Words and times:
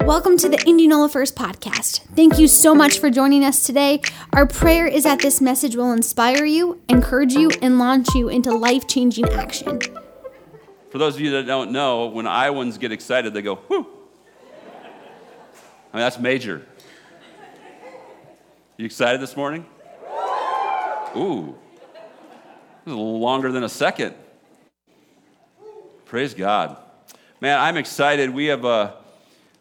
Welcome 0.00 0.36
to 0.38 0.48
the 0.48 0.62
Indianola 0.66 1.08
First 1.08 1.34
podcast. 1.34 2.00
Thank 2.14 2.38
you 2.38 2.46
so 2.46 2.74
much 2.74 2.98
for 2.98 3.10
joining 3.10 3.44
us 3.44 3.64
today. 3.66 4.00
Our 4.32 4.46
prayer 4.46 4.86
is 4.86 5.04
that 5.04 5.20
this 5.20 5.40
message 5.40 5.74
will 5.74 5.92
inspire 5.92 6.44
you, 6.44 6.80
encourage 6.88 7.32
you, 7.32 7.50
and 7.62 7.78
launch 7.78 8.14
you 8.14 8.28
into 8.28 8.54
life 8.54 8.86
changing 8.86 9.28
action. 9.30 9.80
For 10.90 10.98
those 10.98 11.14
of 11.16 11.20
you 11.20 11.30
that 11.32 11.46
don't 11.46 11.72
know, 11.72 12.06
when 12.06 12.26
Iowans 12.26 12.78
get 12.78 12.92
excited, 12.92 13.34
they 13.34 13.42
go, 13.42 13.56
whoo. 13.68 13.86
I 15.92 15.96
mean, 15.96 16.02
that's 16.04 16.18
major. 16.18 16.64
You 18.76 18.84
excited 18.84 19.20
this 19.20 19.36
morning? 19.36 19.66
Ooh. 21.16 21.56
This 22.84 22.92
is 22.92 22.92
a 22.92 22.96
little 22.96 23.18
longer 23.18 23.50
than 23.50 23.64
a 23.64 23.68
second. 23.68 24.14
Praise 26.04 26.34
God. 26.34 26.76
Man, 27.40 27.58
I'm 27.58 27.76
excited. 27.76 28.30
We 28.30 28.46
have, 28.46 28.64
uh, 28.64 28.92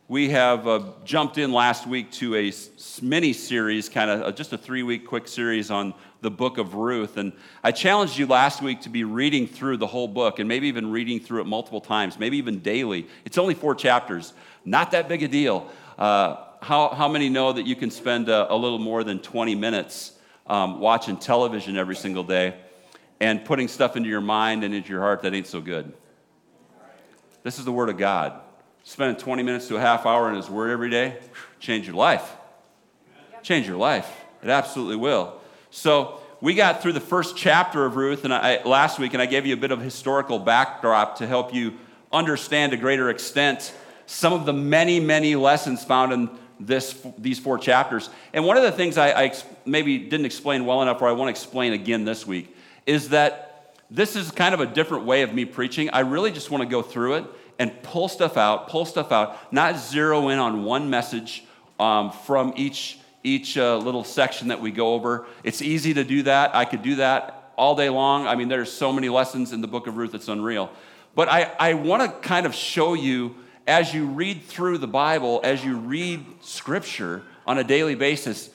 we 0.07 0.29
have 0.29 0.67
uh, 0.67 0.83
jumped 1.03 1.39
in 1.39 1.51
last 1.51 1.87
week 1.87 2.11
to 2.11 2.35
a 2.35 2.53
mini 3.01 3.33
series, 3.33 3.89
kind 3.89 4.11
of 4.11 4.21
uh, 4.21 4.31
just 4.31 4.53
a 4.53 4.57
three 4.57 4.83
week 4.83 5.07
quick 5.07 5.27
series 5.27 5.71
on 5.71 5.95
the 6.21 6.29
book 6.29 6.59
of 6.59 6.75
Ruth. 6.75 7.17
And 7.17 7.33
I 7.63 7.71
challenged 7.71 8.15
you 8.17 8.27
last 8.27 8.61
week 8.61 8.81
to 8.81 8.89
be 8.89 9.03
reading 9.03 9.47
through 9.47 9.77
the 9.77 9.87
whole 9.87 10.07
book 10.07 10.37
and 10.37 10.47
maybe 10.47 10.67
even 10.67 10.91
reading 10.91 11.19
through 11.19 11.41
it 11.41 11.45
multiple 11.45 11.81
times, 11.81 12.19
maybe 12.19 12.37
even 12.37 12.59
daily. 12.59 13.07
It's 13.25 13.39
only 13.39 13.55
four 13.55 13.73
chapters, 13.73 14.33
not 14.63 14.91
that 14.91 15.09
big 15.09 15.23
a 15.23 15.27
deal. 15.27 15.71
Uh, 15.97 16.37
how, 16.61 16.89
how 16.89 17.07
many 17.07 17.27
know 17.27 17.53
that 17.53 17.65
you 17.65 17.75
can 17.75 17.89
spend 17.89 18.29
a, 18.29 18.51
a 18.53 18.55
little 18.55 18.79
more 18.79 19.03
than 19.03 19.19
20 19.19 19.55
minutes 19.55 20.11
um, 20.45 20.79
watching 20.79 21.17
television 21.17 21.77
every 21.77 21.95
single 21.95 22.23
day 22.23 22.55
and 23.19 23.43
putting 23.43 23.67
stuff 23.67 23.95
into 23.95 24.09
your 24.09 24.21
mind 24.21 24.63
and 24.63 24.73
into 24.73 24.89
your 24.89 25.01
heart 25.01 25.23
that 25.23 25.33
ain't 25.33 25.47
so 25.47 25.61
good? 25.61 25.91
This 27.41 27.57
is 27.57 27.65
the 27.65 27.71
Word 27.71 27.89
of 27.89 27.97
God. 27.97 28.41
Spending 28.87 29.17
20 29.17 29.41
minutes 29.41 29.67
to 29.67 29.77
a 29.77 29.79
half 29.79 30.05
hour 30.05 30.29
in 30.29 30.35
His 30.35 30.47
Word 30.47 30.69
every 30.69 30.91
day, 30.91 31.17
change 31.59 31.87
your 31.87 31.95
life. 31.95 32.35
Change 33.41 33.67
your 33.67 33.77
life. 33.77 34.07
It 34.43 34.49
absolutely 34.49 34.95
will. 34.95 35.41
So, 35.71 36.19
we 36.39 36.53
got 36.53 36.83
through 36.83 36.93
the 36.93 36.99
first 36.99 37.35
chapter 37.35 37.83
of 37.83 37.95
Ruth 37.95 38.25
and 38.25 38.33
I, 38.33 38.61
last 38.63 38.99
week, 38.99 39.13
and 39.13 39.21
I 39.21 39.25
gave 39.25 39.47
you 39.47 39.55
a 39.55 39.57
bit 39.57 39.71
of 39.71 39.81
historical 39.81 40.37
backdrop 40.37 41.17
to 41.17 41.25
help 41.25 41.51
you 41.51 41.73
understand 42.13 42.73
to 42.73 42.77
greater 42.77 43.09
extent 43.09 43.73
some 44.05 44.33
of 44.33 44.45
the 44.45 44.53
many, 44.53 44.99
many 44.99 45.35
lessons 45.35 45.83
found 45.83 46.13
in 46.13 46.29
this, 46.59 47.03
these 47.17 47.39
four 47.39 47.57
chapters. 47.57 48.11
And 48.33 48.45
one 48.45 48.55
of 48.55 48.61
the 48.61 48.71
things 48.71 48.99
I, 48.99 49.23
I 49.23 49.33
maybe 49.65 49.97
didn't 49.97 50.27
explain 50.27 50.63
well 50.63 50.83
enough, 50.83 51.01
or 51.01 51.07
I 51.07 51.13
want 51.13 51.29
to 51.29 51.31
explain 51.31 51.73
again 51.73 52.05
this 52.05 52.27
week, 52.27 52.55
is 52.85 53.09
that 53.09 53.73
this 53.89 54.15
is 54.15 54.29
kind 54.29 54.53
of 54.53 54.59
a 54.59 54.67
different 54.67 55.05
way 55.05 55.23
of 55.23 55.33
me 55.33 55.45
preaching. 55.45 55.89
I 55.89 56.01
really 56.01 56.31
just 56.31 56.51
want 56.51 56.61
to 56.61 56.69
go 56.69 56.83
through 56.83 57.15
it 57.15 57.25
and 57.59 57.81
pull 57.83 58.07
stuff 58.07 58.37
out, 58.37 58.69
pull 58.69 58.85
stuff 58.85 59.11
out, 59.11 59.53
not 59.53 59.77
zero 59.77 60.29
in 60.29 60.39
on 60.39 60.63
one 60.63 60.89
message 60.89 61.43
um, 61.79 62.11
from 62.11 62.53
each, 62.55 62.99
each 63.23 63.57
uh, 63.57 63.77
little 63.77 64.03
section 64.03 64.49
that 64.49 64.61
we 64.61 64.71
go 64.71 64.93
over. 64.93 65.25
It's 65.43 65.61
easy 65.61 65.93
to 65.93 66.03
do 66.03 66.23
that. 66.23 66.55
I 66.55 66.65
could 66.65 66.81
do 66.81 66.95
that 66.95 67.51
all 67.57 67.75
day 67.75 67.89
long. 67.89 68.27
I 68.27 68.35
mean, 68.35 68.49
there's 68.49 68.71
so 68.71 68.91
many 68.91 69.09
lessons 69.09 69.53
in 69.53 69.61
the 69.61 69.67
book 69.67 69.87
of 69.87 69.97
Ruth, 69.97 70.13
it's 70.13 70.27
unreal. 70.27 70.69
But 71.15 71.29
I, 71.29 71.51
I 71.59 71.73
want 71.75 72.01
to 72.03 72.27
kind 72.27 72.45
of 72.45 72.53
show 72.53 72.93
you 72.93 73.35
as 73.67 73.93
you 73.93 74.05
read 74.05 74.43
through 74.43 74.77
the 74.77 74.87
Bible, 74.87 75.39
as 75.43 75.63
you 75.63 75.77
read 75.77 76.23
scripture 76.41 77.23
on 77.47 77.57
a 77.57 77.63
daily 77.63 77.95
basis, 77.95 78.49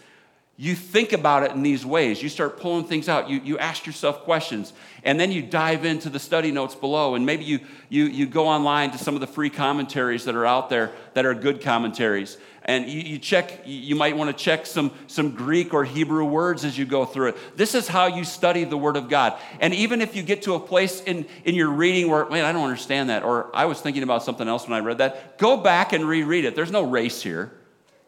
you 0.61 0.75
think 0.75 1.15
about 1.15 1.43
it 1.43 1.53
in 1.53 1.63
these 1.63 1.87
ways. 1.87 2.23
You 2.23 2.29
start 2.29 2.61
pulling 2.61 2.85
things 2.85 3.09
out. 3.09 3.31
You, 3.31 3.41
you 3.43 3.57
ask 3.57 3.87
yourself 3.87 4.25
questions. 4.25 4.75
And 5.03 5.19
then 5.19 5.33
you 5.33 5.41
dive 5.41 5.87
into 5.87 6.11
the 6.11 6.19
study 6.19 6.53
notes 6.53 6.75
below. 6.75 7.15
And 7.15 7.25
maybe 7.25 7.45
you, 7.45 7.61
you, 7.89 8.05
you 8.05 8.27
go 8.27 8.47
online 8.47 8.91
to 8.91 8.99
some 8.99 9.15
of 9.15 9.23
the 9.23 9.27
free 9.27 9.49
commentaries 9.49 10.27
that 10.27 10.35
are 10.35 10.45
out 10.45 10.69
there 10.69 10.93
that 11.15 11.25
are 11.25 11.33
good 11.33 11.63
commentaries. 11.63 12.37
And 12.63 12.91
you, 12.91 13.01
you 13.01 13.19
check, 13.19 13.63
you 13.65 13.97
might 13.97 14.19
want 14.19 14.37
to 14.37 14.45
check 14.45 14.67
some, 14.67 14.93
some 15.07 15.31
Greek 15.31 15.73
or 15.73 15.83
Hebrew 15.83 16.27
words 16.27 16.63
as 16.67 16.77
you 16.77 16.85
go 16.85 17.07
through 17.07 17.29
it. 17.29 17.57
This 17.57 17.75
is 17.75 17.89
how 17.89 18.09
you 18.09 18.23
study 18.23 18.65
the 18.65 18.77
Word 18.77 18.99
of 18.99 19.09
God. 19.09 19.39
And 19.61 19.73
even 19.73 20.03
if 20.03 20.15
you 20.15 20.23
get 20.23 20.43
to 20.43 20.57
a 20.57 20.61
place 20.61 21.01
in, 21.01 21.25
in 21.47 21.55
your 21.55 21.71
reading 21.71 22.11
where, 22.11 22.29
man, 22.29 22.45
I 22.45 22.53
don't 22.53 22.65
understand 22.65 23.09
that, 23.09 23.23
or 23.23 23.51
I 23.57 23.65
was 23.65 23.81
thinking 23.81 24.03
about 24.03 24.25
something 24.25 24.47
else 24.47 24.69
when 24.69 24.75
I 24.75 24.85
read 24.85 24.99
that, 24.99 25.39
go 25.39 25.57
back 25.57 25.95
and 25.95 26.07
reread 26.07 26.45
it. 26.45 26.55
There's 26.55 26.71
no 26.71 26.83
race 26.83 27.23
here. 27.23 27.51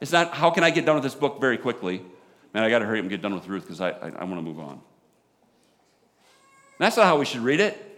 It's 0.02 0.12
not, 0.12 0.34
how 0.34 0.50
can 0.50 0.64
I 0.64 0.70
get 0.70 0.84
done 0.84 0.96
with 0.96 1.04
this 1.04 1.14
book 1.14 1.40
very 1.40 1.56
quickly? 1.56 2.02
Man, 2.52 2.64
I 2.64 2.70
got 2.70 2.80
to 2.80 2.86
hurry 2.86 2.98
up 2.98 3.02
and 3.02 3.10
get 3.10 3.22
done 3.22 3.34
with 3.34 3.46
Ruth 3.48 3.62
because 3.62 3.80
I, 3.80 3.90
I, 3.90 4.08
I 4.18 4.24
want 4.24 4.36
to 4.36 4.42
move 4.42 4.58
on. 4.58 4.80
That's 6.78 6.96
not 6.96 7.06
how 7.06 7.18
we 7.18 7.24
should 7.24 7.42
read 7.42 7.60
it. 7.60 7.88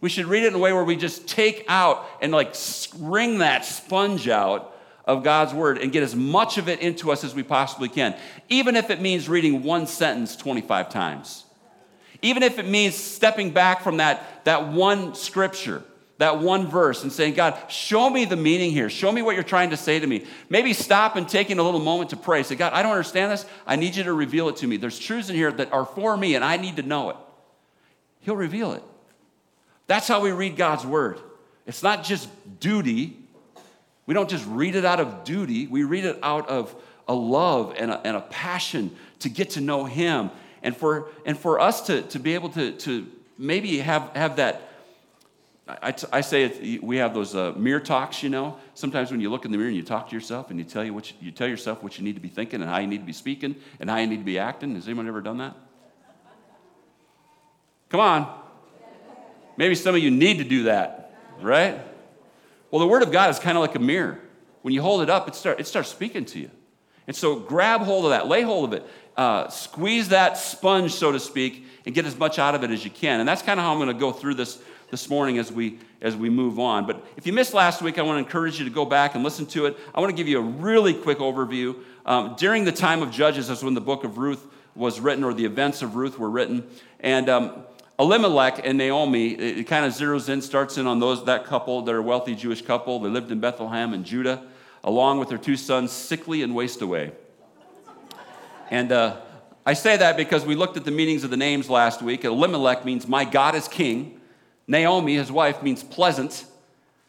We 0.00 0.08
should 0.08 0.26
read 0.26 0.44
it 0.44 0.48
in 0.48 0.54
a 0.54 0.58
way 0.58 0.72
where 0.72 0.84
we 0.84 0.96
just 0.96 1.28
take 1.28 1.64
out 1.68 2.06
and 2.20 2.32
like 2.32 2.54
wring 2.98 3.38
that 3.38 3.64
sponge 3.64 4.28
out 4.28 4.76
of 5.04 5.22
God's 5.22 5.54
word 5.54 5.78
and 5.78 5.92
get 5.92 6.02
as 6.02 6.14
much 6.14 6.58
of 6.58 6.68
it 6.68 6.80
into 6.80 7.12
us 7.12 7.24
as 7.24 7.34
we 7.34 7.42
possibly 7.42 7.88
can, 7.88 8.16
even 8.48 8.76
if 8.76 8.90
it 8.90 9.00
means 9.00 9.28
reading 9.28 9.62
one 9.62 9.86
sentence 9.86 10.36
25 10.36 10.90
times. 10.90 11.44
Even 12.22 12.42
if 12.42 12.58
it 12.58 12.66
means 12.66 12.94
stepping 12.94 13.50
back 13.50 13.82
from 13.82 13.98
that, 13.98 14.44
that 14.44 14.68
one 14.68 15.14
scripture 15.14 15.84
that 16.18 16.40
one 16.40 16.66
verse 16.66 17.02
and 17.02 17.12
saying, 17.12 17.34
God, 17.34 17.58
show 17.68 18.08
me 18.08 18.24
the 18.24 18.36
meaning 18.36 18.70
here. 18.70 18.88
Show 18.88 19.12
me 19.12 19.20
what 19.20 19.34
you're 19.34 19.44
trying 19.44 19.70
to 19.70 19.76
say 19.76 20.00
to 20.00 20.06
me. 20.06 20.24
Maybe 20.48 20.72
stop 20.72 21.16
and 21.16 21.28
taking 21.28 21.58
a 21.58 21.62
little 21.62 21.80
moment 21.80 22.10
to 22.10 22.16
pray. 22.16 22.42
Say, 22.42 22.54
God, 22.54 22.72
I 22.72 22.82
don't 22.82 22.92
understand 22.92 23.32
this. 23.32 23.44
I 23.66 23.76
need 23.76 23.96
you 23.96 24.04
to 24.04 24.14
reveal 24.14 24.48
it 24.48 24.56
to 24.56 24.66
me. 24.66 24.78
There's 24.78 24.98
truths 24.98 25.28
in 25.28 25.36
here 25.36 25.52
that 25.52 25.72
are 25.72 25.84
for 25.84 26.16
me 26.16 26.34
and 26.34 26.44
I 26.44 26.56
need 26.56 26.76
to 26.76 26.82
know 26.82 27.10
it. 27.10 27.16
He'll 28.20 28.36
reveal 28.36 28.72
it. 28.72 28.82
That's 29.86 30.08
how 30.08 30.20
we 30.20 30.32
read 30.32 30.56
God's 30.56 30.86
word. 30.86 31.20
It's 31.66 31.82
not 31.82 32.02
just 32.02 32.28
duty. 32.60 33.16
We 34.06 34.14
don't 34.14 34.30
just 34.30 34.46
read 34.46 34.74
it 34.74 34.84
out 34.84 35.00
of 35.00 35.24
duty, 35.24 35.66
we 35.66 35.84
read 35.84 36.04
it 36.04 36.18
out 36.22 36.48
of 36.48 36.74
a 37.08 37.14
love 37.14 37.74
and 37.76 37.90
a, 37.90 38.00
and 38.06 38.16
a 38.16 38.20
passion 38.20 38.96
to 39.20 39.28
get 39.28 39.50
to 39.50 39.60
know 39.60 39.84
Him. 39.84 40.30
And 40.62 40.76
for, 40.76 41.08
and 41.24 41.38
for 41.38 41.60
us 41.60 41.82
to, 41.82 42.02
to 42.02 42.18
be 42.18 42.34
able 42.34 42.48
to, 42.50 42.72
to 42.72 43.06
maybe 43.38 43.78
have, 43.78 44.10
have 44.16 44.36
that 44.36 44.62
I, 45.68 45.92
I 46.12 46.20
say 46.20 46.44
it, 46.44 46.82
we 46.82 46.98
have 46.98 47.12
those 47.12 47.34
uh, 47.34 47.52
mirror 47.56 47.80
talks, 47.80 48.22
you 48.22 48.28
know. 48.28 48.56
Sometimes 48.74 49.10
when 49.10 49.20
you 49.20 49.30
look 49.30 49.44
in 49.44 49.50
the 49.50 49.58
mirror 49.58 49.68
and 49.68 49.76
you 49.76 49.82
talk 49.82 50.08
to 50.08 50.14
yourself 50.14 50.50
and 50.50 50.60
you 50.60 50.64
tell, 50.64 50.84
you, 50.84 50.94
what 50.94 51.10
you, 51.10 51.16
you 51.20 51.30
tell 51.32 51.48
yourself 51.48 51.82
what 51.82 51.98
you 51.98 52.04
need 52.04 52.14
to 52.14 52.20
be 52.20 52.28
thinking 52.28 52.60
and 52.60 52.70
how 52.70 52.78
you 52.78 52.86
need 52.86 52.98
to 52.98 53.04
be 53.04 53.12
speaking 53.12 53.56
and 53.80 53.90
how 53.90 53.96
you 53.96 54.06
need 54.06 54.18
to 54.18 54.24
be 54.24 54.38
acting. 54.38 54.76
Has 54.76 54.86
anyone 54.86 55.08
ever 55.08 55.20
done 55.20 55.38
that? 55.38 55.56
Come 57.88 58.00
on. 58.00 58.42
Maybe 59.56 59.74
some 59.74 59.94
of 59.94 60.02
you 60.02 60.10
need 60.10 60.38
to 60.38 60.44
do 60.44 60.64
that, 60.64 61.14
right? 61.40 61.80
Well, 62.70 62.80
the 62.80 62.86
Word 62.86 63.02
of 63.02 63.10
God 63.10 63.30
is 63.30 63.38
kind 63.40 63.56
of 63.56 63.62
like 63.62 63.74
a 63.74 63.80
mirror. 63.80 64.20
When 64.62 64.72
you 64.72 64.82
hold 64.82 65.02
it 65.02 65.10
up, 65.10 65.26
it, 65.26 65.34
start, 65.34 65.58
it 65.58 65.66
starts 65.66 65.88
speaking 65.88 66.24
to 66.26 66.38
you. 66.38 66.50
And 67.08 67.16
so 67.16 67.36
grab 67.40 67.80
hold 67.80 68.04
of 68.04 68.10
that, 68.10 68.26
lay 68.26 68.42
hold 68.42 68.72
of 68.72 68.72
it, 68.72 68.88
uh, 69.16 69.48
squeeze 69.48 70.10
that 70.10 70.36
sponge, 70.36 70.92
so 70.92 71.10
to 71.12 71.20
speak, 71.20 71.64
and 71.86 71.94
get 71.94 72.04
as 72.04 72.18
much 72.18 72.38
out 72.38 72.54
of 72.54 72.64
it 72.64 72.70
as 72.70 72.84
you 72.84 72.90
can. 72.90 73.20
And 73.20 73.28
that's 73.28 73.42
kind 73.42 73.58
of 73.58 73.64
how 73.64 73.72
I'm 73.72 73.78
going 73.78 73.88
to 73.88 73.94
go 73.94 74.12
through 74.12 74.34
this 74.34 74.60
this 74.90 75.08
morning 75.10 75.38
as 75.38 75.50
we 75.52 75.78
as 76.00 76.14
we 76.14 76.30
move 76.30 76.58
on. 76.58 76.86
But 76.86 77.04
if 77.16 77.26
you 77.26 77.32
missed 77.32 77.54
last 77.54 77.82
week, 77.82 77.98
I 77.98 78.02
want 78.02 78.16
to 78.16 78.24
encourage 78.24 78.58
you 78.58 78.64
to 78.64 78.70
go 78.70 78.84
back 78.84 79.14
and 79.14 79.24
listen 79.24 79.46
to 79.46 79.66
it. 79.66 79.76
I 79.94 80.00
want 80.00 80.10
to 80.10 80.16
give 80.16 80.28
you 80.28 80.38
a 80.38 80.42
really 80.42 80.94
quick 80.94 81.18
overview. 81.18 81.76
Um, 82.04 82.36
during 82.38 82.64
the 82.64 82.72
time 82.72 83.02
of 83.02 83.10
Judges, 83.10 83.48
that's 83.48 83.62
when 83.62 83.74
the 83.74 83.80
book 83.80 84.04
of 84.04 84.18
Ruth 84.18 84.46
was 84.74 85.00
written, 85.00 85.24
or 85.24 85.32
the 85.32 85.44
events 85.44 85.82
of 85.82 85.96
Ruth 85.96 86.18
were 86.18 86.30
written, 86.30 86.68
and 87.00 87.28
um, 87.28 87.64
Elimelech 87.98 88.60
and 88.64 88.76
Naomi, 88.76 89.28
it, 89.30 89.66
kind 89.66 89.86
of 89.86 89.92
zeroes 89.92 90.28
in, 90.28 90.42
starts 90.42 90.76
in 90.76 90.86
on 90.86 91.00
those 91.00 91.24
that 91.24 91.46
couple. 91.46 91.80
They're 91.82 91.98
a 91.98 92.02
wealthy 92.02 92.34
Jewish 92.34 92.60
couple. 92.60 93.00
They 93.00 93.08
lived 93.08 93.32
in 93.32 93.40
Bethlehem 93.40 93.94
in 93.94 94.04
Judah, 94.04 94.42
along 94.84 95.18
with 95.18 95.30
their 95.30 95.38
two 95.38 95.56
sons, 95.56 95.92
sickly 95.92 96.42
and 96.42 96.54
waste 96.54 96.82
away. 96.82 97.12
And 98.70 98.92
uh, 98.92 99.16
I 99.64 99.72
say 99.72 99.96
that 99.96 100.16
because 100.16 100.44
we 100.44 100.54
looked 100.54 100.76
at 100.76 100.84
the 100.84 100.90
meanings 100.90 101.24
of 101.24 101.30
the 101.30 101.36
names 101.36 101.70
last 101.70 102.02
week. 102.02 102.24
Elimelech 102.24 102.84
means 102.84 103.08
my 103.08 103.24
God 103.24 103.54
is 103.54 103.66
king. 103.66 104.15
Naomi, 104.68 105.14
his 105.14 105.30
wife, 105.30 105.62
means 105.62 105.82
pleasant, 105.82 106.44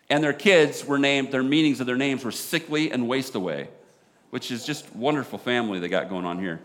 and 0.09 0.23
their 0.23 0.33
kids 0.33 0.85
were 0.85 0.99
named, 0.99 1.31
their 1.31 1.43
meanings 1.43 1.79
of 1.79 1.87
their 1.87 1.97
names 1.97 2.23
were 2.23 2.31
sickly 2.31 2.91
and 2.91 3.07
waste 3.07 3.35
away, 3.35 3.69
which 4.29 4.51
is 4.51 4.65
just 4.65 4.95
wonderful 4.95 5.39
family 5.39 5.79
they 5.79 5.89
got 5.89 6.09
going 6.09 6.25
on 6.25 6.39
here. 6.39 6.61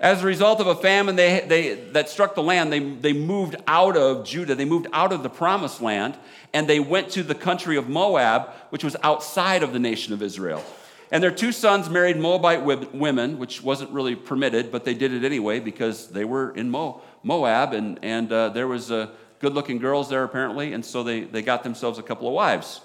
As 0.00 0.22
a 0.22 0.26
result 0.26 0.60
of 0.60 0.68
a 0.68 0.76
famine 0.76 1.16
they, 1.16 1.40
they, 1.40 1.74
that 1.90 2.08
struck 2.08 2.36
the 2.36 2.42
land, 2.42 2.72
they, 2.72 2.78
they 2.78 3.12
moved 3.12 3.56
out 3.66 3.96
of 3.96 4.24
Judah. 4.24 4.54
They 4.54 4.64
moved 4.64 4.86
out 4.92 5.12
of 5.12 5.24
the 5.24 5.28
promised 5.28 5.82
land, 5.82 6.16
and 6.54 6.68
they 6.68 6.78
went 6.78 7.10
to 7.10 7.24
the 7.24 7.34
country 7.34 7.76
of 7.76 7.88
Moab, 7.88 8.50
which 8.70 8.84
was 8.84 8.94
outside 9.02 9.64
of 9.64 9.72
the 9.72 9.80
nation 9.80 10.12
of 10.12 10.22
Israel. 10.22 10.64
And 11.10 11.22
their 11.22 11.32
two 11.32 11.50
sons 11.50 11.90
married 11.90 12.16
Moabite 12.16 12.62
women, 12.94 13.38
which 13.38 13.62
wasn't 13.62 13.90
really 13.90 14.14
permitted, 14.14 14.70
but 14.70 14.84
they 14.84 14.94
did 14.94 15.12
it 15.12 15.24
anyway 15.24 15.58
because 15.58 16.08
they 16.08 16.24
were 16.24 16.54
in 16.54 16.70
Moab, 16.70 17.72
and, 17.72 17.98
and 18.02 18.30
uh, 18.30 18.50
there 18.50 18.68
was 18.68 18.92
a 18.92 19.10
good 19.40 19.54
looking 19.54 19.78
girls 19.78 20.08
there 20.08 20.24
apparently, 20.24 20.72
and 20.72 20.84
so 20.84 21.02
they, 21.02 21.20
they 21.20 21.42
got 21.42 21.62
themselves 21.62 21.98
a 21.98 22.02
couple 22.02 22.28
of 22.28 22.34
wives 22.34 22.80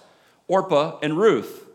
Orpah 0.47 1.00
and 1.01 1.17
Ruth. 1.17 1.67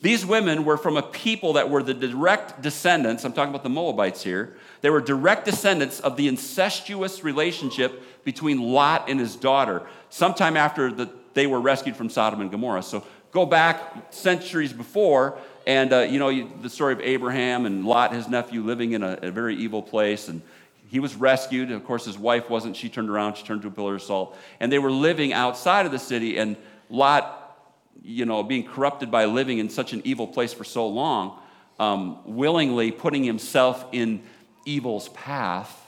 These 0.00 0.26
women 0.26 0.64
were 0.64 0.76
from 0.76 0.96
a 0.96 1.02
people 1.02 1.54
that 1.54 1.70
were 1.70 1.82
the 1.82 1.94
direct 1.94 2.60
descendants, 2.60 3.24
I'm 3.24 3.32
talking 3.32 3.50
about 3.50 3.62
the 3.62 3.70
Moabites 3.70 4.22
here, 4.22 4.56
they 4.82 4.90
were 4.90 5.00
direct 5.00 5.46
descendants 5.46 5.98
of 6.00 6.16
the 6.16 6.28
incestuous 6.28 7.24
relationship 7.24 8.02
between 8.22 8.60
Lot 8.60 9.08
and 9.08 9.18
his 9.18 9.34
daughter, 9.34 9.82
sometime 10.10 10.56
after 10.56 10.92
the, 10.92 11.10
they 11.32 11.46
were 11.46 11.60
rescued 11.60 11.96
from 11.96 12.10
Sodom 12.10 12.40
and 12.40 12.50
Gomorrah. 12.50 12.82
So 12.82 13.04
go 13.32 13.46
back 13.46 14.12
centuries 14.12 14.72
before, 14.72 15.38
And, 15.66 15.92
uh, 15.92 16.00
you 16.00 16.18
know, 16.18 16.28
you, 16.28 16.50
the 16.60 16.68
story 16.68 16.92
of 16.92 17.00
Abraham 17.00 17.64
and 17.64 17.86
Lot, 17.86 18.12
his 18.12 18.28
nephew, 18.28 18.62
living 18.62 18.92
in 18.92 19.02
a, 19.02 19.18
a, 19.22 19.30
very 19.30 19.56
evil 19.56 19.82
place. 19.82 20.28
And 20.28 20.42
he 20.88 21.00
was 21.00 21.14
rescued. 21.14 21.70
Of 21.70 21.84
course, 21.84 22.04
his 22.04 22.18
wife 22.18 22.50
wasn't. 22.50 22.76
She 22.76 22.88
turned 22.88 23.10
around, 23.10 23.36
she 23.36 23.44
turned 23.44 23.62
to 23.62 23.68
a 23.68 23.70
pillar 23.70 23.96
of 23.96 24.02
salt. 24.02 24.36
And 24.60 24.70
they 24.70 24.78
were 24.78 24.90
living 24.90 25.32
outside 25.32 25.86
of 25.86 25.92
the 25.92 25.98
city. 25.98 26.38
And 26.38 26.56
Lot, 26.90 27.58
you 28.02 28.26
know, 28.26 28.42
being 28.42 28.66
corrupted 28.66 29.10
by 29.10 29.24
living 29.24 29.58
in 29.58 29.68
such 29.70 29.92
an 29.92 30.02
evil 30.04 30.26
place 30.26 30.52
for 30.52 30.64
so 30.64 30.86
long, 30.86 31.38
um, 31.78 32.18
willingly 32.24 32.90
putting 32.90 33.24
himself 33.24 33.84
in 33.92 34.22
evil's 34.64 35.08
path. 35.10 35.80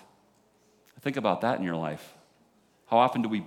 Think 1.00 1.16
about 1.16 1.42
that 1.42 1.58
in 1.58 1.64
your 1.64 1.76
life. 1.76 2.14
How 2.86 2.98
often 2.98 3.22
do 3.22 3.28
we 3.28 3.44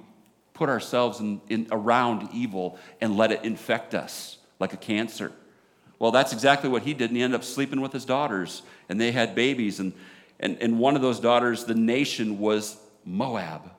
put 0.54 0.70
ourselves 0.70 1.20
in, 1.20 1.42
in, 1.50 1.68
around 1.72 2.30
evil 2.34 2.78
and 3.02 3.18
let 3.18 3.32
it 3.32 3.44
infect 3.44 3.96
us 3.96 4.38
like 4.60 4.74
a 4.74 4.78
cancer? 4.78 5.32
Well, 5.98 6.12
that's 6.12 6.32
exactly 6.32 6.70
what 6.70 6.84
he 6.84 6.94
did, 6.94 7.10
and 7.10 7.18
he 7.18 7.24
ended 7.24 7.38
up 7.38 7.44
sleeping 7.44 7.82
with 7.82 7.92
his 7.92 8.06
daughters, 8.06 8.62
and 8.88 9.02
they 9.02 9.12
had 9.12 9.36
babies. 9.36 9.82
And, 9.82 9.92
and, 10.40 10.58
and 10.62 10.80
one 10.80 10.96
of 10.96 11.02
those 11.02 11.20
daughters, 11.20 11.66
the 11.66 11.76
nation 11.76 12.40
was 12.40 12.78
Moab. 13.06 13.70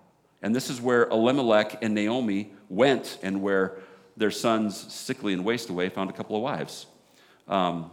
And 0.43 0.55
this 0.55 0.71
is 0.71 0.81
where 0.81 1.05
Elimelech 1.09 1.83
and 1.83 1.95
Naomi 1.95 2.53
went, 2.69 3.19
and 3.23 3.43
where 3.43 3.79
their 4.17 4.31
sons, 4.31 4.77
sickly 4.93 5.33
and 5.33 5.45
waste 5.45 5.71
away, 5.71 5.89
found 5.89 6.11
a 6.11 6.13
couple 6.13 6.37
of 6.37 6.43
wives. 6.43 6.87
Um, 7.49 7.91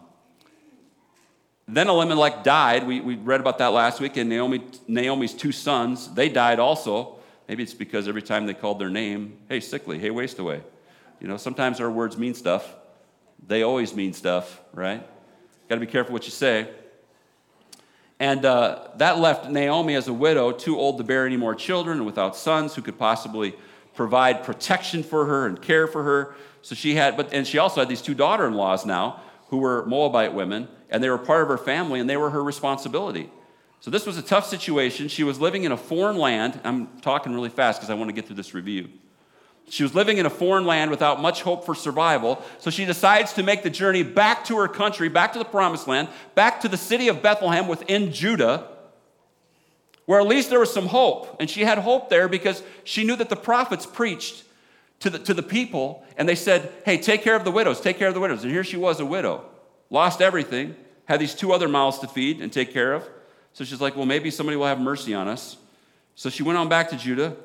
then 1.67 1.89
Elimelech 1.89 2.43
died. 2.43 2.87
We, 2.87 3.01
we 3.01 3.15
read 3.15 3.41
about 3.41 3.57
that 3.57 3.67
last 3.73 3.99
week. 3.99 4.15
And 4.15 4.29
Naomi, 4.29 4.63
Naomi's 4.87 5.33
two 5.33 5.51
sons, 5.51 6.13
they 6.13 6.29
died 6.29 6.59
also. 6.59 7.17
Maybe 7.49 7.63
it's 7.63 7.73
because 7.73 8.07
every 8.07 8.21
time 8.21 8.45
they 8.45 8.53
called 8.53 8.79
their 8.79 8.89
name, 8.89 9.37
hey, 9.49 9.59
sickly, 9.59 9.99
hey, 9.99 10.09
waste 10.09 10.39
away. 10.39 10.61
You 11.19 11.27
know, 11.27 11.37
sometimes 11.37 11.81
our 11.81 11.91
words 11.91 12.17
mean 12.17 12.33
stuff. 12.33 12.73
They 13.45 13.63
always 13.63 13.93
mean 13.95 14.13
stuff, 14.13 14.61
right? 14.73 15.05
Got 15.67 15.75
to 15.75 15.81
be 15.81 15.87
careful 15.87 16.13
what 16.13 16.25
you 16.25 16.31
say. 16.31 16.69
And 18.19 18.45
uh, 18.45 18.87
that 18.95 19.19
left 19.19 19.49
Naomi 19.49 19.95
as 19.95 20.07
a 20.07 20.13
widow, 20.13 20.51
too 20.51 20.77
old 20.77 20.97
to 20.97 21.03
bear 21.03 21.25
any 21.25 21.37
more 21.37 21.53
children, 21.53 21.97
and 21.97 22.05
without 22.05 22.35
sons 22.35 22.73
who 22.73 22.81
could 22.81 22.97
possibly 22.97 23.55
provide 23.93 24.43
protection 24.43 25.03
for 25.03 25.25
her 25.25 25.45
and 25.45 25.61
care 25.61 25.87
for 25.87 26.03
her. 26.03 26.35
So 26.61 26.75
she 26.75 26.95
had, 26.95 27.15
but 27.15 27.33
and 27.33 27.45
she 27.45 27.57
also 27.57 27.81
had 27.81 27.89
these 27.89 28.01
two 28.01 28.15
daughter-in-laws 28.15 28.85
now 28.85 29.21
who 29.49 29.57
were 29.57 29.85
Moabite 29.85 30.33
women, 30.33 30.67
and 30.89 31.03
they 31.03 31.09
were 31.09 31.17
part 31.17 31.43
of 31.43 31.47
her 31.47 31.57
family, 31.57 31.99
and 31.99 32.09
they 32.09 32.17
were 32.17 32.31
her 32.31 32.43
responsibility. 32.43 33.29
So 33.79 33.91
this 33.91 34.05
was 34.05 34.17
a 34.17 34.23
tough 34.23 34.47
situation. 34.47 35.07
She 35.07 35.23
was 35.23 35.39
living 35.39 35.63
in 35.63 35.71
a 35.71 35.77
foreign 35.77 36.17
land. 36.17 36.59
I'm 36.63 36.87
talking 37.01 37.33
really 37.33 37.49
fast 37.49 37.79
because 37.79 37.91
I 37.91 37.93
want 37.93 38.09
to 38.09 38.13
get 38.13 38.25
through 38.25 38.35
this 38.35 38.53
review. 38.53 38.89
She 39.69 39.83
was 39.83 39.93
living 39.93 40.17
in 40.17 40.25
a 40.25 40.29
foreign 40.29 40.65
land 40.65 40.91
without 40.91 41.21
much 41.21 41.41
hope 41.41 41.65
for 41.65 41.75
survival, 41.75 42.41
so 42.57 42.69
she 42.69 42.85
decides 42.85 43.33
to 43.33 43.43
make 43.43 43.63
the 43.63 43.69
journey 43.69 44.01
back 44.01 44.45
to 44.45 44.57
her 44.57 44.67
country, 44.67 45.09
back 45.09 45.33
to 45.33 45.39
the 45.39 45.45
promised 45.45 45.87
land, 45.87 46.07
back 46.35 46.61
to 46.61 46.69
the 46.69 46.77
city 46.77 47.09
of 47.09 47.21
Bethlehem 47.21 47.67
within 47.67 48.13
Judah, 48.13 48.67
where 50.05 50.21
at 50.21 50.27
least 50.27 50.49
there 50.49 50.59
was 50.59 50.73
some 50.73 50.87
hope. 50.87 51.35
And 51.39 51.49
she 51.49 51.65
had 51.65 51.79
hope 51.79 52.09
there 52.09 52.29
because 52.29 52.63
she 52.85 53.03
knew 53.03 53.17
that 53.17 53.27
the 53.29 53.35
prophets 53.35 53.85
preached 53.85 54.45
to 55.01 55.09
the, 55.09 55.19
to 55.19 55.33
the 55.33 55.43
people, 55.43 56.03
and 56.17 56.27
they 56.27 56.35
said, 56.35 56.71
Hey, 56.85 56.97
take 56.97 57.21
care 57.21 57.35
of 57.35 57.43
the 57.43 57.51
widows, 57.51 57.81
take 57.81 57.99
care 57.99 58.07
of 58.07 58.13
the 58.13 58.21
widows. 58.21 58.43
And 58.43 58.51
here 58.51 58.63
she 58.63 58.77
was, 58.77 59.01
a 59.01 59.05
widow, 59.05 59.43
lost 59.89 60.21
everything, 60.21 60.75
had 61.05 61.19
these 61.19 61.35
two 61.35 61.51
other 61.51 61.67
mouths 61.67 61.99
to 61.99 62.07
feed 62.07 62.41
and 62.41 62.53
take 62.53 62.71
care 62.71 62.93
of. 62.93 63.07
So 63.51 63.65
she's 63.65 63.81
like, 63.81 63.95
well, 63.97 64.05
maybe 64.05 64.31
somebody 64.31 64.55
will 64.55 64.65
have 64.65 64.79
mercy 64.79 65.13
on 65.13 65.27
us. 65.27 65.57
So 66.15 66.29
she 66.29 66.41
went 66.41 66.57
on 66.57 66.69
back 66.69 66.89
to 66.91 66.95
Judah. 66.95 67.35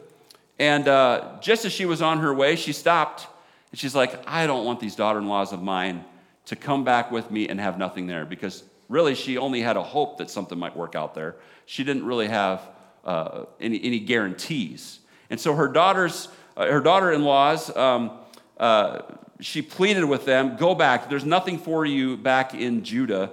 And 0.58 0.86
uh, 0.88 1.38
just 1.40 1.64
as 1.64 1.72
she 1.72 1.86
was 1.86 2.02
on 2.02 2.18
her 2.18 2.32
way, 2.34 2.56
she 2.56 2.72
stopped. 2.72 3.26
And 3.70 3.78
she's 3.78 3.94
like, 3.94 4.22
I 4.26 4.46
don't 4.46 4.64
want 4.64 4.80
these 4.80 4.94
daughter 4.94 5.18
in 5.18 5.28
laws 5.28 5.52
of 5.52 5.62
mine 5.62 6.04
to 6.46 6.56
come 6.56 6.84
back 6.84 7.10
with 7.10 7.30
me 7.30 7.48
and 7.48 7.58
have 7.60 7.78
nothing 7.78 8.06
there 8.06 8.24
because 8.24 8.64
really 8.88 9.14
she 9.14 9.38
only 9.38 9.60
had 9.60 9.76
a 9.76 9.82
hope 9.82 10.18
that 10.18 10.30
something 10.30 10.58
might 10.58 10.76
work 10.76 10.94
out 10.94 11.14
there. 11.14 11.36
She 11.66 11.84
didn't 11.84 12.04
really 12.04 12.28
have 12.28 12.60
uh, 13.04 13.44
any, 13.60 13.82
any 13.82 14.00
guarantees. 14.00 15.00
And 15.30 15.40
so 15.40 15.54
her 15.54 15.68
daughters, 15.68 16.28
uh, 16.56 16.66
her 16.66 16.80
daughter-in-laws, 16.80 17.74
um, 17.76 18.18
uh, 18.58 19.00
she 19.40 19.62
pleaded 19.62 20.04
with 20.04 20.24
them, 20.24 20.56
go 20.56 20.74
back. 20.74 21.08
There's 21.08 21.24
nothing 21.24 21.58
for 21.58 21.84
you 21.84 22.16
back 22.16 22.54
in 22.54 22.84
Judah. 22.84 23.30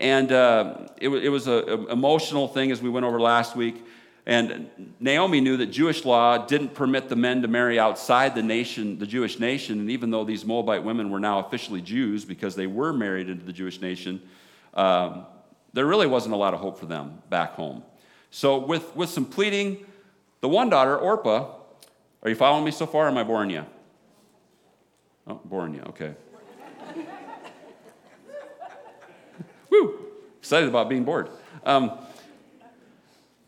And 0.00 0.32
uh, 0.32 0.88
it, 0.96 1.08
it, 1.08 1.28
was 1.28 1.46
an 1.46 1.88
emotional 1.88 2.48
thing 2.48 2.72
as 2.72 2.82
we 2.82 2.90
went 2.90 3.06
over 3.06 3.20
last 3.20 3.54
week. 3.54 3.84
And 4.24 4.70
Naomi 5.00 5.40
knew 5.40 5.56
that 5.56 5.66
Jewish 5.66 6.04
law 6.04 6.46
didn't 6.46 6.74
permit 6.74 7.08
the 7.08 7.16
men 7.16 7.42
to 7.42 7.48
marry 7.48 7.78
outside 7.78 8.36
the 8.36 8.42
nation, 8.42 8.98
the 8.98 9.06
Jewish 9.06 9.40
nation. 9.40 9.80
And 9.80 9.90
even 9.90 10.10
though 10.10 10.24
these 10.24 10.44
Moabite 10.44 10.84
women 10.84 11.10
were 11.10 11.18
now 11.18 11.40
officially 11.40 11.80
Jews 11.80 12.24
because 12.24 12.54
they 12.54 12.68
were 12.68 12.92
married 12.92 13.28
into 13.28 13.44
the 13.44 13.52
Jewish 13.52 13.80
nation, 13.80 14.22
um, 14.74 15.26
there 15.72 15.86
really 15.86 16.06
wasn't 16.06 16.34
a 16.34 16.36
lot 16.36 16.54
of 16.54 16.60
hope 16.60 16.78
for 16.78 16.86
them 16.86 17.20
back 17.30 17.54
home. 17.54 17.82
So, 18.30 18.58
with, 18.58 18.94
with 18.94 19.10
some 19.10 19.26
pleading, 19.26 19.84
the 20.40 20.48
one 20.48 20.70
daughter, 20.70 20.96
Orpah, 20.96 21.54
are 22.22 22.28
you 22.28 22.36
following 22.36 22.64
me 22.64 22.70
so 22.70 22.86
far? 22.86 23.08
am 23.08 23.18
I 23.18 23.24
boring 23.24 23.50
you? 23.50 23.66
Oh, 25.26 25.40
boring 25.44 25.74
you, 25.74 25.82
okay. 25.88 26.14
Woo! 29.70 29.98
Excited 30.38 30.68
about 30.68 30.88
being 30.88 31.04
bored. 31.04 31.28
Um, 31.64 31.98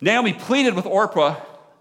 Naomi 0.05 0.35
pleaded 0.35 0.75
with 0.75 0.85
Orpah 0.85 1.41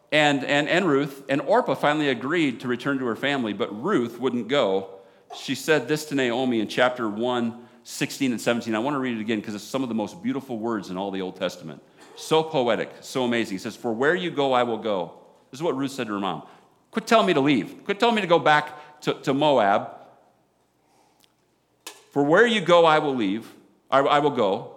and, 0.10 0.46
and, 0.46 0.70
and 0.70 0.88
Ruth, 0.88 1.24
and 1.28 1.42
Orpah 1.42 1.76
finally 1.76 2.08
agreed 2.08 2.62
to 2.62 2.70
return 2.70 2.98
to 3.00 3.06
her 3.08 3.18
family, 3.18 3.52
but 3.52 3.84
Ruth 3.84 4.18
wouldn't 4.18 4.48
go. 4.48 5.02
She 5.36 5.56
said 5.56 5.90
this 5.90 6.06
to 6.06 6.16
Naomi 6.16 6.62
in 6.62 6.70
chapter 6.70 7.10
1, 7.10 7.68
16 7.84 8.32
and 8.32 8.40
17. 8.40 8.74
I 8.76 8.80
want 8.80 8.94
to 8.94 9.00
read 9.00 9.18
it 9.18 9.20
again 9.20 9.42
because 9.42 9.56
it's 9.56 9.64
some 9.66 9.84
of 9.84 9.90
the 9.90 9.96
most 9.96 10.24
beautiful 10.24 10.58
words 10.58 10.90
in 10.90 10.96
all 10.96 11.12
the 11.12 11.20
Old 11.20 11.36
Testament. 11.36 11.84
So 12.16 12.42
poetic, 12.44 12.92
so 13.02 13.26
amazing. 13.26 13.56
He 13.56 13.60
says, 13.60 13.76
For 13.76 13.92
where 13.92 14.16
you 14.16 14.32
go, 14.32 14.54
I 14.54 14.64
will 14.64 14.78
go. 14.78 15.16
This 15.52 15.58
is 15.58 15.64
what 15.64 15.76
Ruth 15.76 15.92
said 15.92 16.08
to 16.08 16.14
her 16.14 16.20
mom. 16.22 16.44
Quit 16.92 17.06
telling 17.06 17.28
me 17.28 17.34
to 17.34 17.42
leave. 17.42 17.84
Quit 17.84 18.00
telling 18.00 18.16
me 18.16 18.22
to 18.22 18.28
go 18.28 18.40
back 18.40 19.02
to, 19.02 19.16
to 19.16 19.34
Moab. 19.34 19.98
For 22.12 22.24
where 22.24 22.48
you 22.48 22.62
go, 22.62 22.86
I 22.86 23.00
will 23.00 23.16
leave. 23.16 23.52
I, 23.92 24.00
I 24.00 24.20
will 24.20 24.32
go, 24.32 24.76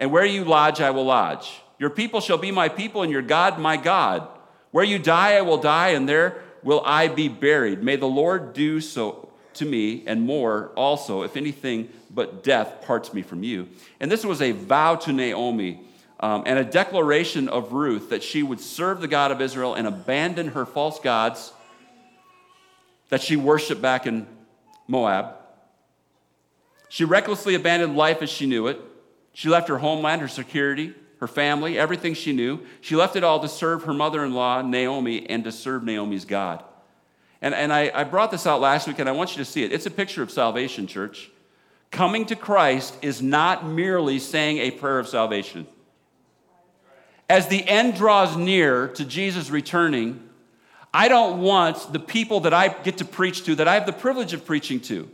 and 0.00 0.10
where 0.10 0.24
you 0.24 0.44
lodge, 0.44 0.80
I 0.80 0.88
will 0.88 1.04
lodge. 1.04 1.60
Your 1.78 1.90
people 1.90 2.20
shall 2.20 2.38
be 2.38 2.50
my 2.50 2.68
people, 2.68 3.02
and 3.02 3.12
your 3.12 3.22
God, 3.22 3.58
my 3.58 3.76
God. 3.76 4.28
Where 4.70 4.84
you 4.84 4.98
die, 4.98 5.36
I 5.36 5.42
will 5.42 5.58
die, 5.58 5.90
and 5.90 6.08
there 6.08 6.42
will 6.62 6.82
I 6.84 7.08
be 7.08 7.28
buried. 7.28 7.82
May 7.82 7.96
the 7.96 8.06
Lord 8.06 8.52
do 8.52 8.80
so 8.80 9.30
to 9.54 9.64
me, 9.64 10.04
and 10.06 10.22
more 10.22 10.70
also, 10.76 11.22
if 11.22 11.36
anything 11.36 11.88
but 12.10 12.42
death 12.42 12.82
parts 12.82 13.12
me 13.12 13.22
from 13.22 13.42
you. 13.42 13.68
And 14.00 14.10
this 14.10 14.24
was 14.24 14.42
a 14.42 14.52
vow 14.52 14.96
to 14.96 15.12
Naomi 15.12 15.80
um, 16.20 16.42
and 16.46 16.58
a 16.58 16.64
declaration 16.64 17.48
of 17.48 17.72
Ruth 17.72 18.10
that 18.10 18.22
she 18.22 18.42
would 18.42 18.60
serve 18.60 19.00
the 19.00 19.08
God 19.08 19.30
of 19.30 19.40
Israel 19.40 19.74
and 19.74 19.86
abandon 19.86 20.48
her 20.48 20.66
false 20.66 20.98
gods 20.98 21.52
that 23.08 23.22
she 23.22 23.36
worshiped 23.36 23.80
back 23.80 24.06
in 24.06 24.26
Moab. 24.86 25.34
She 26.88 27.04
recklessly 27.04 27.54
abandoned 27.54 27.96
life 27.96 28.22
as 28.22 28.30
she 28.30 28.46
knew 28.46 28.66
it. 28.66 28.80
She 29.32 29.48
left 29.48 29.68
her 29.68 29.78
homeland, 29.78 30.20
her 30.22 30.28
security, 30.28 30.94
her 31.20 31.26
family, 31.26 31.78
everything 31.78 32.14
she 32.14 32.32
knew. 32.32 32.60
She 32.80 32.96
left 32.96 33.16
it 33.16 33.24
all 33.24 33.40
to 33.40 33.48
serve 33.48 33.84
her 33.84 33.94
mother 33.94 34.24
in 34.24 34.34
law, 34.34 34.62
Naomi, 34.62 35.28
and 35.28 35.44
to 35.44 35.52
serve 35.52 35.82
Naomi's 35.82 36.24
God. 36.24 36.62
And, 37.40 37.54
and 37.54 37.72
I, 37.72 37.90
I 37.94 38.04
brought 38.04 38.30
this 38.30 38.46
out 38.46 38.60
last 38.60 38.86
week, 38.86 38.98
and 38.98 39.08
I 39.08 39.12
want 39.12 39.32
you 39.32 39.38
to 39.38 39.44
see 39.44 39.62
it. 39.62 39.72
It's 39.72 39.86
a 39.86 39.90
picture 39.90 40.22
of 40.22 40.30
salvation, 40.30 40.86
church. 40.86 41.30
Coming 41.90 42.26
to 42.26 42.36
Christ 42.36 42.96
is 43.02 43.22
not 43.22 43.66
merely 43.66 44.18
saying 44.18 44.58
a 44.58 44.70
prayer 44.70 44.98
of 44.98 45.08
salvation. 45.08 45.66
As 47.28 47.48
the 47.48 47.66
end 47.66 47.94
draws 47.94 48.36
near 48.36 48.88
to 48.88 49.04
Jesus 49.04 49.50
returning, 49.50 50.28
I 50.92 51.08
don't 51.08 51.40
want 51.42 51.92
the 51.92 51.98
people 51.98 52.40
that 52.40 52.54
I 52.54 52.68
get 52.68 52.98
to 52.98 53.04
preach 53.04 53.44
to, 53.44 53.54
that 53.56 53.68
I 53.68 53.74
have 53.74 53.86
the 53.86 53.92
privilege 53.92 54.32
of 54.32 54.44
preaching 54.46 54.80
to, 54.82 55.10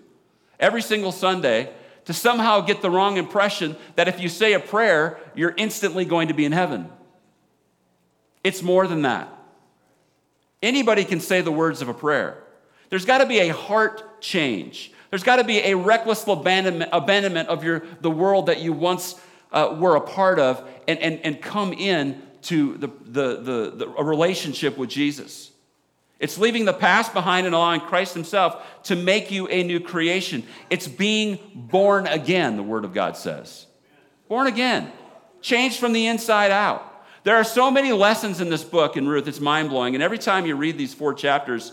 every 0.58 0.82
single 0.82 1.12
Sunday 1.12 1.72
to 2.04 2.12
somehow 2.12 2.60
get 2.60 2.82
the 2.82 2.90
wrong 2.90 3.16
impression 3.16 3.76
that 3.96 4.08
if 4.08 4.20
you 4.20 4.28
say 4.28 4.52
a 4.52 4.60
prayer, 4.60 5.18
you're 5.34 5.54
instantly 5.56 6.04
going 6.04 6.28
to 6.28 6.34
be 6.34 6.44
in 6.44 6.52
heaven. 6.52 6.90
It's 8.42 8.62
more 8.62 8.86
than 8.86 9.02
that. 9.02 9.28
Anybody 10.62 11.04
can 11.04 11.20
say 11.20 11.40
the 11.40 11.52
words 11.52 11.82
of 11.82 11.88
a 11.88 11.94
prayer. 11.94 12.42
There's 12.90 13.04
got 13.04 13.18
to 13.18 13.26
be 13.26 13.38
a 13.40 13.48
heart 13.48 14.20
change. 14.20 14.92
There's 15.10 15.22
got 15.22 15.36
to 15.36 15.44
be 15.44 15.58
a 15.58 15.74
reckless 15.74 16.26
abandonment, 16.26 16.90
abandonment 16.92 17.48
of 17.48 17.64
your, 17.64 17.84
the 18.00 18.10
world 18.10 18.46
that 18.46 18.60
you 18.60 18.72
once 18.72 19.20
uh, 19.52 19.76
were 19.78 19.96
a 19.96 20.00
part 20.00 20.38
of 20.38 20.68
and, 20.88 20.98
and, 20.98 21.20
and 21.20 21.40
come 21.40 21.72
in 21.72 22.20
to 22.42 22.76
the, 22.76 22.88
the, 23.06 23.36
the, 23.36 23.70
the, 23.76 23.94
a 23.96 24.04
relationship 24.04 24.76
with 24.76 24.90
Jesus. 24.90 25.50
It's 26.24 26.38
leaving 26.38 26.64
the 26.64 26.72
past 26.72 27.12
behind 27.12 27.44
and 27.44 27.54
allowing 27.54 27.82
Christ 27.82 28.14
Himself 28.14 28.56
to 28.84 28.96
make 28.96 29.30
you 29.30 29.46
a 29.48 29.62
new 29.62 29.78
creation. 29.78 30.42
It's 30.70 30.88
being 30.88 31.38
born 31.54 32.06
again, 32.06 32.56
the 32.56 32.62
Word 32.62 32.86
of 32.86 32.94
God 32.94 33.18
says. 33.18 33.66
Born 34.26 34.46
again, 34.46 34.90
changed 35.42 35.78
from 35.78 35.92
the 35.92 36.06
inside 36.06 36.50
out. 36.50 37.04
There 37.24 37.36
are 37.36 37.44
so 37.44 37.70
many 37.70 37.92
lessons 37.92 38.40
in 38.40 38.48
this 38.48 38.64
book 38.64 38.96
in 38.96 39.06
Ruth, 39.06 39.28
it's 39.28 39.38
mind 39.38 39.68
blowing. 39.68 39.94
And 39.94 40.02
every 40.02 40.16
time 40.16 40.46
you 40.46 40.56
read 40.56 40.78
these 40.78 40.94
four 40.94 41.12
chapters, 41.12 41.72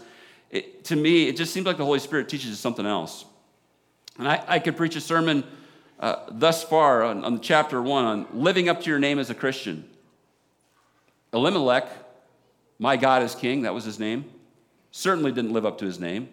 it, 0.49 0.83
to 0.83 0.97
me, 0.97 1.29
it 1.29 1.37
just 1.37 1.53
seems 1.53 1.65
like 1.65 1.77
the 1.77 1.85
Holy 1.85 1.99
Spirit 1.99 2.27
teaches 2.27 2.49
you 2.49 2.55
something 2.55 2.85
else. 2.85 3.23
And 4.17 4.27
I, 4.27 4.43
I 4.45 4.59
could 4.59 4.75
preach 4.75 4.97
a 4.97 5.01
sermon 5.01 5.45
uh, 5.97 6.25
thus 6.29 6.61
far 6.61 7.03
on, 7.03 7.23
on 7.23 7.39
chapter 7.39 7.81
one 7.81 8.03
on 8.03 8.27
living 8.33 8.67
up 8.67 8.81
to 8.81 8.89
your 8.89 8.99
name 8.99 9.17
as 9.17 9.29
a 9.29 9.33
Christian. 9.33 9.89
Elimelech, 11.31 11.87
my 12.79 12.97
God 12.97 13.23
is 13.23 13.33
king, 13.33 13.61
that 13.61 13.73
was 13.73 13.85
his 13.85 13.97
name, 13.97 14.25
certainly 14.91 15.31
didn't 15.31 15.53
live 15.53 15.65
up 15.65 15.77
to 15.79 15.85
his 15.85 15.99
name. 15.99 16.29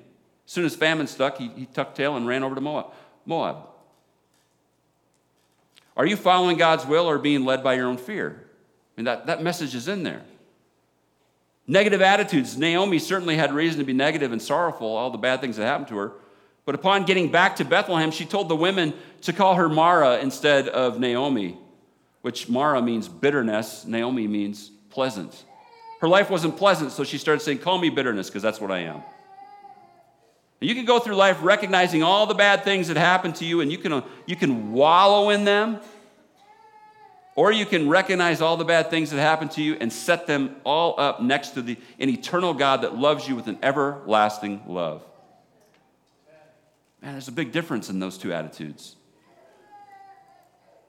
As 0.47 0.53
soon 0.53 0.65
as 0.65 0.77
famine 0.77 1.07
stuck, 1.07 1.38
he, 1.38 1.49
he 1.49 1.67
tucked 1.67 1.97
tail 1.97 2.17
and 2.17 2.27
ran 2.27 2.43
over 2.43 2.55
to 2.55 2.61
Moab. 2.61 2.93
Moab. 3.25 3.57
Are 5.97 6.07
you 6.07 6.17
following 6.17 6.57
God's 6.57 6.87
will 6.87 7.07
or 7.07 7.19
being 7.19 7.45
led 7.45 7.62
by 7.62 7.75
your 7.75 7.87
own 7.87 7.97
fear? 7.97 8.45
I 8.97 9.00
mean, 9.00 9.05
that, 9.07 9.27
that 9.27 9.43
message 9.43 9.75
is 9.75 9.88
in 9.88 10.03
there. 10.05 10.23
Negative 11.67 12.00
attitudes. 12.00 12.57
Naomi 12.57 12.99
certainly 12.99 13.37
had 13.37 13.53
reason 13.53 13.79
to 13.81 13.85
be 13.85 13.93
negative 13.93 14.33
and 14.33 14.41
sorrowful, 14.41 14.87
all 14.87 15.11
the 15.11 15.19
bad 15.19 15.41
things 15.41 15.57
that 15.57 15.67
happened 15.67 15.88
to 15.88 15.97
her. 15.97 16.12
But 16.65 16.75
upon 16.75 17.05
getting 17.05 17.31
back 17.31 17.57
to 17.57 17.65
Bethlehem, 17.65 18.11
she 18.11 18.25
told 18.25 18.49
the 18.49 18.57
women 18.57 18.95
to 19.23 19.33
call 19.33 19.55
her 19.55 19.69
Mara 19.69 20.19
instead 20.19 20.69
of 20.69 20.99
Naomi, 20.99 21.59
which 22.23 22.49
Mara 22.49 22.81
means 22.81 23.09
bitterness, 23.09 23.85
Naomi 23.85 24.27
means 24.27 24.71
pleasant. 24.91 25.45
Her 26.00 26.09
life 26.09 26.31
wasn't 26.31 26.57
pleasant, 26.57 26.93
so 26.93 27.05
she 27.05 27.19
started 27.19 27.40
saying, 27.40 27.59
Call 27.59 27.78
me 27.78 27.90
bitterness, 27.90 28.28
because 28.28 28.43
that's 28.43 28.61
what 28.61 28.71
I 28.71 28.81
am. 28.81 29.02
You 30.61 30.75
can 30.75 30.85
go 30.85 30.99
through 30.99 31.14
life 31.14 31.38
recognizing 31.40 32.02
all 32.02 32.26
the 32.26 32.35
bad 32.35 32.64
things 32.64 32.88
that 32.88 32.97
happen 32.97 33.33
to 33.35 33.45
you, 33.45 33.61
and 33.61 33.71
you 33.71 33.78
can, 33.78 33.93
uh, 33.93 34.02
you 34.26 34.35
can 34.35 34.73
wallow 34.73 35.31
in 35.31 35.45
them, 35.45 35.81
or 37.37 37.52
you 37.52 37.64
can 37.64 37.88
recognize 37.88 38.40
all 38.40 38.57
the 38.57 38.64
bad 38.64 38.90
things 38.90 39.11
that 39.11 39.21
happen 39.21 39.49
to 39.50 39.62
you 39.62 39.76
and 39.81 39.93
set 39.93 40.26
them 40.26 40.57
all 40.64 40.99
up 40.99 41.23
next 41.23 41.50
to 41.50 41.62
the, 41.62 41.76
an 42.00 42.09
eternal 42.09 42.52
God 42.55 42.83
that 42.83 42.97
loves 42.97 43.28
you 43.28 43.37
with 43.37 43.47
an 43.47 43.59
everlasting 43.62 44.62
love. 44.67 45.05
Man, 47.00 47.12
there's 47.12 47.28
a 47.28 47.33
big 47.33 47.52
difference 47.52 47.88
in 47.90 48.00
those 48.00 48.19
two 48.19 48.33
attitudes. 48.33 48.97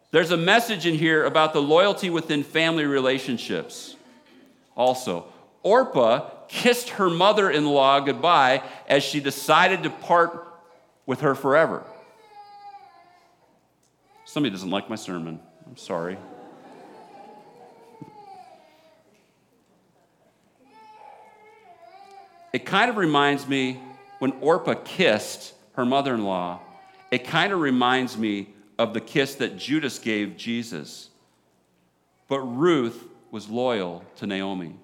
There's 0.10 0.32
a 0.32 0.38
message 0.38 0.88
in 0.88 0.96
here 0.96 1.24
about 1.24 1.54
the 1.54 1.62
loyalty 1.62 2.10
within 2.10 2.42
family 2.42 2.86
relationships. 2.86 3.96
Also, 4.79 5.25
Orpah 5.62 6.29
kissed 6.48 6.91
her 6.91 7.09
mother 7.09 7.51
in 7.51 7.65
law 7.65 8.00
goodbye 8.00 8.63
as 8.88 9.03
she 9.03 9.19
decided 9.19 9.83
to 9.83 9.89
part 9.89 10.48
with 11.05 11.19
her 11.19 11.36
forever. 11.36 11.83
Somebody 14.24 14.51
doesn't 14.51 14.69
like 14.69 14.89
my 14.89 14.95
sermon. 14.95 15.41
I'm 15.67 15.75
sorry. 15.75 16.17
It 22.53 22.65
kind 22.65 22.89
of 22.89 22.95
reminds 22.95 23.45
me 23.50 23.81
when 24.19 24.31
Orpah 24.39 24.75
kissed 24.86 25.55
her 25.74 25.83
mother 25.83 26.13
in 26.13 26.24
law, 26.24 26.62
it 27.12 27.25
kind 27.25 27.51
of 27.51 27.59
reminds 27.59 28.17
me 28.17 28.48
of 28.77 28.93
the 28.93 29.01
kiss 29.01 29.36
that 29.36 29.57
Judas 29.57 30.00
gave 30.00 30.38
Jesus. 30.38 31.09
But 32.29 32.39
Ruth 32.39 33.09
was 33.31 33.50
loyal 33.50 34.03
to 34.17 34.27
Naomi. 34.27 34.75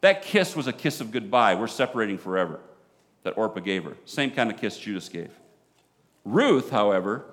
That 0.00 0.22
kiss 0.22 0.54
was 0.54 0.66
a 0.66 0.72
kiss 0.72 1.00
of 1.00 1.10
goodbye. 1.10 1.54
We're 1.54 1.66
separating 1.66 2.18
forever, 2.18 2.60
that 3.22 3.36
Orpah 3.36 3.60
gave 3.60 3.84
her. 3.84 3.96
Same 4.04 4.30
kind 4.30 4.50
of 4.50 4.58
kiss 4.58 4.78
Judas 4.78 5.08
gave. 5.08 5.30
Ruth, 6.24 6.70
however, 6.70 7.24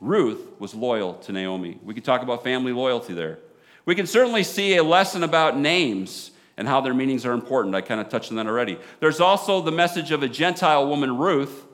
Ruth 0.00 0.58
was 0.58 0.74
loyal 0.74 1.14
to 1.14 1.32
Naomi. 1.32 1.78
We 1.82 1.94
could 1.94 2.04
talk 2.04 2.22
about 2.22 2.44
family 2.44 2.72
loyalty 2.72 3.14
there. 3.14 3.38
We 3.86 3.94
can 3.94 4.06
certainly 4.06 4.42
see 4.42 4.76
a 4.76 4.82
lesson 4.82 5.22
about 5.22 5.56
names 5.56 6.30
and 6.56 6.68
how 6.68 6.80
their 6.80 6.94
meanings 6.94 7.26
are 7.26 7.32
important. 7.32 7.74
I 7.74 7.80
kind 7.80 8.00
of 8.00 8.08
touched 8.08 8.30
on 8.30 8.36
that 8.36 8.46
already. 8.46 8.78
There's 9.00 9.20
also 9.20 9.60
the 9.60 9.72
message 9.72 10.10
of 10.10 10.22
a 10.22 10.28
Gentile 10.28 10.86
woman, 10.86 11.16
Ruth, 11.16 11.64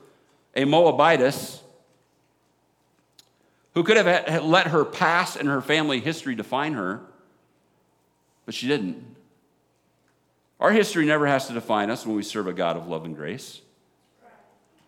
a 0.55 0.65
Moabitess, 0.65 1.61
who 3.73 3.83
could 3.83 3.97
have 3.97 4.43
let 4.43 4.67
her 4.67 4.83
past 4.83 5.37
and 5.37 5.47
her 5.47 5.61
family 5.61 5.99
history 5.99 6.35
define 6.35 6.73
her, 6.73 7.01
but 8.45 8.53
she 8.53 8.67
didn't. 8.67 9.03
Our 10.59 10.71
history 10.71 11.05
never 11.05 11.25
has 11.25 11.47
to 11.47 11.53
define 11.53 11.89
us 11.89 12.05
when 12.05 12.15
we 12.15 12.23
serve 12.23 12.47
a 12.47 12.53
God 12.53 12.77
of 12.77 12.87
love 12.87 13.05
and 13.05 13.15
grace. 13.15 13.61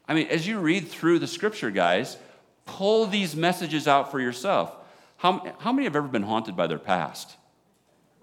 I 0.07 0.13
mean, 0.13 0.27
as 0.27 0.45
you 0.45 0.59
read 0.59 0.87
through 0.87 1.19
the 1.19 1.27
scripture, 1.27 1.71
guys, 1.71 2.17
pull 2.65 3.07
these 3.07 3.35
messages 3.35 3.87
out 3.87 4.11
for 4.11 4.19
yourself. 4.19 4.75
How, 5.17 5.55
how 5.59 5.71
many 5.71 5.85
have 5.85 5.95
ever 5.95 6.07
been 6.07 6.23
haunted 6.23 6.55
by 6.55 6.67
their 6.67 6.77
past? 6.77 7.37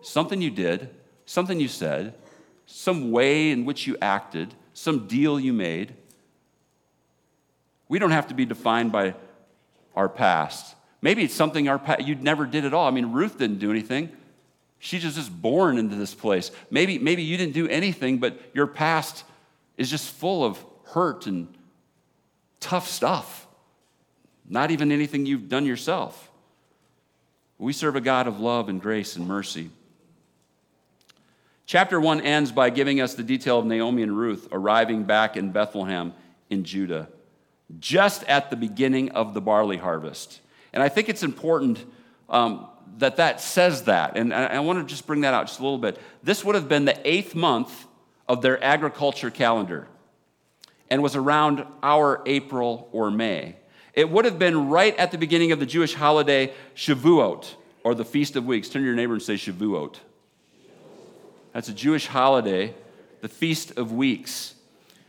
Something 0.03 0.41
you 0.41 0.51
did, 0.51 0.91
something 1.27 1.59
you 1.59 1.69
said, 1.69 2.15
some 2.67 3.11
way 3.11 3.51
in 3.51 3.65
which 3.65 3.87
you 3.87 3.97
acted, 4.01 4.55
some 4.75 5.07
deal 5.07 5.41
you 5.41 5.53
made. 5.53 5.95
We 7.89 7.99
don't 7.99 8.13
have 8.13 8.29
to 8.29 8.35
be 8.35 8.45
defined 8.45 8.93
by 8.93 9.15
our 9.97 10.09
past. 10.09 10.77
Maybe 11.03 11.25
it's 11.25 11.35
something 11.35 11.69
our 11.69 11.79
pa- 11.79 11.97
you 11.99 12.15
never 12.15 12.47
did 12.47 12.65
at 12.65 12.75
all. 12.75 12.87
I 12.87 12.91
mean, 12.91 13.13
Ruth 13.13 13.39
didn't 13.39 13.59
do 13.59 13.71
anything. 13.71 14.11
She's 14.83 15.03
just 15.03 15.43
born 15.43 15.77
into 15.77 15.95
this 15.95 16.15
place. 16.15 16.51
Maybe, 16.71 16.99
maybe 16.99 17.23
you 17.23 17.37
didn't 17.37 17.53
do 17.53 17.69
anything, 17.69 18.17
but 18.19 18.41
your 18.55 18.67
past 18.67 19.25
is 19.77 19.91
just 19.91 20.11
full 20.11 20.43
of 20.43 20.59
hurt 20.85 21.27
and 21.27 21.49
tough 22.61 22.89
stuff. 22.89 23.47
Not 24.49 24.71
even 24.71 24.91
anything 24.91 25.27
you've 25.27 25.51
done 25.51 25.67
yourself. 25.67 26.31
We 27.59 27.75
serve 27.75 27.95
a 27.95 28.01
God 28.01 28.27
of 28.27 28.41
love 28.41 28.71
and 28.71 28.81
grace 28.81 29.17
and 29.17 29.29
mercy. 29.29 29.69
Chapter 31.67 32.01
1 32.01 32.23
ends 32.23 32.51
by 32.51 32.71
giving 32.71 33.03
us 33.03 33.15
the 33.15 33.23
detail 33.23 33.59
of 33.59 33.67
Naomi 33.67 34.03
and 34.03 34.17
Ruth 34.17 34.49
arriving 34.51 35.05
back 35.05 35.37
in 35.37 35.53
Bethlehem 35.53 36.15
in 36.49 36.65
Judah, 36.65 37.11
just 37.79 38.25
at 38.25 38.49
the 38.49 38.57
beginning 38.57 39.11
of 39.11 39.35
the 39.35 39.43
barley 39.43 39.77
harvest. 39.77 40.41
And 40.73 40.83
I 40.83 40.89
think 40.89 41.11
it's 41.11 41.23
important 41.23 41.85
um, 42.31 42.67
that 42.99 43.17
that 43.17 43.41
says 43.41 43.85
that. 43.85 44.17
And 44.17 44.33
I, 44.35 44.61
want 44.61 44.79
to 44.79 44.85
just 44.85 45.07
bring 45.07 45.23
that 45.23 45.35
out 45.35 45.47
just 45.47 45.61
a 45.61 45.63
little 45.63 45.79
bit. 45.79 45.99
This 46.23 46.45
would 46.45 46.55
have 46.55 46.69
been 46.69 46.85
the 46.85 47.09
eighth 47.09 47.35
month 47.35 47.87
of 48.29 48.43
their 48.43 48.63
agriculture 48.63 49.31
calendar 49.31 49.89
and 50.91 51.03
was 51.03 51.17
around 51.17 51.65
our 51.83 52.23
April 52.27 52.89
or 52.93 53.11
May. 53.11 53.57
It 53.95 54.11
would 54.11 54.25
have 54.25 54.39
been 54.39 54.69
right 54.69 54.97
at 54.99 55.11
the 55.11 55.19
beginning 55.19 55.53
of 55.53 55.61
the 55.61 55.67
Jewish 55.67 55.95
holiday 55.95 56.53
Shavuot, 56.75 57.55
or 57.83 57.95
the 57.95 58.05
Feast 58.05 58.37
of 58.37 58.47
Weeks. 58.47 58.69
Turn 58.69 58.83
to 58.83 58.87
your 58.87 58.95
neighbor 58.95 59.15
and 59.15 59.23
say 59.23 59.35
Shavuot. 59.35 59.97
That's 61.53 61.69
a 61.69 61.73
Jewish 61.73 62.07
holiday, 62.07 62.75
the 63.21 63.29
Feast 63.29 63.77
of 63.77 63.93
Weeks. 63.93 64.55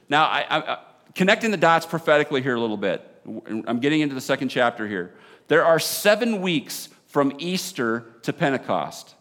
Now, 0.09 0.25
I, 0.25 0.45
I, 0.49 0.79
connecting 1.13 1.51
the 1.51 1.57
dots 1.57 1.85
prophetically 1.85 2.41
here 2.41 2.55
a 2.55 2.59
little 2.59 2.77
bit. 2.77 3.07
I'm 3.25 3.79
getting 3.79 4.01
into 4.01 4.15
the 4.15 4.21
second 4.21 4.49
chapter 4.49 4.87
here. 4.87 5.13
There 5.47 5.63
are 5.63 5.79
seven 5.79 6.41
weeks 6.41 6.89
from 7.11 7.33
Easter 7.37 8.05
to 8.23 8.33
Pentecost. 8.33 9.15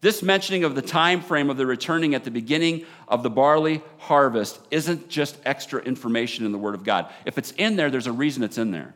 This 0.00 0.22
mentioning 0.22 0.64
of 0.64 0.74
the 0.74 0.82
time 0.82 1.20
frame 1.20 1.50
of 1.50 1.56
the 1.56 1.66
returning 1.66 2.14
at 2.14 2.24
the 2.24 2.30
beginning 2.30 2.86
of 3.08 3.22
the 3.22 3.30
barley 3.30 3.82
harvest 3.98 4.60
isn't 4.70 5.08
just 5.08 5.36
extra 5.44 5.82
information 5.82 6.46
in 6.46 6.52
the 6.52 6.58
Word 6.58 6.74
of 6.74 6.84
God. 6.84 7.12
If 7.24 7.36
it's 7.36 7.52
in 7.52 7.76
there, 7.76 7.90
there's 7.90 8.06
a 8.06 8.12
reason 8.12 8.44
it's 8.44 8.58
in 8.58 8.70
there. 8.70 8.94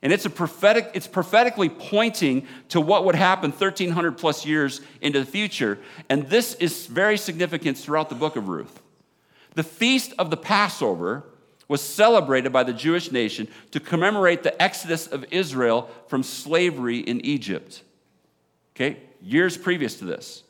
And 0.00 0.12
it's 0.12 0.24
a 0.24 0.30
prophetic, 0.30 0.90
it's 0.94 1.06
prophetically 1.06 1.68
pointing 1.68 2.46
to 2.70 2.80
what 2.80 3.04
would 3.04 3.14
happen 3.14 3.50
1,300 3.50 4.18
plus 4.18 4.44
years 4.44 4.80
into 5.00 5.20
the 5.20 5.26
future. 5.26 5.78
And 6.08 6.28
this 6.28 6.54
is 6.54 6.86
very 6.86 7.16
significant 7.16 7.78
throughout 7.78 8.08
the 8.08 8.16
book 8.16 8.34
of 8.34 8.48
Ruth. 8.48 8.82
The 9.54 9.62
feast 9.62 10.14
of 10.18 10.30
the 10.30 10.36
Passover 10.36 11.24
was 11.68 11.80
celebrated 11.80 12.52
by 12.52 12.62
the 12.62 12.72
Jewish 12.72 13.10
nation 13.12 13.48
to 13.70 13.80
commemorate 13.80 14.42
the 14.42 14.60
exodus 14.60 15.06
of 15.06 15.24
Israel 15.30 15.90
from 16.08 16.22
slavery 16.22 16.98
in 16.98 17.24
Egypt. 17.24 17.82
Okay, 18.74 18.98
years 19.20 19.56
previous 19.56 19.96
to 19.98 20.04
this. 20.04 20.42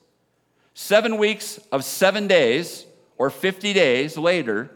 Seven 0.75 1.19
weeks 1.19 1.59
of 1.71 1.85
seven 1.85 2.27
days, 2.27 2.87
or 3.19 3.31
50 3.31 3.73
days 3.73 4.17
later, 4.17 4.71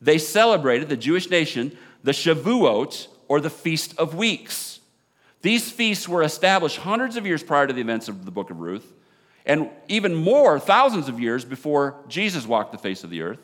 they 0.00 0.18
celebrated, 0.18 0.88
the 0.88 0.96
Jewish 0.96 1.30
nation, 1.30 1.76
the 2.02 2.12
Shavuot, 2.12 3.06
or 3.28 3.40
the 3.40 3.50
Feast 3.50 3.96
of 3.98 4.14
Weeks. 4.14 4.80
These 5.42 5.70
feasts 5.70 6.08
were 6.08 6.22
established 6.22 6.78
hundreds 6.78 7.16
of 7.16 7.26
years 7.26 7.42
prior 7.42 7.66
to 7.66 7.72
the 7.72 7.80
events 7.80 8.08
of 8.08 8.24
the 8.24 8.30
book 8.30 8.50
of 8.50 8.60
Ruth, 8.60 8.92
and 9.44 9.70
even 9.88 10.14
more, 10.14 10.58
thousands 10.58 11.08
of 11.08 11.20
years 11.20 11.44
before 11.44 11.96
Jesus 12.08 12.46
walked 12.46 12.72
the 12.72 12.78
face 12.78 13.04
of 13.04 13.10
the 13.10 13.22
earth. 13.22 13.40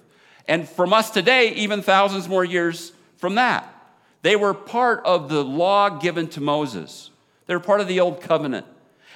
And 0.49 0.67
from 0.67 0.95
us 0.95 1.11
today, 1.11 1.53
even 1.55 1.83
thousands 1.83 2.27
more 2.27 2.45
years 2.45 2.93
from 3.19 3.35
that. 3.35 3.75
They 4.23 4.35
were 4.35 4.55
part 4.55 5.05
of 5.05 5.29
the 5.29 5.45
law 5.45 5.91
given 5.91 6.27
to 6.29 6.41
Moses. 6.41 7.11
They 7.47 7.55
were 7.55 7.61
part 7.61 7.81
of 7.81 7.87
the 7.87 8.01
old 8.01 8.21
covenant. 8.23 8.67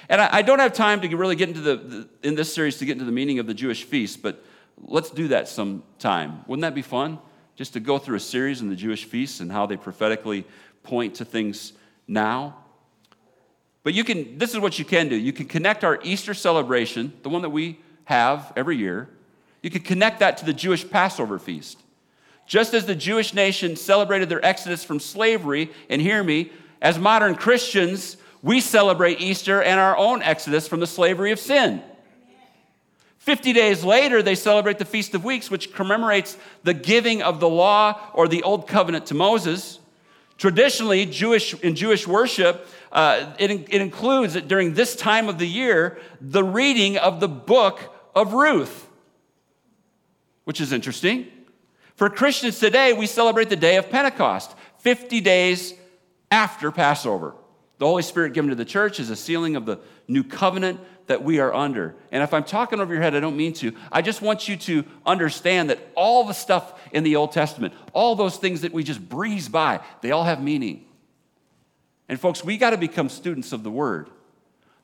And 0.07 0.21
I, 0.21 0.29
I 0.31 0.41
don't 0.43 0.59
have 0.59 0.73
time 0.73 1.01
to 1.01 1.15
really 1.17 1.35
get 1.35 1.49
into 1.49 1.61
the, 1.61 1.75
the, 1.75 2.09
in 2.21 2.35
this 2.35 2.53
series 2.53 2.77
to 2.77 2.85
get 2.85 2.93
into 2.93 3.05
the 3.05 3.11
meaning 3.11 3.39
of 3.39 3.47
the 3.47 3.53
Jewish 3.53 3.83
feast, 3.83 4.21
but 4.21 4.43
let's 4.81 5.09
do 5.09 5.29
that 5.29 5.47
sometime. 5.47 6.43
Wouldn't 6.47 6.61
that 6.61 6.75
be 6.75 6.81
fun? 6.81 7.19
Just 7.55 7.73
to 7.73 7.79
go 7.79 7.97
through 7.97 8.17
a 8.17 8.21
series 8.21 8.61
in 8.61 8.69
the 8.69 8.75
Jewish 8.75 9.05
feasts 9.05 9.39
and 9.39 9.51
how 9.51 9.65
they 9.65 9.77
prophetically 9.77 10.45
point 10.83 11.15
to 11.15 11.25
things 11.25 11.73
now. 12.07 12.57
But 13.83 13.93
you 13.93 14.03
can, 14.03 14.37
this 14.37 14.53
is 14.53 14.59
what 14.59 14.79
you 14.79 14.85
can 14.85 15.09
do. 15.09 15.15
You 15.15 15.33
can 15.33 15.45
connect 15.45 15.83
our 15.83 15.99
Easter 16.03 16.33
celebration, 16.33 17.13
the 17.23 17.29
one 17.29 17.41
that 17.41 17.49
we 17.49 17.79
have 18.05 18.53
every 18.55 18.77
year, 18.77 19.09
you 19.63 19.71
can 19.71 19.81
connect 19.81 20.19
that 20.19 20.37
to 20.37 20.45
the 20.45 20.53
Jewish 20.53 20.87
Passover 20.87 21.39
feast. 21.39 21.79
Just 22.45 22.73
as 22.73 22.85
the 22.85 22.93
Jewish 22.93 23.33
nation 23.33 23.75
celebrated 23.75 24.29
their 24.29 24.45
exodus 24.45 24.83
from 24.83 24.99
slavery, 24.99 25.71
and 25.89 26.01
hear 26.01 26.23
me, 26.23 26.51
As 26.81 26.99
modern 26.99 27.35
Christians, 27.35 28.17
we 28.41 28.59
celebrate 28.59 29.21
Easter 29.21 29.63
and 29.63 29.79
our 29.79 29.97
own 29.97 30.21
exodus 30.21 30.67
from 30.67 30.81
the 30.81 30.87
slavery 30.87 31.31
of 31.31 31.39
sin. 31.39 31.81
50 33.19 33.53
days 33.53 33.85
later, 33.85 34.21
they 34.21 34.35
celebrate 34.35 34.79
the 34.79 34.85
Feast 34.85 35.15
of 35.15 35.23
Weeks, 35.23 35.49
which 35.49 35.73
commemorates 35.73 36.37
the 36.63 36.73
giving 36.73 37.21
of 37.21 37.39
the 37.39 37.47
law 37.47 37.97
or 38.13 38.27
the 38.27 38.43
Old 38.43 38.67
Covenant 38.67 39.05
to 39.05 39.13
Moses. 39.13 39.79
Traditionally, 40.37 41.05
Jewish, 41.05 41.53
in 41.61 41.73
Jewish 41.73 42.05
worship, 42.05 42.67
uh, 42.91 43.33
it, 43.39 43.49
it 43.49 43.81
includes 43.81 44.35
during 44.41 44.73
this 44.73 44.93
time 44.93 45.29
of 45.29 45.39
the 45.39 45.47
year, 45.47 45.97
the 46.19 46.43
reading 46.43 46.97
of 46.97 47.21
the 47.21 47.29
book 47.29 47.79
of 48.13 48.33
Ruth, 48.33 48.82
which 50.43 50.61
is 50.61 50.71
interesting. 50.71 51.27
For 51.95 52.09
Christians 52.09 52.59
today, 52.59 52.93
we 52.93 53.05
celebrate 53.05 53.49
the 53.49 53.55
day 53.55 53.77
of 53.77 53.89
Pentecost, 53.89 54.55
50 54.79 55.21
days 55.21 55.73
after 56.31 56.71
Passover. 56.71 57.35
The 57.77 57.85
Holy 57.85 58.03
Spirit 58.03 58.33
given 58.33 58.49
to 58.49 58.55
the 58.55 58.65
church 58.65 58.99
is 58.99 59.09
a 59.09 59.15
sealing 59.15 59.55
of 59.55 59.65
the 59.65 59.79
new 60.07 60.23
covenant 60.23 60.79
that 61.07 61.23
we 61.23 61.39
are 61.39 61.53
under. 61.53 61.95
And 62.11 62.23
if 62.23 62.33
I'm 62.33 62.43
talking 62.43 62.79
over 62.79 62.93
your 62.93 63.03
head, 63.03 63.15
I 63.15 63.19
don't 63.19 63.35
mean 63.35 63.53
to. 63.53 63.73
I 63.91 64.01
just 64.01 64.21
want 64.21 64.47
you 64.47 64.55
to 64.57 64.85
understand 65.05 65.69
that 65.69 65.79
all 65.95 66.23
the 66.25 66.33
stuff 66.33 66.79
in 66.91 67.03
the 67.03 67.15
Old 67.17 67.31
Testament, 67.33 67.73
all 67.91 68.15
those 68.15 68.37
things 68.37 68.61
that 68.61 68.71
we 68.71 68.83
just 68.83 69.07
breeze 69.07 69.49
by, 69.49 69.81
they 70.01 70.11
all 70.11 70.23
have 70.23 70.41
meaning. 70.41 70.85
And 72.07 72.19
folks, 72.19 72.43
we 72.43 72.57
got 72.57 72.71
to 72.71 72.77
become 72.77 73.09
students 73.09 73.51
of 73.51 73.63
the 73.63 73.71
Word. 73.71 74.09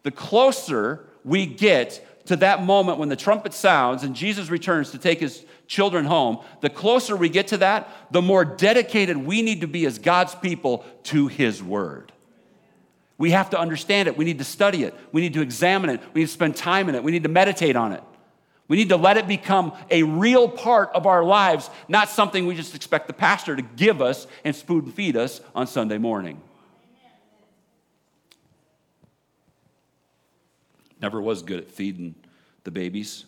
The 0.04 0.12
closer 0.12 1.06
we 1.24 1.46
get 1.46 2.26
to 2.28 2.36
that 2.38 2.64
moment 2.64 3.00
when 3.00 3.10
the 3.10 3.16
trumpet 3.16 3.54
sounds 3.54 4.04
and 4.04 4.16
Jesus 4.16 4.50
returns 4.50 4.92
to 4.92 4.98
take 4.98 5.20
his 5.20 5.46
children 5.70 6.04
home, 6.04 6.40
the 6.62 6.70
closer 6.70 7.16
we 7.16 7.30
get 7.30 7.48
to 7.50 7.58
that, 7.58 7.90
the 8.12 8.22
more 8.22 8.44
dedicated 8.44 9.16
we 9.16 9.44
need 9.44 9.62
to 9.62 9.68
be 9.68 9.86
as 9.86 10.00
God's 10.00 10.34
people 10.36 10.84
to 11.04 11.28
his 11.28 11.64
word. 11.64 12.12
We 13.20 13.32
have 13.32 13.52
to 13.52 13.60
understand 13.60 14.08
it. 14.08 14.18
We 14.18 14.26
need 14.26 14.40
to 14.40 14.44
study 14.44 14.84
it. 14.84 14.96
We 15.12 15.22
need 15.22 15.36
to 15.36 15.42
examine 15.42 15.92
it. 15.92 16.02
We 16.14 16.22
need 16.22 16.28
to 16.28 16.34
spend 16.34 16.56
time 16.56 16.90
in 16.90 16.96
it. 16.96 17.04
We 17.04 17.12
need 17.12 17.24
to 17.24 17.30
meditate 17.30 17.76
on 17.76 17.94
it. 17.94 18.04
We 18.68 18.78
need 18.78 18.90
to 18.90 18.98
let 18.98 19.18
it 19.18 19.28
become 19.28 19.74
a 19.92 20.04
real 20.04 20.48
part 20.48 20.90
of 20.94 21.06
our 21.06 21.24
lives, 21.24 21.70
not 21.88 22.10
something 22.10 22.48
we 22.48 22.56
just 22.56 22.76
expect 22.76 23.08
the 23.08 23.14
pastor 23.14 23.56
to 23.56 23.62
give 23.62 24.02
us 24.02 24.26
and 24.44 24.56
spoon 24.56 24.92
feed 24.92 25.16
us 25.16 25.40
on 25.54 25.68
Sunday 25.68 25.98
morning. 26.00 26.42
Never 31.00 31.22
was 31.22 31.44
good 31.44 31.60
at 31.60 31.70
feeding 31.70 32.16
the 32.64 32.72
babies. 32.72 33.26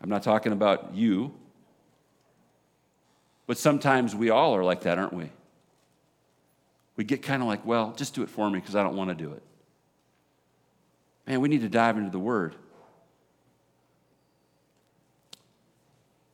I'm 0.00 0.08
not 0.08 0.22
talking 0.22 0.52
about 0.52 0.94
you, 0.94 1.34
but 3.46 3.58
sometimes 3.58 4.14
we 4.14 4.30
all 4.30 4.54
are 4.54 4.64
like 4.64 4.82
that, 4.82 4.98
aren't 4.98 5.12
we? 5.12 5.30
we 6.98 7.04
get 7.04 7.22
kind 7.22 7.40
of 7.40 7.48
like, 7.48 7.64
well, 7.64 7.94
just 7.96 8.12
do 8.12 8.24
it 8.24 8.28
for 8.28 8.50
me 8.50 8.58
because 8.58 8.74
I 8.74 8.82
don't 8.82 8.96
want 8.96 9.08
to 9.10 9.14
do 9.14 9.32
it. 9.32 9.42
Man, 11.28 11.40
we 11.40 11.48
need 11.48 11.60
to 11.60 11.68
dive 11.68 11.96
into 11.96 12.10
the 12.10 12.18
Word. 12.18 12.56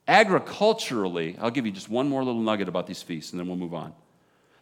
Agriculturally, 0.07 1.37
I'll 1.39 1.51
give 1.51 1.67
you 1.67 1.71
just 1.71 1.87
one 1.87 2.09
more 2.09 2.23
little 2.23 2.41
nugget 2.41 2.67
about 2.67 2.87
these 2.87 3.03
feasts 3.03 3.31
and 3.31 3.39
then 3.39 3.47
we'll 3.47 3.57
move 3.57 3.75
on. 3.75 3.93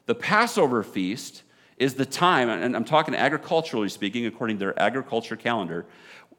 The 0.06 0.16
Passover 0.16 0.84
feast 0.84 1.44
is 1.78 1.94
the 1.94 2.06
time, 2.06 2.50
and 2.50 2.76
I'm 2.76 2.84
talking 2.84 3.16
agriculturally 3.16 3.88
speaking, 3.88 4.26
according 4.26 4.58
to 4.58 4.60
their 4.60 4.80
agriculture 4.80 5.38
calendar, 5.38 5.86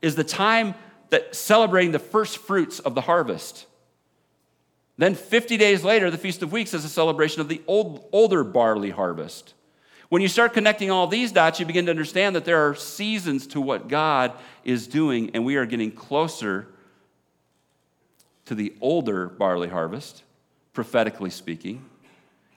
is 0.02 0.14
the 0.14 0.24
time 0.24 0.74
that 1.10 1.34
celebrating 1.34 1.92
the 1.92 1.98
first 1.98 2.38
fruits 2.38 2.78
of 2.78 2.94
the 2.94 3.02
harvest. 3.02 3.66
Then 4.96 5.14
50 5.14 5.56
days 5.56 5.82
later, 5.82 6.10
the 6.10 6.18
Feast 6.18 6.42
of 6.42 6.52
Weeks 6.52 6.72
is 6.72 6.84
a 6.84 6.88
celebration 6.88 7.40
of 7.40 7.48
the 7.48 7.62
old, 7.66 8.08
older 8.12 8.44
barley 8.44 8.90
harvest. 8.90 9.54
When 10.08 10.22
you 10.22 10.28
start 10.28 10.52
connecting 10.52 10.90
all 10.90 11.06
these 11.06 11.32
dots, 11.32 11.58
you 11.58 11.66
begin 11.66 11.86
to 11.86 11.90
understand 11.90 12.36
that 12.36 12.44
there 12.44 12.68
are 12.68 12.74
seasons 12.74 13.46
to 13.48 13.60
what 13.60 13.88
God 13.88 14.32
is 14.64 14.86
doing, 14.86 15.30
and 15.34 15.44
we 15.44 15.56
are 15.56 15.66
getting 15.66 15.90
closer 15.90 16.68
to 18.44 18.54
the 18.54 18.74
older 18.80 19.28
barley 19.28 19.68
harvest, 19.68 20.22
prophetically 20.72 21.30
speaking. 21.30 21.84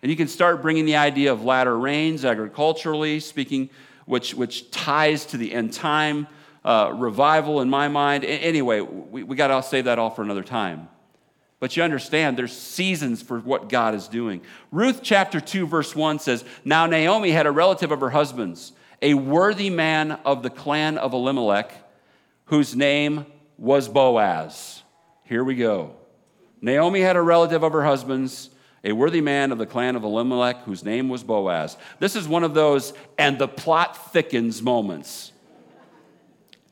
And 0.03 0.11
you 0.11 0.17
can 0.17 0.27
start 0.27 0.61
bringing 0.61 0.85
the 0.85 0.97
idea 0.97 1.31
of 1.31 1.43
latter 1.43 1.77
rains, 1.77 2.25
agriculturally 2.25 3.19
speaking, 3.19 3.69
which, 4.05 4.35
which 4.35 4.69
ties 4.69 5.25
to 5.27 5.37
the 5.37 5.51
end 5.51 5.73
time 5.73 6.27
uh, 6.67 6.91
revival 6.93 7.61
in 7.61 7.69
my 7.69 7.87
mind. 7.87 8.25
Anyway, 8.25 8.81
we, 8.81 9.23
we 9.23 9.37
got 9.37 9.47
to 9.47 9.63
save 9.63 9.85
that 9.85 9.99
all 9.99 10.09
for 10.09 10.21
another 10.21 10.43
time. 10.43 10.89
But 11.61 11.77
you 11.77 11.81
understand 11.81 12.37
there's 12.37 12.55
seasons 12.55 13.21
for 13.21 13.39
what 13.39 13.69
God 13.69 13.95
is 13.95 14.09
doing. 14.09 14.41
Ruth 14.69 14.99
chapter 15.01 15.39
2, 15.39 15.65
verse 15.65 15.95
1 15.95 16.19
says, 16.19 16.43
Now 16.65 16.85
Naomi 16.85 17.31
had 17.31 17.47
a 17.47 17.51
relative 17.51 17.91
of 17.91 18.01
her 18.01 18.09
husband's, 18.09 18.73
a 19.01 19.13
worthy 19.13 19.69
man 19.69 20.11
of 20.25 20.43
the 20.43 20.49
clan 20.49 20.97
of 20.97 21.13
Elimelech, 21.13 21.71
whose 22.45 22.75
name 22.75 23.25
was 23.57 23.87
Boaz. 23.87 24.83
Here 25.23 25.45
we 25.45 25.55
go. 25.55 25.95
Naomi 26.59 26.99
had 26.99 27.15
a 27.15 27.21
relative 27.21 27.63
of 27.63 27.71
her 27.71 27.85
husband's, 27.85 28.49
a 28.83 28.91
worthy 28.91 29.21
man 29.21 29.53
of 29.53 29.57
the 29.57 29.65
clan 29.65 29.95
of 29.95 30.03
Elimelech, 30.03 30.63
whose 30.63 30.83
name 30.83 31.07
was 31.07 31.23
Boaz. 31.23 31.77
This 31.99 32.17
is 32.17 32.27
one 32.27 32.43
of 32.43 32.53
those, 32.53 32.91
and 33.17 33.39
the 33.39 33.47
plot 33.47 34.11
thickens 34.11 34.61
moments. 34.61 35.31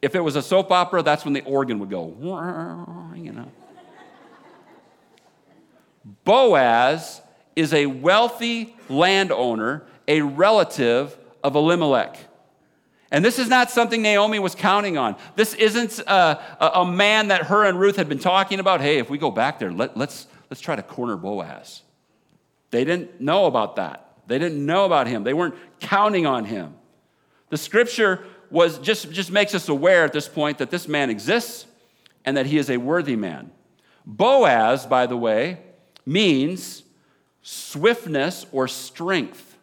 If 0.02 0.16
it 0.16 0.22
was 0.22 0.36
a 0.36 0.42
soap 0.42 0.72
opera, 0.72 1.02
that's 1.02 1.26
when 1.26 1.34
the 1.34 1.42
organ 1.42 1.80
would 1.80 1.90
go, 1.90 2.14
you 3.16 3.32
know. 3.32 3.52
Boaz 6.24 7.22
is 7.56 7.74
a 7.74 7.86
wealthy 7.88 8.76
landowner, 8.90 9.84
a 10.08 10.22
relative 10.22 11.18
of 11.44 11.56
Elimelech. 11.56 12.18
And 13.12 13.24
this 13.24 13.40
is 13.40 13.48
not 13.48 13.72
something 13.72 14.02
Naomi 14.02 14.40
was 14.40 14.56
counting 14.56 14.98
on. 14.98 15.16
This 15.36 15.54
isn't 15.54 16.02
uh, 16.08 16.42
a, 16.60 16.82
a, 16.82 16.86
man 16.86 17.30
that 17.30 17.44
her 17.44 17.64
and 17.64 17.80
Ruth 17.80 17.96
had 17.96 18.10
been 18.10 18.20
talking 18.20 18.60
about. 18.60 18.82
Hey, 18.82 18.98
if 18.98 19.10
we 19.10 19.18
go 19.18 19.32
back 19.32 19.60
there, 19.60 19.72
let, 19.72 19.96
let's, 19.96 20.28
let's 20.50 20.60
try 20.60 20.76
to 20.76 20.84
corner 20.84 21.16
Boaz. 21.16 21.84
They 22.72 22.84
didn't 22.84 23.22
know 23.22 23.46
about 23.46 23.78
that. 23.78 24.18
They 24.28 24.40
didn't 24.40 24.66
know 24.66 24.86
about 24.86 25.08
him. 25.08 25.24
They 25.24 25.34
weren't 25.34 25.56
counting 25.80 26.26
on 26.26 26.46
him. 26.46 26.76
The 27.50 27.58
scripture 27.58 28.26
was 28.56 28.80
just, 28.80 29.12
just 29.12 29.32
makes 29.32 29.54
us 29.54 29.68
aware 29.68 30.06
at 30.06 30.14
this 30.14 30.30
point 30.30 30.60
that 30.60 30.72
this 30.72 30.88
man 30.88 31.10
exists 31.10 31.66
and 32.24 32.38
that 32.38 32.46
he 32.46 32.58
is 32.58 32.70
a 32.70 32.78
worthy 32.78 33.18
man. 33.18 33.52
Boaz, 34.06 34.86
by 34.86 35.08
the 35.08 35.18
way, 35.18 35.58
means 36.06 36.84
swiftness 37.42 38.46
or 38.54 38.70
strength. 38.70 39.58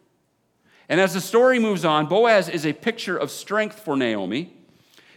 And 0.87 1.01
as 1.01 1.15
the 1.15 1.21
story 1.21 1.57
moves 1.57 1.83
on, 1.83 2.05
Boaz 2.05 2.47
is 2.47 2.67
a 2.67 2.73
picture 2.73 3.17
of 3.17 3.31
strength 3.31 3.79
for 3.79 3.97
Naomi. 3.97 4.53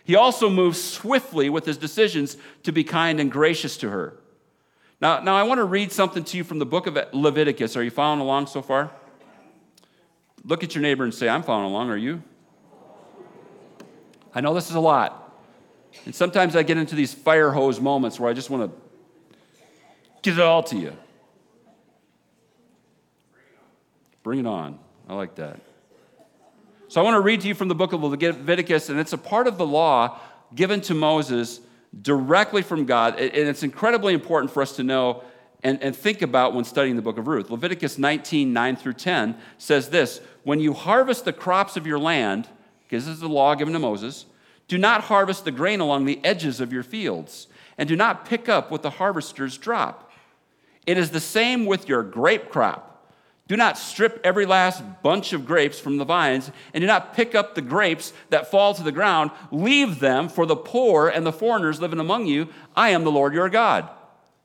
He 0.04 0.16
also 0.16 0.48
moves 0.48 0.82
swiftly 0.82 1.50
with 1.50 1.66
his 1.66 1.76
decisions 1.76 2.38
to 2.62 2.72
be 2.72 2.82
kind 2.82 3.20
and 3.20 3.30
gracious 3.30 3.76
to 3.78 3.90
her. 3.90 4.14
Now, 5.02 5.20
now 5.20 5.36
I 5.36 5.42
want 5.42 5.58
to 5.58 5.64
read 5.64 5.92
something 5.92 6.24
to 6.24 6.38
you 6.38 6.44
from 6.44 6.60
the 6.60 6.64
book 6.64 6.86
of 6.86 6.96
Leviticus. 7.12 7.76
Are 7.76 7.82
you 7.82 7.90
following 7.90 8.20
along 8.20 8.46
so 8.46 8.62
far? 8.62 8.90
Look 10.44 10.64
at 10.64 10.74
your 10.74 10.80
neighbor 10.80 11.04
and 11.04 11.12
say, 11.12 11.28
I'm 11.28 11.42
following 11.42 11.70
along. 11.70 11.90
Are 11.90 11.96
you? 11.98 12.22
I 14.36 14.42
know 14.42 14.52
this 14.52 14.68
is 14.68 14.76
a 14.76 14.80
lot. 14.80 15.34
And 16.04 16.14
sometimes 16.14 16.56
I 16.56 16.62
get 16.62 16.76
into 16.76 16.94
these 16.94 17.14
fire 17.14 17.50
hose 17.50 17.80
moments 17.80 18.20
where 18.20 18.30
I 18.30 18.34
just 18.34 18.50
want 18.50 18.70
to 18.70 18.78
get 20.20 20.34
it 20.34 20.40
all 20.40 20.62
to 20.64 20.76
you. 20.76 20.94
Bring 24.22 24.40
it 24.40 24.46
on. 24.46 24.78
I 25.08 25.14
like 25.14 25.36
that. 25.36 25.58
So 26.88 27.00
I 27.00 27.04
want 27.04 27.14
to 27.14 27.20
read 27.20 27.40
to 27.40 27.48
you 27.48 27.54
from 27.54 27.68
the 27.68 27.74
book 27.74 27.94
of 27.94 28.02
Leviticus, 28.02 28.90
and 28.90 29.00
it's 29.00 29.14
a 29.14 29.18
part 29.18 29.46
of 29.46 29.56
the 29.56 29.66
law 29.66 30.18
given 30.54 30.82
to 30.82 30.94
Moses 30.94 31.60
directly 32.02 32.60
from 32.60 32.84
God. 32.84 33.18
And 33.18 33.32
it's 33.32 33.62
incredibly 33.62 34.12
important 34.12 34.52
for 34.52 34.60
us 34.60 34.76
to 34.76 34.82
know 34.82 35.24
and, 35.62 35.82
and 35.82 35.96
think 35.96 36.20
about 36.20 36.54
when 36.54 36.64
studying 36.64 36.96
the 36.96 37.02
book 37.02 37.16
of 37.16 37.26
Ruth. 37.26 37.48
Leviticus 37.48 37.96
19, 37.96 38.52
9 38.52 38.76
through 38.76 38.92
10 38.92 39.38
says 39.56 39.88
this 39.88 40.20
When 40.44 40.60
you 40.60 40.74
harvest 40.74 41.24
the 41.24 41.32
crops 41.32 41.78
of 41.78 41.86
your 41.86 41.98
land, 41.98 42.46
because 42.88 43.06
this 43.06 43.14
is 43.14 43.20
the 43.20 43.28
law 43.28 43.54
given 43.54 43.74
to 43.74 43.78
Moses, 43.78 44.26
do 44.68 44.78
not 44.78 45.02
harvest 45.02 45.44
the 45.44 45.52
grain 45.52 45.80
along 45.80 46.04
the 46.04 46.24
edges 46.24 46.60
of 46.60 46.72
your 46.72 46.82
fields, 46.82 47.46
and 47.78 47.88
do 47.88 47.96
not 47.96 48.24
pick 48.24 48.48
up 48.48 48.70
what 48.70 48.82
the 48.82 48.90
harvesters 48.90 49.58
drop. 49.58 50.12
It 50.86 50.98
is 50.98 51.10
the 51.10 51.20
same 51.20 51.66
with 51.66 51.88
your 51.88 52.02
grape 52.02 52.50
crop. 52.50 53.12
Do 53.48 53.56
not 53.56 53.78
strip 53.78 54.20
every 54.24 54.44
last 54.44 54.82
bunch 55.02 55.32
of 55.32 55.46
grapes 55.46 55.78
from 55.78 55.98
the 55.98 56.04
vines, 56.04 56.50
and 56.74 56.80
do 56.80 56.86
not 56.86 57.14
pick 57.14 57.34
up 57.34 57.54
the 57.54 57.62
grapes 57.62 58.12
that 58.30 58.50
fall 58.50 58.74
to 58.74 58.82
the 58.82 58.90
ground. 58.90 59.30
Leave 59.52 60.00
them 60.00 60.28
for 60.28 60.46
the 60.46 60.56
poor 60.56 61.08
and 61.08 61.24
the 61.24 61.32
foreigners 61.32 61.80
living 61.80 62.00
among 62.00 62.26
you. 62.26 62.48
I 62.74 62.90
am 62.90 63.04
the 63.04 63.12
Lord 63.12 63.34
your 63.34 63.48
God. 63.48 63.88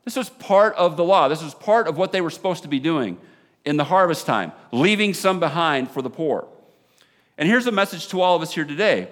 This 0.04 0.16
was 0.16 0.28
part 0.30 0.74
of 0.76 0.96
the 0.96 1.04
law. 1.04 1.28
This 1.28 1.42
was 1.42 1.54
part 1.54 1.88
of 1.88 1.96
what 1.96 2.12
they 2.12 2.20
were 2.20 2.30
supposed 2.30 2.62
to 2.62 2.68
be 2.68 2.78
doing 2.78 3.18
in 3.64 3.76
the 3.76 3.84
harvest 3.84 4.26
time, 4.26 4.52
leaving 4.70 5.14
some 5.14 5.40
behind 5.40 5.90
for 5.90 6.02
the 6.02 6.10
poor. 6.10 6.46
And 7.42 7.48
here's 7.48 7.66
a 7.66 7.72
message 7.72 8.06
to 8.10 8.20
all 8.20 8.36
of 8.36 8.42
us 8.42 8.54
here 8.54 8.64
today 8.64 9.08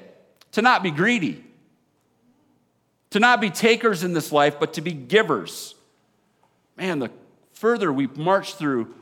to 0.53 0.63
not 0.63 0.85
be 0.85 0.93
greedy, 0.93 1.43
to 3.11 3.19
not 3.19 3.41
be 3.41 3.51
takers 3.51 4.05
in 4.05 4.13
this 4.13 4.31
life, 4.31 4.61
but 4.61 4.75
to 4.75 4.81
be 4.81 4.93
givers. 4.93 5.75
Man, 6.77 7.01
the 7.01 7.11
further 7.55 7.93
we 7.93 8.07
march 8.07 8.55
through 8.55 8.95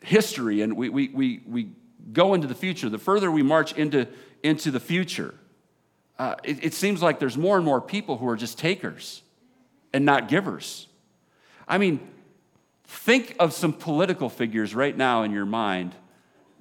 history 0.00 0.60
and 0.60 0.76
we, 0.76 0.90
we, 0.90 1.08
we, 1.08 1.40
we 1.46 1.68
go 2.12 2.34
into 2.34 2.46
the 2.46 2.54
future, 2.54 2.90
the 2.90 2.98
further 2.98 3.30
we 3.30 3.42
march 3.42 3.72
into, 3.72 4.06
into 4.42 4.70
the 4.70 4.80
future, 4.80 5.34
uh, 6.18 6.34
it, 6.44 6.62
it 6.62 6.74
seems 6.74 7.00
like 7.00 7.18
there's 7.18 7.38
more 7.38 7.56
and 7.56 7.64
more 7.64 7.80
people 7.80 8.18
who 8.18 8.28
are 8.28 8.36
just 8.36 8.58
takers 8.58 9.22
and 9.94 10.04
not 10.04 10.28
givers. 10.28 10.88
I 11.66 11.78
mean, 11.78 12.06
think 12.84 13.34
of 13.38 13.54
some 13.54 13.72
political 13.72 14.28
figures 14.28 14.74
right 14.74 14.94
now 14.94 15.22
in 15.22 15.32
your 15.32 15.46
mind 15.46 15.94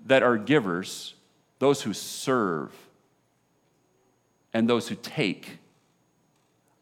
that 0.05 0.23
are 0.23 0.37
givers, 0.37 1.15
those 1.63 1.81
who 1.81 1.93
serve, 1.93 2.73
and 4.53 4.69
those 4.69 4.89
who 4.89 4.95
take. 4.95 5.59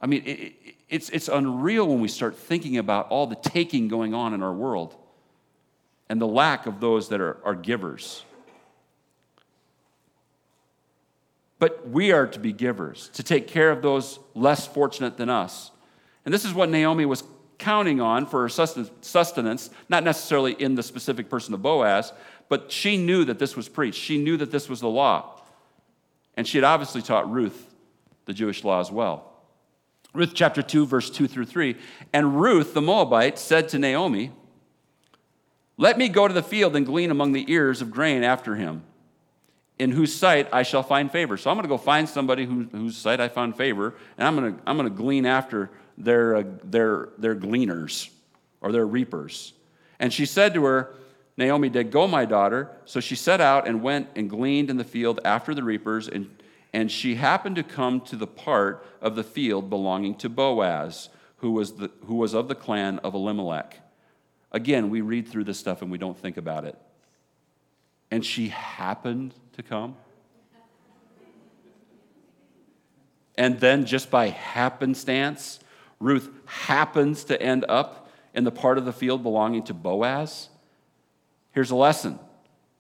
I 0.02 0.08
mean, 0.08 0.24
it, 0.26 0.54
it's, 0.90 1.12
it's 1.12 1.28
unreal 1.28 1.88
when 1.88 2.02
we 2.02 2.08
start 2.08 2.36
thinking 2.36 2.80
about 2.80 3.08
all 3.10 3.28
the 3.28 3.36
taking 3.36 3.90
going 3.90 4.16
on 4.16 4.34
in 4.34 4.42
our 4.42 4.52
world 4.52 4.96
and 6.10 6.20
the 6.20 6.26
lack 6.26 6.66
of 6.66 6.80
those 6.80 7.10
that 7.10 7.22
are, 7.22 7.38
are 7.46 7.54
givers. 7.54 8.26
But 11.60 11.88
we 11.88 12.12
are 12.12 12.26
to 12.26 12.40
be 12.40 12.52
givers, 12.52 13.10
to 13.10 13.22
take 13.22 13.48
care 13.48 13.70
of 13.70 13.84
those 13.84 14.18
less 14.34 14.66
fortunate 14.66 15.16
than 15.16 15.30
us. 15.30 15.70
And 16.26 16.34
this 16.34 16.44
is 16.44 16.56
what 16.56 16.70
Naomi 16.70 17.06
was 17.06 17.24
counting 17.62 18.02
on 18.02 18.26
for 18.26 18.42
her 18.42 18.50
sustenance, 18.50 19.70
not 19.88 20.04
necessarily 20.04 20.54
in 20.54 20.76
the 20.76 20.84
specific 20.84 21.30
person 21.30 21.54
of 21.54 21.62
Boaz, 21.62 22.12
but 22.50 22.72
she 22.72 22.98
knew 22.98 23.24
that 23.26 23.40
this 23.40 23.56
was 23.56 23.70
preached. 23.70 24.00
She 24.00 24.18
knew 24.18 24.36
that 24.38 24.52
this 24.52 24.68
was 24.68 24.82
the 24.82 24.90
law. 24.90 25.40
And 26.36 26.48
she 26.48 26.58
had 26.58 26.66
obviously 26.66 27.02
taught 27.02 27.32
Ruth 27.32 27.74
the 28.26 28.34
Jewish 28.34 28.64
law 28.64 28.80
as 28.80 28.92
well. 28.92 29.32
Ruth 30.14 30.32
chapter 30.34 30.62
2, 30.62 30.86
verse 30.86 31.10
2 31.10 31.28
through 31.28 31.46
3. 31.46 31.78
And 32.12 32.42
Ruth 32.42 32.74
the 32.74 32.82
Moabite 32.82 33.38
said 33.38 33.70
to 33.70 33.80
Naomi, 33.80 34.32
Let 35.78 35.98
me 35.98 36.10
go 36.10 36.28
to 36.28 36.34
the 36.34 36.44
field 36.44 36.76
and 36.76 36.86
glean 36.86 37.12
among 37.12 37.32
the 37.32 37.50
ears 37.50 37.82
of 37.82 37.92
grain 37.92 38.24
after 38.24 38.56
him 38.56 38.84
in 39.80 39.92
whose 39.92 40.14
sight 40.14 40.48
I 40.52 40.64
shall 40.64 40.84
find 40.84 41.12
favor. 41.12 41.38
So 41.38 41.50
I'm 41.50 41.56
going 41.56 41.64
to 41.64 41.70
go 41.70 41.78
find 41.78 42.08
somebody 42.10 42.46
who, 42.46 42.68
whose 42.72 42.98
sight 42.98 43.20
I 43.20 43.30
found 43.30 43.56
favor, 43.56 43.96
and 44.18 44.28
I'm 44.28 44.36
going 44.36 44.56
to, 44.56 44.62
I'm 44.68 44.78
going 44.78 44.90
to 44.90 44.96
glean 44.96 45.26
after 45.26 45.72
their, 45.98 46.36
uh, 46.36 46.44
their, 46.64 47.10
their 47.18 47.36
gleaners 47.36 48.10
or 48.62 48.72
their 48.72 48.86
reapers. 48.86 49.54
And 50.00 50.12
she 50.12 50.26
said 50.26 50.54
to 50.54 50.64
her, 50.66 50.96
Naomi 51.38 51.70
did, 51.70 51.92
Go, 51.92 52.08
my 52.08 52.26
daughter. 52.26 52.70
So 52.86 53.00
she 53.00 53.16
set 53.16 53.42
out 53.42 53.68
and 53.68 53.82
went 53.82 54.10
and 54.16 54.30
gleaned 54.30 54.70
in 54.70 54.78
the 54.78 54.84
field 54.84 55.20
after 55.26 55.54
the 55.54 55.64
reapers, 55.64 56.08
and, 56.08 56.30
and 56.74 56.92
she 56.92 57.16
happened 57.16 57.56
to 57.58 57.64
come 57.64 58.02
to 58.02 58.16
the 58.16 58.28
part 58.28 58.86
of 59.02 59.16
the 59.16 59.24
field 59.24 59.70
belonging 59.70 60.16
to 60.16 60.30
Boaz, 60.30 61.10
who 61.38 61.52
was, 61.52 61.74
the, 61.74 61.92
who 62.06 62.16
was 62.16 62.34
of 62.34 62.48
the 62.48 62.56
clan 62.56 63.00
of 63.00 63.14
Elimelech. 63.14 63.80
Again, 64.52 64.90
we 64.90 65.02
read 65.02 65.28
through 65.28 65.46
this 65.46 65.58
stuff 65.58 65.82
and 65.82 65.92
we 65.92 65.98
don't 65.98 66.18
think 66.18 66.38
about 66.38 66.66
it. 66.66 66.78
And 68.10 68.26
she 68.26 68.50
happened 68.50 69.34
to 69.54 69.64
come. 69.64 69.96
And 73.38 73.60
then, 73.60 73.86
just 73.86 74.12
by 74.12 74.28
happenstance, 74.28 75.60
Ruth 76.02 76.30
happens 76.46 77.24
to 77.26 77.42
end 77.42 77.64
up 77.70 78.10
in 78.34 78.44
the 78.44 78.52
part 78.52 78.78
of 78.78 78.86
the 78.86 78.94
field 78.94 79.24
belonging 79.24 79.64
to 79.64 79.74
Boaz. 79.74 80.50
Here's 81.52 81.72
a 81.72 81.76
lesson 81.76 82.20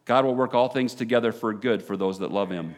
God 0.05 0.25
will 0.25 0.35
work 0.35 0.53
all 0.53 0.67
things 0.67 0.93
together 0.93 1.31
for 1.31 1.53
good 1.53 1.83
for 1.83 1.95
those 1.95 2.19
that 2.19 2.31
love 2.31 2.49
him. 2.49 2.75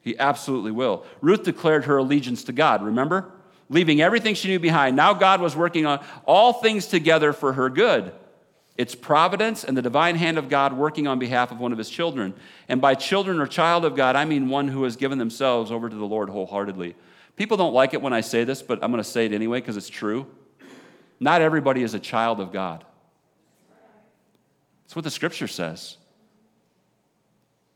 He 0.00 0.18
absolutely 0.18 0.70
will. 0.70 1.04
Ruth 1.22 1.44
declared 1.44 1.86
her 1.86 1.96
allegiance 1.96 2.44
to 2.44 2.52
God, 2.52 2.84
remember? 2.84 3.32
Leaving 3.70 4.02
everything 4.02 4.34
she 4.34 4.48
knew 4.48 4.58
behind. 4.58 4.94
Now 4.94 5.14
God 5.14 5.40
was 5.40 5.56
working 5.56 5.86
on 5.86 6.04
all 6.26 6.52
things 6.52 6.86
together 6.86 7.32
for 7.32 7.54
her 7.54 7.70
good. 7.70 8.12
It's 8.76 8.94
providence 8.94 9.64
and 9.64 9.76
the 9.76 9.82
divine 9.82 10.16
hand 10.16 10.36
of 10.36 10.50
God 10.50 10.74
working 10.74 11.06
on 11.06 11.18
behalf 11.18 11.50
of 11.50 11.58
one 11.58 11.72
of 11.72 11.78
his 11.78 11.88
children. 11.88 12.34
And 12.68 12.82
by 12.82 12.94
children 12.94 13.40
or 13.40 13.46
child 13.46 13.86
of 13.86 13.96
God, 13.96 14.14
I 14.14 14.26
mean 14.26 14.50
one 14.50 14.68
who 14.68 14.82
has 14.82 14.96
given 14.96 15.16
themselves 15.16 15.70
over 15.72 15.88
to 15.88 15.96
the 15.96 16.04
Lord 16.04 16.28
wholeheartedly. 16.28 16.96
People 17.36 17.56
don't 17.56 17.74
like 17.74 17.94
it 17.94 18.02
when 18.02 18.12
I 18.12 18.20
say 18.20 18.44
this, 18.44 18.62
but 18.62 18.82
I'm 18.82 18.90
going 18.90 19.02
to 19.02 19.08
say 19.08 19.26
it 19.26 19.32
anyway 19.32 19.60
because 19.60 19.76
it's 19.76 19.88
true. 19.88 20.26
Not 21.18 21.42
everybody 21.42 21.82
is 21.82 21.94
a 21.94 22.00
child 22.00 22.40
of 22.40 22.52
God. 22.52 22.84
That's 24.84 24.94
what 24.94 25.04
the 25.04 25.10
scripture 25.10 25.48
says. 25.48 25.96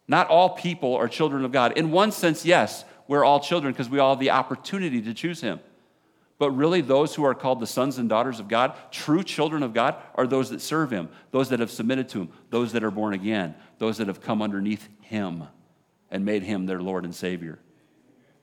Not 0.06 0.28
all 0.28 0.50
people 0.50 0.94
are 0.96 1.08
children 1.08 1.44
of 1.44 1.52
God. 1.52 1.76
In 1.76 1.90
one 1.90 2.12
sense, 2.12 2.44
yes, 2.44 2.84
we're 3.08 3.24
all 3.24 3.40
children 3.40 3.72
because 3.72 3.88
we 3.88 3.98
all 3.98 4.14
have 4.14 4.20
the 4.20 4.30
opportunity 4.30 5.02
to 5.02 5.14
choose 5.14 5.40
Him. 5.40 5.60
But 6.38 6.52
really, 6.52 6.80
those 6.80 7.14
who 7.14 7.24
are 7.24 7.34
called 7.34 7.58
the 7.58 7.66
sons 7.66 7.98
and 7.98 8.08
daughters 8.08 8.38
of 8.38 8.46
God, 8.46 8.74
true 8.92 9.24
children 9.24 9.62
of 9.62 9.74
God, 9.74 9.96
are 10.14 10.26
those 10.26 10.50
that 10.50 10.60
serve 10.60 10.90
Him, 10.90 11.08
those 11.32 11.48
that 11.48 11.58
have 11.58 11.70
submitted 11.70 12.08
to 12.10 12.20
Him, 12.20 12.28
those 12.50 12.72
that 12.72 12.84
are 12.84 12.90
born 12.90 13.12
again, 13.12 13.54
those 13.78 13.98
that 13.98 14.06
have 14.06 14.20
come 14.20 14.40
underneath 14.40 14.88
Him 15.00 15.44
and 16.10 16.24
made 16.24 16.44
Him 16.44 16.66
their 16.66 16.80
Lord 16.80 17.04
and 17.04 17.14
Savior. 17.14 17.58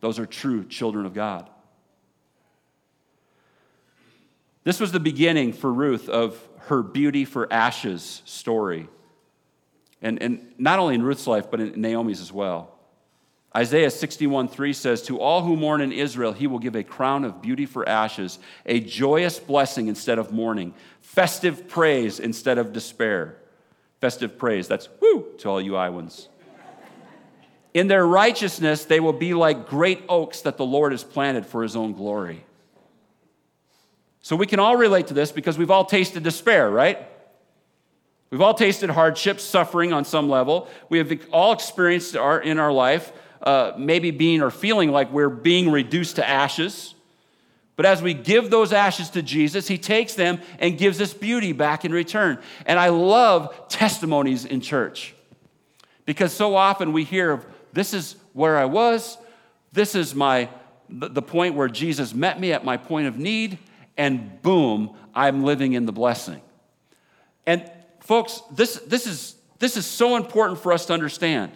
Those 0.01 0.19
are 0.19 0.25
true 0.25 0.65
children 0.65 1.05
of 1.05 1.13
God. 1.13 1.49
This 4.63 4.79
was 4.79 4.91
the 4.91 4.99
beginning 4.99 5.53
for 5.53 5.71
Ruth 5.71 6.09
of 6.09 6.37
her 6.65 6.81
beauty 6.81 7.23
for 7.25 7.51
ashes 7.51 8.21
story. 8.25 8.89
And, 10.01 10.21
and 10.21 10.53
not 10.57 10.79
only 10.79 10.95
in 10.95 11.03
Ruth's 11.03 11.27
life, 11.27 11.49
but 11.49 11.61
in 11.61 11.79
Naomi's 11.79 12.19
as 12.19 12.31
well. 12.31 12.71
Isaiah 13.55 13.89
61 13.89 14.49
3 14.49 14.73
says, 14.73 15.01
To 15.03 15.19
all 15.19 15.41
who 15.43 15.55
mourn 15.55 15.81
in 15.81 15.93
Israel, 15.93 16.33
he 16.33 16.47
will 16.47 16.59
give 16.59 16.75
a 16.75 16.83
crown 16.83 17.23
of 17.23 17.41
beauty 17.41 17.65
for 17.65 17.87
ashes, 17.87 18.37
a 18.65 18.81
joyous 18.81 19.39
blessing 19.39 19.87
instead 19.87 20.19
of 20.19 20.33
mourning, 20.33 20.73
festive 21.01 21.67
praise 21.67 22.19
instead 22.19 22.57
of 22.57 22.73
despair. 22.73 23.37
Festive 24.01 24.37
praise, 24.37 24.67
that's 24.67 24.89
woo 24.99 25.25
to 25.37 25.49
all 25.49 25.61
you 25.61 25.77
Iowans. 25.77 26.27
In 27.75 27.87
their 27.87 28.07
righteousness, 28.07 28.85
they 28.85 29.01
will 29.01 29.11
be 29.11 29.33
like 29.33 29.67
great 29.67 30.01
oaks 30.07 30.41
that 30.43 30.55
the 30.55 30.65
Lord 30.65 30.93
has 30.93 31.03
planted 31.03 31.45
for 31.45 31.61
his 31.61 31.75
own 31.75 31.91
glory. 31.91 32.45
So 34.21 34.37
we 34.37 34.47
can 34.47 34.59
all 34.59 34.77
relate 34.77 35.07
to 35.07 35.13
this 35.13 35.33
because 35.33 35.57
we've 35.57 35.69
all 35.69 35.83
tasted 35.83 36.23
despair, 36.23 36.69
right? 36.69 37.05
We've 38.29 38.39
all 38.39 38.53
tasted 38.53 38.89
hardship, 38.89 39.41
suffering 39.41 39.91
on 39.91 40.05
some 40.05 40.29
level. 40.29 40.69
We 40.87 40.99
have 40.99 41.11
all 41.33 41.51
experienced 41.51 42.15
our, 42.15 42.39
in 42.39 42.59
our 42.59 42.71
life 42.71 43.11
uh, 43.43 43.73
maybe 43.77 44.09
being 44.09 44.41
or 44.41 44.51
feeling 44.51 44.93
like 44.93 45.11
we're 45.11 45.27
being 45.27 45.69
reduced 45.69 46.15
to 46.15 46.27
ashes. 46.27 46.95
But 47.75 47.85
as 47.85 48.01
we 48.01 48.13
give 48.13 48.51
those 48.51 48.71
ashes 48.71 49.09
to 49.11 49.21
Jesus, 49.21 49.67
He 49.67 49.77
takes 49.77 50.13
them 50.13 50.39
and 50.59 50.77
gives 50.77 51.01
us 51.01 51.13
beauty 51.13 51.51
back 51.51 51.83
in 51.83 51.91
return. 51.91 52.39
And 52.65 52.79
I 52.79 52.87
love 52.87 53.67
testimonies 53.67 54.45
in 54.45 54.61
church 54.61 55.13
because 56.05 56.31
so 56.31 56.55
often 56.55 56.93
we 56.93 57.03
hear 57.03 57.31
of 57.31 57.45
this 57.75 57.93
is 57.93 58.15
where 58.33 58.57
I 58.57 58.65
was, 58.65 59.17
this 59.71 59.93
is 59.93 60.15
my 60.15 60.49
the 60.89 61.21
point 61.21 61.55
where 61.55 61.67
Jesus 61.67 62.13
met 62.13 62.39
me 62.39 62.53
at 62.53 62.63
my 62.63 62.77
point 62.77 63.07
of 63.07 63.17
need, 63.17 63.57
and 63.97 64.41
boom, 64.41 64.95
I'm 65.13 65.43
living 65.43 65.73
in 65.73 65.85
the 65.85 65.91
blessing. 65.91 66.41
And 67.47 67.69
folks, 68.01 68.41
this, 68.51 68.75
this, 68.87 69.07
is, 69.07 69.35
this 69.59 69.77
is 69.77 69.85
so 69.85 70.15
important 70.15 70.59
for 70.59 70.71
us 70.71 70.85
to 70.87 70.93
understand. 70.93 71.51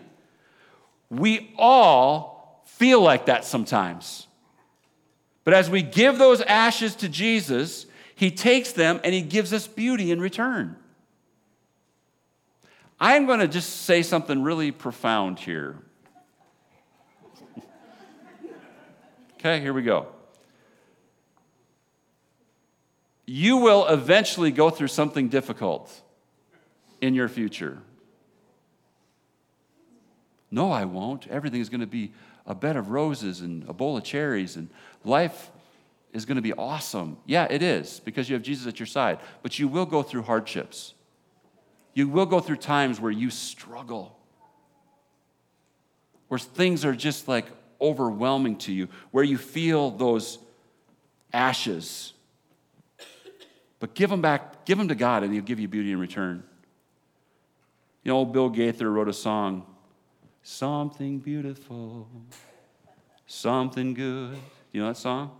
We 1.09 1.53
all 1.57 2.63
feel 2.65 3.01
like 3.01 3.27
that 3.27 3.45
sometimes. 3.45 4.27
But 5.43 5.53
as 5.53 5.69
we 5.69 5.81
give 5.81 6.17
those 6.17 6.41
ashes 6.41 6.95
to 6.97 7.09
Jesus, 7.09 7.85
He 8.15 8.31
takes 8.31 8.71
them 8.71 8.99
and 9.03 9.13
He 9.13 9.21
gives 9.21 9.53
us 9.53 9.67
beauty 9.67 10.11
in 10.11 10.19
return. 10.19 10.75
I'm 12.99 13.25
going 13.25 13.39
to 13.39 13.47
just 13.47 13.83
say 13.83 14.01
something 14.01 14.43
really 14.43 14.71
profound 14.71 15.39
here. 15.39 15.77
Okay, 19.39 19.61
here 19.61 19.73
we 19.73 19.81
go. 19.81 20.07
You 23.25 23.57
will 23.57 23.87
eventually 23.87 24.51
go 24.51 24.69
through 24.69 24.87
something 24.87 25.29
difficult 25.29 26.01
in 26.99 27.13
your 27.13 27.29
future. 27.29 27.77
No, 30.51 30.71
I 30.71 30.85
won't. 30.85 31.27
Everything 31.27 31.61
is 31.61 31.69
going 31.69 31.81
to 31.81 31.87
be 31.87 32.11
a 32.45 32.55
bed 32.55 32.75
of 32.75 32.89
roses 32.89 33.41
and 33.41 33.67
a 33.69 33.73
bowl 33.73 33.97
of 33.97 34.03
cherries, 34.03 34.55
and 34.55 34.67
life 35.05 35.51
is 36.11 36.25
going 36.25 36.37
to 36.37 36.41
be 36.41 36.53
awesome. 36.53 37.17
Yeah, 37.27 37.45
it 37.49 37.61
is, 37.61 37.99
because 37.99 38.27
you 38.29 38.33
have 38.33 38.41
Jesus 38.41 38.65
at 38.65 38.79
your 38.79 38.87
side. 38.87 39.19
But 39.43 39.59
you 39.59 39.67
will 39.67 39.85
go 39.85 40.01
through 40.01 40.23
hardships. 40.23 40.95
You 41.93 42.07
will 42.07 42.25
go 42.25 42.39
through 42.39 42.57
times 42.57 42.99
where 42.99 43.11
you 43.11 43.29
struggle, 43.29 44.17
where 46.29 46.39
things 46.39 46.83
are 46.83 46.95
just 46.95 47.27
like 47.27 47.45
overwhelming 47.81 48.57
to 48.57 48.71
you, 48.71 48.87
where 49.11 49.23
you 49.23 49.37
feel 49.37 49.91
those 49.91 50.39
ashes. 51.33 52.13
But 53.79 53.93
give 53.93 54.09
them 54.09 54.21
back, 54.21 54.65
give 54.65 54.77
them 54.77 54.87
to 54.89 54.95
God, 54.95 55.23
and 55.23 55.33
He'll 55.33 55.43
give 55.43 55.59
you 55.59 55.67
beauty 55.67 55.91
in 55.91 55.99
return. 55.99 56.43
You 58.03 58.13
know, 58.13 58.25
Bill 58.25 58.49
Gaither 58.49 58.89
wrote 58.91 59.09
a 59.09 59.13
song 59.13 59.65
Something 60.41 61.19
beautiful, 61.19 62.07
something 63.27 63.93
good. 63.93 64.37
You 64.71 64.81
know 64.81 64.87
that 64.87 64.97
song? 64.97 65.31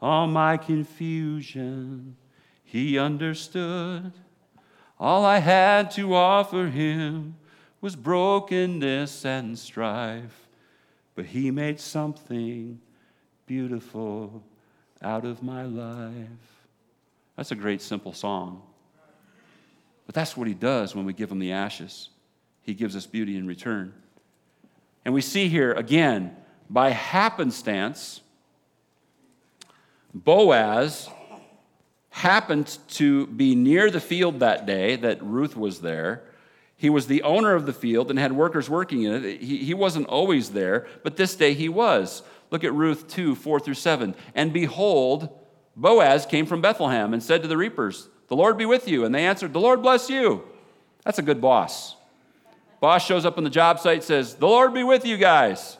All 0.00 0.26
my 0.26 0.56
confusion, 0.56 2.16
he 2.64 2.98
understood. 2.98 4.12
All 4.98 5.24
I 5.24 5.38
had 5.38 5.90
to 5.92 6.14
offer 6.14 6.66
him 6.66 7.36
was 7.80 7.96
brokenness 7.96 9.24
and 9.24 9.58
strife, 9.58 10.45
but 11.16 11.24
he 11.24 11.50
made 11.50 11.80
something 11.80 12.78
beautiful 13.46 14.44
out 15.02 15.24
of 15.24 15.42
my 15.42 15.62
life. 15.62 16.12
That's 17.36 17.50
a 17.50 17.56
great, 17.56 17.82
simple 17.82 18.12
song. 18.12 18.62
But 20.04 20.14
that's 20.14 20.36
what 20.36 20.46
he 20.46 20.54
does 20.54 20.94
when 20.94 21.04
we 21.04 21.12
give 21.12 21.32
him 21.32 21.38
the 21.38 21.52
ashes. 21.52 22.10
He 22.62 22.74
gives 22.74 22.94
us 22.94 23.06
beauty 23.06 23.36
in 23.36 23.46
return. 23.46 23.92
And 25.04 25.14
we 25.14 25.20
see 25.20 25.48
here 25.48 25.72
again, 25.72 26.36
by 26.68 26.90
happenstance, 26.90 28.20
Boaz 30.14 31.08
happened 32.10 32.78
to 32.88 33.26
be 33.26 33.54
near 33.54 33.90
the 33.90 34.00
field 34.00 34.40
that 34.40 34.66
day 34.66 34.96
that 34.96 35.22
Ruth 35.22 35.56
was 35.56 35.80
there. 35.80 36.24
He 36.76 36.90
was 36.90 37.06
the 37.06 37.22
owner 37.22 37.54
of 37.54 37.64
the 37.64 37.72
field 37.72 38.10
and 38.10 38.18
had 38.18 38.32
workers 38.32 38.68
working 38.68 39.02
in 39.02 39.24
it. 39.24 39.40
He, 39.40 39.58
he 39.58 39.74
wasn't 39.74 40.08
always 40.08 40.50
there, 40.50 40.86
but 41.02 41.16
this 41.16 41.34
day 41.34 41.54
he 41.54 41.68
was. 41.68 42.22
Look 42.50 42.64
at 42.64 42.74
Ruth 42.74 43.08
2 43.08 43.34
4 43.34 43.60
through 43.60 43.74
7. 43.74 44.14
And 44.34 44.52
behold, 44.52 45.28
Boaz 45.74 46.26
came 46.26 46.46
from 46.46 46.60
Bethlehem 46.60 47.14
and 47.14 47.22
said 47.22 47.42
to 47.42 47.48
the 47.48 47.56
reapers, 47.56 48.08
The 48.28 48.36
Lord 48.36 48.58
be 48.58 48.66
with 48.66 48.88
you. 48.88 49.04
And 49.04 49.14
they 49.14 49.26
answered, 49.26 49.52
The 49.52 49.60
Lord 49.60 49.82
bless 49.82 50.10
you. 50.10 50.44
That's 51.04 51.18
a 51.18 51.22
good 51.22 51.40
boss. 51.40 51.96
Boss 52.80 53.04
shows 53.04 53.24
up 53.24 53.38
on 53.38 53.44
the 53.44 53.50
job 53.50 53.80
site 53.80 54.04
says, 54.04 54.34
The 54.34 54.46
Lord 54.46 54.74
be 54.74 54.84
with 54.84 55.06
you 55.06 55.16
guys. 55.16 55.78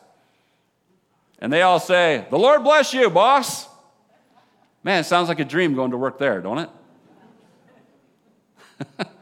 And 1.39 1.53
they 1.53 1.61
all 1.63 1.79
say, 1.79 2.27
The 2.31 2.39
Lord 2.39 2.65
bless 2.65 2.95
you, 2.95 3.11
boss. 3.11 3.69
Man, 4.83 5.01
it 5.01 5.05
sounds 5.05 5.29
like 5.29 5.41
a 5.41 5.45
dream 5.45 5.75
going 5.75 5.91
to 5.91 5.97
work 5.97 6.19
there, 6.19 6.41
don't 6.41 6.71
it? 8.99 9.07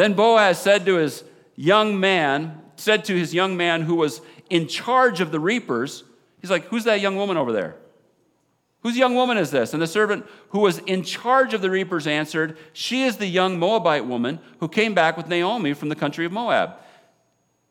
then 0.00 0.14
Boaz 0.14 0.60
said 0.60 0.84
to 0.86 0.96
his 0.96 1.24
young 1.56 2.00
man, 2.00 2.60
said 2.76 3.04
to 3.06 3.14
his 3.16 3.34
young 3.34 3.56
man 3.56 3.82
who 3.82 3.96
was 3.96 4.20
in 4.48 4.66
charge 4.66 5.20
of 5.20 5.30
the 5.30 5.40
reapers, 5.40 6.04
he's 6.40 6.50
like, 6.50 6.64
Who's 6.66 6.84
that 6.84 7.00
young 7.00 7.16
woman 7.16 7.36
over 7.36 7.52
there? 7.52 7.76
Whose 8.82 8.96
young 8.96 9.14
woman 9.14 9.36
is 9.36 9.50
this? 9.50 9.74
And 9.74 9.82
the 9.82 9.86
servant 9.86 10.26
who 10.50 10.60
was 10.60 10.78
in 10.78 11.02
charge 11.02 11.52
of 11.52 11.60
the 11.60 11.70
reapers 11.70 12.06
answered, 12.06 12.56
She 12.72 13.02
is 13.02 13.18
the 13.18 13.26
young 13.26 13.58
Moabite 13.58 14.06
woman 14.06 14.40
who 14.58 14.68
came 14.68 14.94
back 14.94 15.16
with 15.16 15.28
Naomi 15.28 15.74
from 15.74 15.90
the 15.90 15.96
country 15.96 16.24
of 16.24 16.32
Moab. 16.32 16.76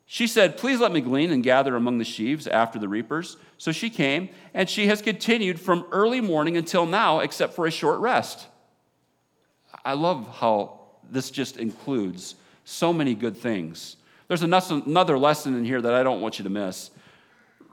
She 0.06 0.28
said, 0.28 0.58
Please 0.58 0.80
let 0.80 0.92
me 0.92 1.02
glean 1.02 1.32
and 1.32 1.44
gather 1.44 1.76
among 1.76 1.98
the 1.98 2.06
sheaves 2.06 2.48
after 2.48 2.78
the 2.78 2.88
reapers. 2.88 3.38
So 3.58 3.72
she 3.72 3.90
came, 3.90 4.30
and 4.54 4.70
she 4.70 4.88
has 4.88 5.02
continued 5.02 5.60
from 5.60 5.86
early 5.92 6.22
morning 6.22 6.58
until 6.58 6.86
now, 6.86 7.20
except 7.20 7.54
for 7.54 7.66
a 7.66 7.72
short 7.72 8.00
rest. 8.00 8.48
I 9.84 9.94
love 9.94 10.28
how 10.40 10.79
this 11.12 11.32
just 11.32 11.58
includes 11.58 12.36
so 12.66 12.94
many 12.94 13.16
good 13.16 13.38
things. 13.38 13.98
There's 14.28 14.44
another 14.44 15.18
lesson 15.18 15.56
in 15.56 15.66
here 15.66 15.82
that 15.82 15.94
I 15.94 16.04
don't 16.04 16.22
want 16.22 16.38
you 16.38 16.44
to 16.44 16.50
miss. 16.50 16.92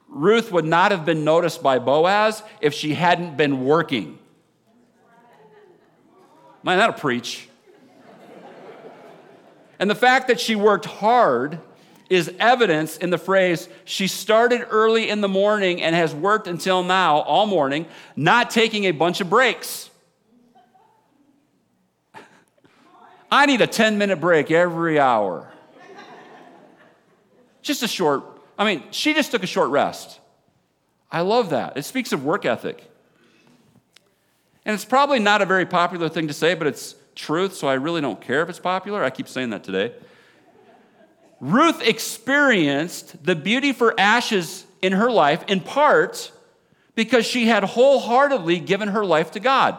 Ruth 0.08 0.52
would 0.52 0.64
not 0.64 0.92
have 0.92 1.04
been 1.04 1.24
noticed 1.24 1.62
by 1.62 1.78
Boaz 1.78 2.42
if 2.60 2.72
she 2.72 2.94
hadn't 2.94 3.36
been 3.36 3.64
working. 3.64 4.18
Man, 6.62 6.78
that'll 6.78 6.94
preach. 6.94 7.48
And 9.78 9.90
the 9.90 9.94
fact 9.94 10.28
that 10.28 10.40
she 10.40 10.56
worked 10.56 10.86
hard 10.86 11.60
is 12.08 12.32
evidence 12.38 12.96
in 12.96 13.10
the 13.10 13.18
phrase, 13.18 13.68
she 13.84 14.06
started 14.06 14.64
early 14.70 15.10
in 15.10 15.20
the 15.20 15.28
morning 15.28 15.82
and 15.82 15.94
has 15.94 16.14
worked 16.14 16.46
until 16.46 16.82
now, 16.82 17.18
all 17.18 17.46
morning, 17.46 17.84
not 18.14 18.48
taking 18.48 18.84
a 18.84 18.92
bunch 18.92 19.20
of 19.20 19.28
breaks. 19.28 19.90
I 23.30 23.46
need 23.46 23.60
a 23.60 23.66
10 23.66 23.98
minute 23.98 24.20
break 24.20 24.50
every 24.50 24.98
hour. 24.98 25.52
Just 27.62 27.82
a 27.82 27.88
short, 27.88 28.24
I 28.58 28.64
mean, 28.64 28.84
she 28.90 29.12
just 29.14 29.32
took 29.32 29.42
a 29.42 29.46
short 29.46 29.70
rest. 29.70 30.20
I 31.10 31.22
love 31.22 31.50
that. 31.50 31.76
It 31.76 31.84
speaks 31.84 32.12
of 32.12 32.24
work 32.24 32.44
ethic. 32.44 32.88
And 34.64 34.74
it's 34.74 34.84
probably 34.84 35.18
not 35.18 35.42
a 35.42 35.46
very 35.46 35.66
popular 35.66 36.08
thing 36.08 36.28
to 36.28 36.34
say, 36.34 36.54
but 36.54 36.66
it's 36.66 36.94
truth, 37.14 37.54
so 37.54 37.68
I 37.68 37.74
really 37.74 38.00
don't 38.00 38.20
care 38.20 38.42
if 38.42 38.48
it's 38.48 38.58
popular. 38.58 39.02
I 39.02 39.10
keep 39.10 39.28
saying 39.28 39.50
that 39.50 39.64
today. 39.64 39.92
Ruth 41.40 41.82
experienced 41.82 43.24
the 43.24 43.36
beauty 43.36 43.72
for 43.72 43.98
ashes 43.98 44.64
in 44.82 44.92
her 44.92 45.10
life 45.10 45.44
in 45.48 45.60
part 45.60 46.32
because 46.94 47.26
she 47.26 47.46
had 47.46 47.62
wholeheartedly 47.62 48.60
given 48.60 48.88
her 48.88 49.04
life 49.04 49.32
to 49.32 49.40
God. 49.40 49.78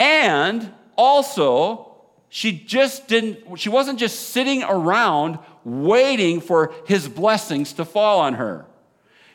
And 0.00 0.72
also, 0.96 1.93
she 2.36 2.50
just 2.50 3.06
didn't, 3.06 3.60
she 3.60 3.68
wasn't 3.68 3.96
just 3.96 4.30
sitting 4.30 4.64
around 4.64 5.38
waiting 5.62 6.40
for 6.40 6.74
his 6.84 7.08
blessings 7.08 7.74
to 7.74 7.84
fall 7.84 8.18
on 8.18 8.34
her. 8.34 8.66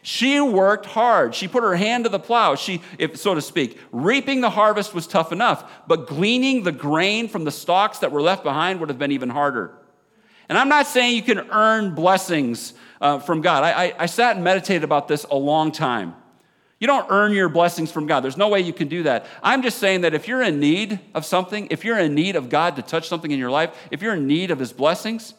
She 0.01 0.41
worked 0.41 0.85
hard. 0.85 1.33
She 1.33 1.47
put 1.47 1.63
her 1.63 1.77
hand 1.77 2.03
to 2.03 2.09
the 2.09 2.19
plow. 2.19 2.55
She, 2.55 2.81
if 2.97 3.15
so 3.15 3.33
to 3.35 3.41
speak, 3.41 3.79
reaping 3.93 4.41
the 4.41 4.49
harvest 4.49 4.93
was 4.93 5.07
tough 5.07 5.31
enough, 5.31 5.71
but 5.87 6.07
gleaning 6.07 6.63
the 6.63 6.73
grain 6.73 7.29
from 7.29 7.45
the 7.45 7.51
stalks 7.51 7.99
that 7.99 8.11
were 8.11 8.21
left 8.21 8.43
behind 8.43 8.81
would 8.81 8.89
have 8.89 8.99
been 8.99 9.13
even 9.13 9.29
harder. 9.29 9.77
And 10.49 10.57
I'm 10.57 10.67
not 10.67 10.85
saying 10.85 11.15
you 11.15 11.21
can 11.21 11.49
earn 11.51 11.95
blessings 11.95 12.73
uh, 12.99 13.19
from 13.19 13.39
God. 13.39 13.63
I, 13.63 13.85
I, 13.85 13.93
I 13.99 14.05
sat 14.07 14.35
and 14.35 14.43
meditated 14.43 14.83
about 14.83 15.07
this 15.07 15.23
a 15.31 15.37
long 15.37 15.71
time. 15.71 16.15
You 16.79 16.87
don't 16.87 17.07
earn 17.09 17.33
your 17.33 17.49
blessings 17.49 17.91
from 17.91 18.07
God. 18.07 18.21
There's 18.21 18.37
no 18.37 18.47
way 18.47 18.61
you 18.61 18.71
can 18.71 18.87
do 18.87 19.03
that. 19.03 19.25
I'm 19.43 19.61
just 19.61 19.79
saying 19.79 20.01
that 20.01 20.13
if 20.13 20.27
you're 20.27 20.41
in 20.41 20.59
need 20.61 20.99
of 21.13 21.25
something, 21.25 21.67
if 21.71 21.83
you're 21.83 21.99
in 21.99 22.15
need 22.15 22.37
of 22.37 22.49
God 22.49 22.77
to 22.77 22.81
touch 22.81 23.09
something 23.09 23.29
in 23.29 23.37
your 23.37 23.51
life, 23.51 23.75
if 23.91 24.01
you're 24.01 24.13
in 24.13 24.27
need 24.27 24.49
of 24.49 24.59
His 24.59 24.71
blessings, 24.71 25.33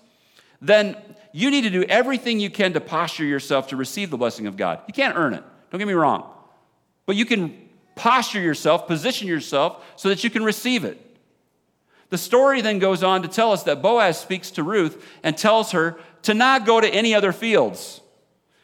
then 0.60 0.96
you 1.32 1.50
need 1.50 1.62
to 1.62 1.70
do 1.70 1.82
everything 1.84 2.40
you 2.40 2.50
can 2.50 2.74
to 2.74 2.80
posture 2.80 3.24
yourself 3.24 3.68
to 3.68 3.76
receive 3.76 4.10
the 4.10 4.18
blessing 4.18 4.46
of 4.46 4.56
God. 4.56 4.80
You 4.86 4.92
can't 4.92 5.16
earn 5.16 5.32
it. 5.32 5.42
Don't 5.70 5.78
get 5.78 5.88
me 5.88 5.94
wrong. 5.94 6.30
But 7.06 7.16
you 7.16 7.24
can 7.24 7.56
posture 7.96 8.40
yourself, 8.40 8.86
position 8.86 9.26
yourself 9.26 9.82
so 9.96 10.10
that 10.10 10.22
you 10.22 10.28
can 10.30 10.44
receive 10.44 10.84
it. 10.84 11.00
The 12.10 12.18
story 12.18 12.60
then 12.60 12.80
goes 12.80 13.02
on 13.02 13.22
to 13.22 13.28
tell 13.28 13.52
us 13.52 13.62
that 13.62 13.80
Boaz 13.80 14.18
speaks 14.18 14.50
to 14.52 14.62
Ruth 14.62 15.06
and 15.22 15.38
tells 15.38 15.70
her 15.72 15.98
to 16.22 16.34
not 16.34 16.66
go 16.66 16.80
to 16.80 16.88
any 16.88 17.14
other 17.14 17.32
fields. 17.32 18.00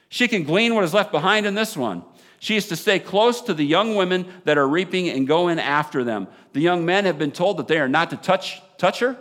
She 0.08 0.28
can 0.28 0.42
glean 0.42 0.74
what 0.74 0.84
is 0.84 0.92
left 0.92 1.12
behind 1.12 1.46
in 1.46 1.54
this 1.54 1.76
one. 1.76 2.02
She 2.38 2.56
is 2.56 2.68
to 2.68 2.76
stay 2.76 2.98
close 2.98 3.40
to 3.42 3.54
the 3.54 3.64
young 3.64 3.94
women 3.94 4.26
that 4.44 4.58
are 4.58 4.68
reaping 4.68 5.08
and 5.08 5.26
go 5.26 5.48
in 5.48 5.58
after 5.58 6.04
them. 6.04 6.28
The 6.52 6.60
young 6.60 6.84
men 6.84 7.04
have 7.04 7.18
been 7.18 7.32
told 7.32 7.56
that 7.58 7.68
they 7.68 7.78
are 7.78 7.88
not 7.88 8.10
to 8.10 8.16
touch, 8.16 8.60
touch 8.78 9.00
her. 9.00 9.16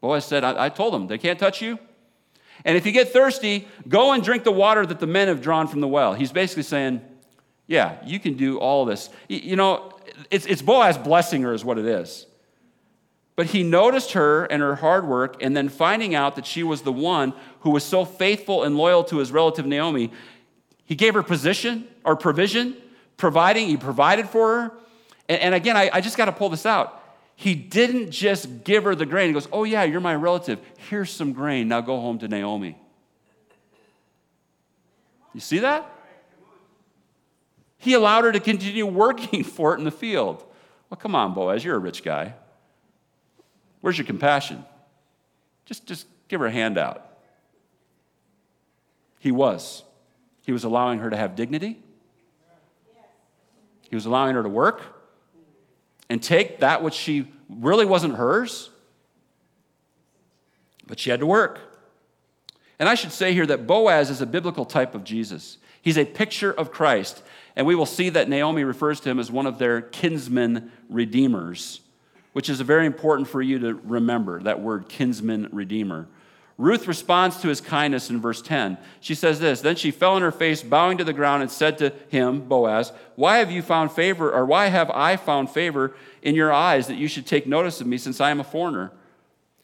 Boaz 0.00 0.24
said, 0.24 0.44
I, 0.44 0.66
I 0.66 0.68
told 0.68 0.94
them, 0.94 1.06
they 1.06 1.18
can't 1.18 1.38
touch 1.38 1.62
you. 1.62 1.78
And 2.64 2.76
if 2.76 2.84
you 2.86 2.92
get 2.92 3.12
thirsty, 3.12 3.68
go 3.88 4.12
and 4.12 4.22
drink 4.22 4.44
the 4.44 4.52
water 4.52 4.84
that 4.84 5.00
the 5.00 5.06
men 5.06 5.28
have 5.28 5.40
drawn 5.40 5.66
from 5.66 5.80
the 5.80 5.88
well. 5.88 6.14
He's 6.14 6.32
basically 6.32 6.62
saying, 6.64 7.00
Yeah, 7.66 7.96
you 8.04 8.18
can 8.18 8.34
do 8.36 8.58
all 8.58 8.84
this. 8.84 9.08
You 9.28 9.56
know, 9.56 9.92
it's, 10.30 10.46
it's 10.46 10.62
Boaz 10.62 10.98
blessing 10.98 11.42
her, 11.42 11.54
is 11.54 11.64
what 11.64 11.78
it 11.78 11.86
is. 11.86 12.26
But 13.36 13.46
he 13.46 13.62
noticed 13.62 14.12
her 14.12 14.44
and 14.44 14.60
her 14.60 14.74
hard 14.76 15.06
work, 15.06 15.42
and 15.42 15.56
then 15.56 15.70
finding 15.70 16.14
out 16.14 16.36
that 16.36 16.44
she 16.44 16.62
was 16.62 16.82
the 16.82 16.92
one 16.92 17.32
who 17.60 17.70
was 17.70 17.84
so 17.84 18.04
faithful 18.04 18.64
and 18.64 18.76
loyal 18.76 19.04
to 19.04 19.18
his 19.18 19.32
relative 19.32 19.64
Naomi, 19.64 20.12
he 20.90 20.96
gave 20.96 21.14
her 21.14 21.22
position 21.22 21.86
or 22.04 22.16
provision, 22.16 22.76
providing, 23.16 23.68
he 23.68 23.76
provided 23.76 24.28
for 24.28 24.48
her. 24.48 24.72
And, 25.28 25.40
and 25.40 25.54
again, 25.54 25.76
I, 25.76 25.88
I 25.92 26.00
just 26.00 26.16
got 26.16 26.24
to 26.24 26.32
pull 26.32 26.48
this 26.48 26.66
out. 26.66 27.00
He 27.36 27.54
didn't 27.54 28.10
just 28.10 28.64
give 28.64 28.82
her 28.82 28.96
the 28.96 29.06
grain. 29.06 29.28
He 29.28 29.32
goes, 29.32 29.46
Oh, 29.52 29.62
yeah, 29.62 29.84
you're 29.84 30.00
my 30.00 30.16
relative. 30.16 30.58
Here's 30.88 31.08
some 31.08 31.32
grain. 31.32 31.68
Now 31.68 31.80
go 31.80 32.00
home 32.00 32.18
to 32.18 32.26
Naomi. 32.26 32.76
You 35.32 35.38
see 35.38 35.60
that? 35.60 35.88
He 37.78 37.94
allowed 37.94 38.24
her 38.24 38.32
to 38.32 38.40
continue 38.40 38.84
working 38.84 39.44
for 39.44 39.74
it 39.74 39.78
in 39.78 39.84
the 39.84 39.92
field. 39.92 40.44
Well, 40.90 40.98
come 40.98 41.14
on, 41.14 41.34
Boaz, 41.34 41.64
you're 41.64 41.76
a 41.76 41.78
rich 41.78 42.02
guy. 42.02 42.34
Where's 43.80 43.96
your 43.96 44.08
compassion? 44.08 44.64
Just, 45.66 45.86
just 45.86 46.08
give 46.26 46.40
her 46.40 46.46
a 46.46 46.50
handout. 46.50 47.06
He 49.20 49.30
was. 49.30 49.84
He 50.42 50.52
was 50.52 50.64
allowing 50.64 50.98
her 51.00 51.10
to 51.10 51.16
have 51.16 51.36
dignity. 51.36 51.78
He 53.88 53.96
was 53.96 54.06
allowing 54.06 54.34
her 54.34 54.42
to 54.42 54.48
work 54.48 54.82
and 56.08 56.22
take 56.22 56.60
that 56.60 56.82
which 56.82 56.94
she 56.94 57.28
really 57.48 57.84
wasn't 57.84 58.16
hers, 58.16 58.70
but 60.86 60.98
she 60.98 61.10
had 61.10 61.20
to 61.20 61.26
work. 61.26 61.60
And 62.78 62.88
I 62.88 62.94
should 62.94 63.12
say 63.12 63.32
here 63.32 63.46
that 63.46 63.66
Boaz 63.66 64.10
is 64.10 64.20
a 64.20 64.26
biblical 64.26 64.64
type 64.64 64.94
of 64.94 65.04
Jesus. 65.04 65.58
He's 65.82 65.98
a 65.98 66.04
picture 66.04 66.52
of 66.52 66.70
Christ. 66.70 67.22
And 67.56 67.66
we 67.66 67.74
will 67.74 67.86
see 67.86 68.10
that 68.10 68.28
Naomi 68.28 68.64
refers 68.64 69.00
to 69.00 69.10
him 69.10 69.18
as 69.18 69.30
one 69.30 69.46
of 69.46 69.58
their 69.58 69.82
kinsman 69.82 70.70
redeemers 70.88 71.80
which 72.32 72.48
is 72.48 72.60
very 72.60 72.86
important 72.86 73.28
for 73.28 73.42
you 73.42 73.58
to 73.58 73.74
remember 73.84 74.42
that 74.42 74.60
word 74.60 74.88
kinsman 74.88 75.48
redeemer. 75.52 76.06
Ruth 76.60 76.86
responds 76.86 77.38
to 77.38 77.48
his 77.48 77.62
kindness 77.62 78.10
in 78.10 78.20
verse 78.20 78.42
10. 78.42 78.76
She 79.00 79.14
says 79.14 79.40
this 79.40 79.62
Then 79.62 79.76
she 79.76 79.90
fell 79.90 80.16
on 80.16 80.20
her 80.20 80.30
face, 80.30 80.62
bowing 80.62 80.98
to 80.98 81.04
the 81.04 81.14
ground, 81.14 81.40
and 81.40 81.50
said 81.50 81.78
to 81.78 81.94
him, 82.10 82.42
Boaz, 82.42 82.92
Why 83.16 83.38
have 83.38 83.50
you 83.50 83.62
found 83.62 83.92
favor, 83.92 84.30
or 84.30 84.44
why 84.44 84.66
have 84.66 84.90
I 84.90 85.16
found 85.16 85.48
favor 85.48 85.96
in 86.20 86.34
your 86.34 86.52
eyes 86.52 86.86
that 86.88 86.98
you 86.98 87.08
should 87.08 87.24
take 87.24 87.46
notice 87.46 87.80
of 87.80 87.86
me 87.86 87.96
since 87.96 88.20
I 88.20 88.30
am 88.30 88.40
a 88.40 88.44
foreigner? 88.44 88.92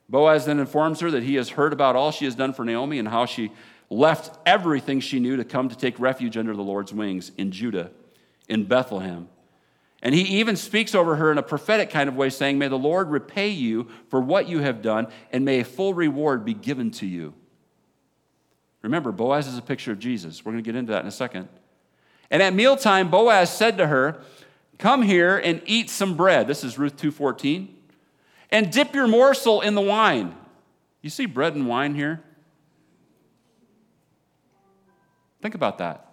Boaz 0.08 0.46
then 0.46 0.58
informs 0.58 1.00
her 1.00 1.10
that 1.10 1.22
he 1.22 1.34
has 1.34 1.50
heard 1.50 1.74
about 1.74 1.96
all 1.96 2.12
she 2.12 2.24
has 2.24 2.34
done 2.34 2.54
for 2.54 2.64
Naomi 2.64 2.98
and 2.98 3.08
how 3.08 3.26
she 3.26 3.52
left 3.90 4.38
everything 4.46 5.00
she 5.00 5.20
knew 5.20 5.36
to 5.36 5.44
come 5.44 5.68
to 5.68 5.76
take 5.76 6.00
refuge 6.00 6.38
under 6.38 6.56
the 6.56 6.62
Lord's 6.62 6.94
wings 6.94 7.30
in 7.36 7.52
Judah, 7.52 7.90
in 8.48 8.64
Bethlehem. 8.64 9.28
And 10.06 10.14
he 10.14 10.38
even 10.38 10.54
speaks 10.54 10.94
over 10.94 11.16
her 11.16 11.32
in 11.32 11.38
a 11.38 11.42
prophetic 11.42 11.90
kind 11.90 12.08
of 12.08 12.14
way, 12.14 12.30
saying, 12.30 12.58
May 12.58 12.68
the 12.68 12.78
Lord 12.78 13.10
repay 13.10 13.48
you 13.48 13.88
for 14.06 14.20
what 14.20 14.48
you 14.48 14.60
have 14.60 14.80
done, 14.80 15.08
and 15.32 15.44
may 15.44 15.58
a 15.58 15.64
full 15.64 15.94
reward 15.94 16.44
be 16.44 16.54
given 16.54 16.92
to 16.92 17.06
you. 17.06 17.34
Remember, 18.82 19.10
Boaz 19.10 19.48
is 19.48 19.58
a 19.58 19.62
picture 19.62 19.90
of 19.90 19.98
Jesus. 19.98 20.44
We're 20.44 20.52
going 20.52 20.62
to 20.62 20.68
get 20.68 20.78
into 20.78 20.92
that 20.92 21.02
in 21.02 21.08
a 21.08 21.10
second. 21.10 21.48
And 22.30 22.40
at 22.40 22.54
mealtime, 22.54 23.10
Boaz 23.10 23.50
said 23.50 23.78
to 23.78 23.88
her, 23.88 24.20
Come 24.78 25.02
here 25.02 25.38
and 25.38 25.60
eat 25.66 25.90
some 25.90 26.16
bread. 26.16 26.46
This 26.46 26.62
is 26.62 26.78
Ruth 26.78 26.96
2:14. 26.96 27.66
And 28.52 28.70
dip 28.70 28.94
your 28.94 29.08
morsel 29.08 29.60
in 29.60 29.74
the 29.74 29.80
wine. 29.80 30.36
You 31.02 31.10
see 31.10 31.26
bread 31.26 31.56
and 31.56 31.66
wine 31.66 31.96
here? 31.96 32.22
Think 35.42 35.56
about 35.56 35.78
that. 35.78 36.05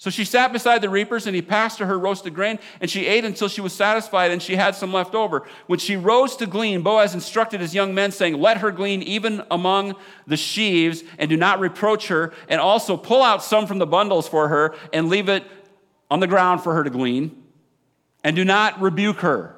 So 0.00 0.10
she 0.10 0.24
sat 0.24 0.52
beside 0.52 0.80
the 0.80 0.88
reapers, 0.88 1.26
and 1.26 1.34
he 1.34 1.42
passed 1.42 1.78
to 1.78 1.86
her 1.86 1.98
roasted 1.98 2.32
grain, 2.32 2.60
and 2.80 2.88
she 2.88 3.06
ate 3.06 3.24
until 3.24 3.48
she 3.48 3.60
was 3.60 3.72
satisfied, 3.72 4.30
and 4.30 4.40
she 4.40 4.54
had 4.54 4.76
some 4.76 4.92
left 4.92 5.12
over. 5.12 5.44
When 5.66 5.80
she 5.80 5.96
rose 5.96 6.36
to 6.36 6.46
glean, 6.46 6.82
Boaz 6.82 7.14
instructed 7.14 7.60
his 7.60 7.74
young 7.74 7.94
men, 7.94 8.12
saying, 8.12 8.40
Let 8.40 8.58
her 8.58 8.70
glean 8.70 9.02
even 9.02 9.42
among 9.50 9.96
the 10.24 10.36
sheaves, 10.36 11.02
and 11.18 11.28
do 11.28 11.36
not 11.36 11.58
reproach 11.58 12.06
her, 12.08 12.32
and 12.48 12.60
also 12.60 12.96
pull 12.96 13.24
out 13.24 13.42
some 13.42 13.66
from 13.66 13.78
the 13.78 13.86
bundles 13.86 14.28
for 14.28 14.46
her, 14.46 14.76
and 14.92 15.08
leave 15.08 15.28
it 15.28 15.42
on 16.08 16.20
the 16.20 16.28
ground 16.28 16.62
for 16.62 16.74
her 16.74 16.84
to 16.84 16.90
glean, 16.90 17.42
and 18.22 18.36
do 18.36 18.44
not 18.44 18.80
rebuke 18.80 19.18
her. 19.18 19.56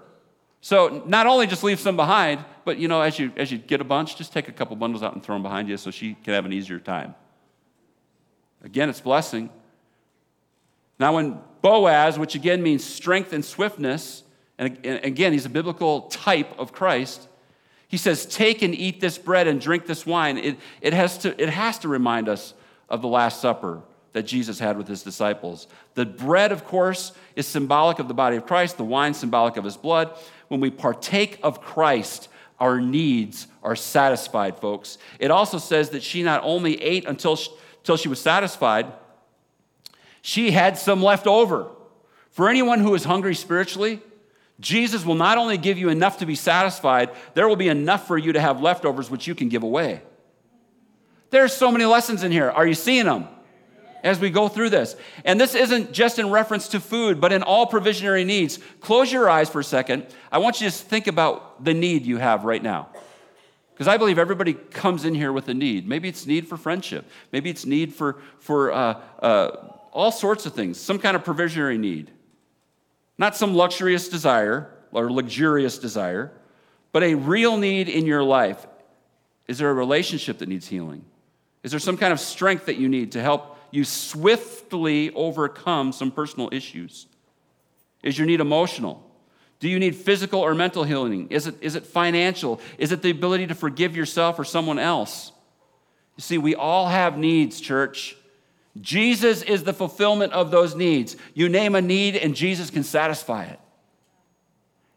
So 0.63 1.03
not 1.05 1.27
only 1.27 1.47
just 1.49 1.63
leave 1.63 1.81
some 1.81 1.97
behind, 1.97 2.43
but 2.65 2.79
you 2.79 2.89
know, 2.89 3.03
as 3.03 3.19
you 3.19 3.31
as 3.37 3.53
you 3.53 3.59
get 3.59 3.83
a 3.83 3.85
bunch, 3.85 4.17
just 4.17 4.33
take 4.33 4.49
a 4.49 4.53
couple 4.53 4.75
bundles 4.77 5.03
out 5.03 5.13
and 5.13 5.23
throw 5.23 5.35
them 5.35 5.43
behind 5.43 5.69
you 5.69 5.77
so 5.77 5.91
she 5.91 6.15
can 6.23 6.33
have 6.33 6.47
an 6.47 6.53
easier 6.53 6.79
time. 6.79 7.15
Again, 8.63 8.89
it's 8.89 9.01
blessing. 9.01 9.51
Now, 11.01 11.15
when 11.15 11.41
Boaz, 11.63 12.19
which 12.19 12.35
again 12.35 12.63
means 12.63 12.85
strength 12.85 13.33
and 13.33 13.43
swiftness, 13.43 14.23
and 14.59 14.79
again, 14.85 15.33
he's 15.33 15.47
a 15.47 15.51
biblical 15.51 16.03
type 16.03 16.57
of 16.59 16.73
Christ, 16.73 17.27
he 17.89 17.97
says, 17.97 18.27
Take 18.27 18.61
and 18.61 18.75
eat 18.75 19.01
this 19.01 19.17
bread 19.17 19.49
and 19.49 19.61
drink 19.61 19.87
this 19.87 20.05
wine. 20.05 20.37
It, 20.37 20.59
it, 20.83 20.93
has 20.93 21.17
to, 21.19 21.43
it 21.43 21.49
has 21.49 21.79
to 21.79 21.89
remind 21.89 22.29
us 22.29 22.53
of 22.91 23.01
the 23.01 23.09
Last 23.09 23.41
Supper 23.41 23.81
that 24.13 24.25
Jesus 24.25 24.59
had 24.59 24.77
with 24.77 24.87
his 24.87 25.03
disciples. 25.03 25.69
The 25.95 26.05
bread, 26.05 26.53
of 26.53 26.65
course, 26.67 27.13
is 27.35 27.47
symbolic 27.47 27.99
of 27.99 28.07
the 28.07 28.15
body 28.15 28.37
of 28.37 28.47
Christ, 28.47 28.77
the 28.77 28.85
wine, 28.85 29.15
symbolic 29.15 29.57
of 29.57 29.65
his 29.65 29.79
blood. 29.79 30.15
When 30.49 30.61
we 30.61 30.71
partake 30.71 31.39
of 31.43 31.63
Christ, 31.63 32.29
our 32.59 32.79
needs 32.79 33.47
are 33.63 33.77
satisfied, 33.77 34.59
folks. 34.59 34.99
It 35.19 35.31
also 35.31 35.57
says 35.57 35.91
that 35.91 36.03
she 36.03 36.23
not 36.23 36.43
only 36.45 36.81
ate 36.83 37.07
until 37.07 37.37
she, 37.37 37.51
until 37.79 37.97
she 37.97 38.09
was 38.09 38.21
satisfied, 38.21 38.93
she 40.23 40.51
had 40.51 40.79
some 40.79 41.03
left 41.03 41.27
over. 41.27 41.69
For 42.31 42.49
anyone 42.49 42.81
who 42.81 42.95
is 42.95 43.05
hungry 43.05 43.35
spiritually, 43.35 44.01
Jesus 44.61 45.05
will 45.05 45.15
not 45.15 45.39
only 45.39 45.57
give 45.57 45.79
you 45.79 45.89
enough 45.89 46.19
to 46.19 46.27
be 46.27 46.35
satisfied, 46.35 47.11
there 47.35 47.49
will 47.49 47.57
be 47.57 47.69
enough 47.69 48.07
for 48.07 48.19
you 48.19 48.33
to 48.33 48.41
have 48.41 48.61
leftovers 48.61 49.11
which 49.11 49.27
you 49.27 49.35
can 49.35 49.49
give 49.49 49.63
away. 49.63 50.03
There's 51.31 51.53
so 51.53 51.71
many 51.71 51.85
lessons 51.85 52.23
in 52.23 52.33
here. 52.33 52.51
Are 52.51 52.67
you 52.67 52.75
seeing 52.75 53.07
them? 53.07 53.29
As 54.03 54.19
we 54.19 54.31
go 54.31 54.49
through 54.49 54.71
this. 54.71 54.97
And 55.25 55.41
this 55.41 55.55
isn't 55.55 55.93
just 55.93 56.19
in 56.19 56.31
reference 56.31 56.69
to 56.69 56.81
food, 56.81 57.21
but 57.21 57.33
in 57.33 57.43
all 57.43 57.67
provisionary 57.67 58.25
needs. 58.25 58.59
Close 58.81 59.13
your 59.13 59.29
eyes 59.29 59.51
for 59.51 59.61
a 59.61 59.65
second. 59.65 60.07
I 60.33 60.39
want 60.39 60.61
you 60.61 60.67
to 60.67 60.73
just 60.73 60.87
think 60.87 61.07
about 61.07 61.65
the 61.65 61.75
need 61.75 62.07
you 62.07 62.17
have 62.17 62.45
right 62.45 62.63
now. 62.63 62.89
Because 63.75 63.89
I 63.89 63.97
believe 63.97 64.19
everybody 64.19 64.55
comes 64.55 65.05
in 65.05 65.15
here 65.15 65.33
with 65.33 65.49
a 65.49 65.55
need. 65.55 65.87
Maybe 65.87 66.09
it's 66.09 66.27
need 66.27 66.49
for 66.49 66.57
friendship. 66.57 67.09
Maybe 67.33 67.51
it's 67.51 67.67
need 67.67 67.95
for, 67.95 68.21
for 68.39 68.73
uh, 68.73 69.01
uh, 69.21 69.70
all 69.93 70.13
sorts 70.13 70.47
of 70.47 70.55
things, 70.55 70.79
some 70.79 70.99
kind 70.99 71.17
of 71.17 71.25
provisionary 71.25 71.79
need. 71.79 72.11
Not 73.19 73.37
some 73.37 73.57
luxurious 73.57 74.09
desire 74.09 74.71
or 74.93 75.11
luxurious 75.11 75.79
desire, 75.79 76.33
but 76.93 77.03
a 77.03 77.15
real 77.15 77.57
need 77.57 77.89
in 77.89 78.07
your 78.07 78.23
life. 78.23 78.67
Is 79.47 79.59
there 79.59 79.71
a 79.71 79.75
relationship 79.75 80.39
that 80.39 80.49
needs 80.49 80.69
healing? 80.69 81.05
Is 81.63 81.71
there 81.73 81.81
some 81.81 81.97
kind 81.97 82.13
of 82.13 82.21
strength 82.21 82.67
that 82.67 82.77
you 82.77 82.89
need 82.89 83.13
to 83.13 83.23
help 83.23 83.59
you 83.71 83.85
swiftly 83.85 85.13
overcome 85.15 85.93
some 85.93 86.11
personal 86.11 86.49
issues? 86.53 87.07
Is 88.03 88.19
your 88.19 88.27
need 88.27 88.41
emotional? 88.41 89.07
Do 89.61 89.69
you 89.69 89.79
need 89.79 89.95
physical 89.95 90.41
or 90.41 90.55
mental 90.55 90.85
healing? 90.85 91.29
Is 91.29 91.47
it, 91.47 91.57
is 91.61 91.77
it 91.77 91.85
financial? 91.85 92.61
Is 92.79 92.93
it 92.93 93.03
the 93.03 93.11
ability 93.11 93.49
to 93.49 93.55
forgive 93.55 93.95
yourself 93.95 94.39
or 94.39 94.45
someone 94.45 94.79
else? 94.79 95.33
You 96.17 96.23
see, 96.23 96.39
we 96.39 96.55
all 96.55 96.89
have 96.89 97.19
needs, 97.19 97.61
church. 97.61 98.17
Jesus 98.81 99.43
is 99.43 99.65
the 99.65 99.73
fulfillment 99.73 100.33
of 100.33 100.51
those 100.51 100.75
needs. 100.75 101.17
You 101.35 101.49
name 101.49 101.75
a 101.75 101.81
need, 101.81 102.17
and 102.17 102.35
Jesus 102.35 102.71
can 102.71 102.85
satisfy 102.85 103.45
it. 103.45 103.59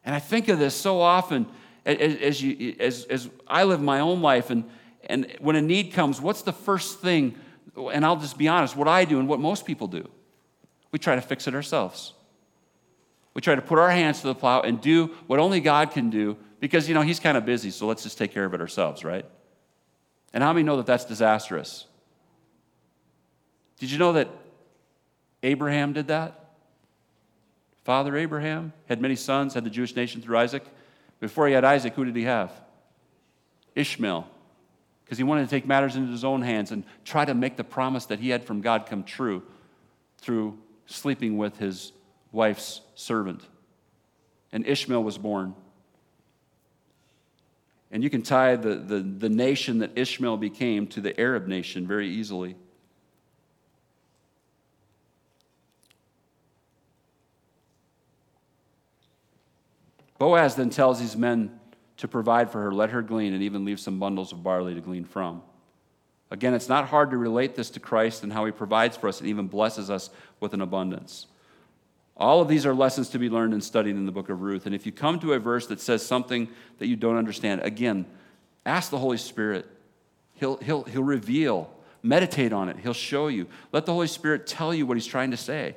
And 0.06 0.14
I 0.14 0.20
think 0.20 0.48
of 0.50 0.60
this 0.60 0.76
so 0.76 1.02
often 1.02 1.48
as, 1.86 2.42
you, 2.42 2.76
as, 2.80 3.06
as 3.06 3.30
I 3.48 3.64
live 3.64 3.82
my 3.82 4.00
own 4.00 4.22
life, 4.22 4.50
and, 4.50 4.66
and 5.06 5.36
when 5.40 5.56
a 5.56 5.62
need 5.62 5.94
comes, 5.94 6.22
what's 6.22 6.44
the 6.44 6.54
first 6.54 7.00
thing? 7.00 7.36
And 7.76 8.06
I'll 8.06 8.18
just 8.18 8.38
be 8.38 8.48
honest, 8.48 8.76
what 8.76 8.88
I 8.88 9.06
do 9.06 9.20
and 9.20 9.28
what 9.28 9.40
most 9.40 9.66
people 9.66 9.88
do 9.88 10.08
we 10.92 11.00
try 11.00 11.16
to 11.16 11.22
fix 11.22 11.48
it 11.48 11.56
ourselves. 11.56 12.14
We 13.34 13.42
try 13.42 13.56
to 13.56 13.64
put 13.64 13.80
our 13.80 13.90
hands 13.90 14.22
to 14.22 14.28
the 14.28 14.36
plow 14.36 14.62
and 14.62 14.80
do 14.80 15.08
what 15.26 15.40
only 15.40 15.60
God 15.60 15.90
can 15.90 16.12
do 16.12 16.38
because, 16.60 16.88
you 16.88 16.94
know, 16.94 17.02
He's 17.02 17.20
kind 17.20 17.36
of 17.36 17.46
busy, 17.46 17.72
so 17.72 17.88
let's 17.88 18.04
just 18.04 18.18
take 18.18 18.32
care 18.32 18.46
of 18.46 18.54
it 18.54 18.62
ourselves, 18.62 19.04
right? 19.04 19.26
And 20.34 20.44
how 20.44 20.54
many 20.54 20.64
know 20.64 20.78
that 20.78 20.86
that's 20.86 21.04
disastrous? 21.04 21.88
Did 23.80 23.92
you 23.92 23.98
know 23.98 24.14
that 24.14 24.30
Abraham 25.42 25.94
did 25.94 26.08
that? 26.08 26.40
Father 27.84 28.16
Abraham 28.16 28.72
had 28.88 29.02
many 29.02 29.16
sons, 29.16 29.54
had 29.54 29.66
the 29.66 29.70
Jewish 29.70 29.96
nation 29.96 30.22
through 30.22 30.38
Isaac. 30.38 30.64
Before 31.20 31.48
he 31.48 31.54
had 31.54 31.66
Isaac, 31.66 31.94
who 31.96 32.06
did 32.06 32.16
he 32.16 32.24
have? 32.24 32.52
Ishmael. 33.76 34.28
Because 35.04 35.18
he 35.18 35.24
wanted 35.24 35.44
to 35.44 35.50
take 35.50 35.66
matters 35.66 35.96
into 35.96 36.12
his 36.12 36.24
own 36.24 36.42
hands 36.42 36.72
and 36.72 36.86
try 37.04 37.26
to 37.26 37.34
make 37.34 37.58
the 37.58 37.64
promise 37.64 38.06
that 38.06 38.20
he 38.20 38.30
had 38.30 38.46
from 38.46 38.62
God 38.62 38.86
come 38.86 39.04
true 39.04 39.44
through 40.20 40.58
sleeping 40.86 41.38
with 41.38 41.58
his 41.58 41.92
wife's 42.32 42.82
servant. 42.96 43.42
And 44.52 44.66
Ishmael 44.66 45.04
was 45.04 45.18
born. 45.18 45.56
And 47.92 48.04
you 48.04 48.10
can 48.10 48.22
tie 48.22 48.56
the, 48.56 48.76
the, 48.76 49.00
the 49.00 49.30
nation 49.30 49.80
that 49.80 49.92
Ishmael 49.96 50.38
became 50.38 50.88
to 50.88 51.02
the 51.02 51.20
Arab 51.20 51.48
nation 51.48 51.86
very 51.86 52.10
easily. 52.10 52.56
Boaz 60.24 60.56
then 60.56 60.70
tells 60.70 61.02
these 61.02 61.18
men 61.18 61.60
to 61.98 62.08
provide 62.08 62.50
for 62.50 62.62
her, 62.62 62.72
let 62.72 62.92
her 62.92 63.02
glean, 63.02 63.34
and 63.34 63.44
even 63.44 63.66
leave 63.66 63.78
some 63.78 64.00
bundles 64.00 64.32
of 64.32 64.42
barley 64.42 64.74
to 64.74 64.80
glean 64.80 65.04
from. 65.04 65.42
Again, 66.32 66.54
it's 66.54 66.70
not 66.70 66.88
hard 66.88 67.12
to 67.12 67.18
relate 67.18 67.56
this 67.56 67.70
to 67.72 67.82
Christ 67.82 68.24
and 68.24 68.32
how 68.32 68.46
he 68.46 68.54
provides 68.54 68.96
for 68.96 69.10
us 69.10 69.20
and 69.20 69.28
even 69.28 69.48
blesses 69.48 69.90
us 69.90 70.10
with 70.40 70.54
an 70.54 70.62
abundance. 70.62 71.28
All 72.16 72.40
of 72.40 72.48
these 72.48 72.66
are 72.66 72.74
lessons 72.74 73.10
to 73.10 73.20
be 73.20 73.30
learned 73.30 73.52
and 73.52 73.62
studied 73.62 73.98
in 73.98 74.06
the 74.06 74.14
book 74.14 74.30
of 74.30 74.42
Ruth. 74.42 74.66
And 74.66 74.74
if 74.74 74.86
you 74.86 74.94
come 74.94 75.20
to 75.20 75.34
a 75.34 75.40
verse 75.40 75.68
that 75.68 75.82
says 75.82 76.06
something 76.06 76.48
that 76.80 76.88
you 76.88 76.96
don't 76.96 77.18
understand, 77.18 77.60
again, 77.64 78.06
ask 78.66 78.92
the 78.92 79.00
Holy 79.00 79.18
Spirit. 79.18 79.66
He'll, 80.36 80.56
he'll, 80.56 80.84
he'll 80.84 81.04
reveal, 81.04 81.70
meditate 82.02 82.54
on 82.54 82.70
it, 82.70 82.78
he'll 82.78 82.94
show 82.94 83.28
you. 83.28 83.48
Let 83.74 83.86
the 83.86 83.92
Holy 83.92 84.08
Spirit 84.08 84.48
tell 84.48 84.74
you 84.74 84.86
what 84.86 84.96
he's 84.96 85.06
trying 85.06 85.32
to 85.32 85.38
say. 85.38 85.76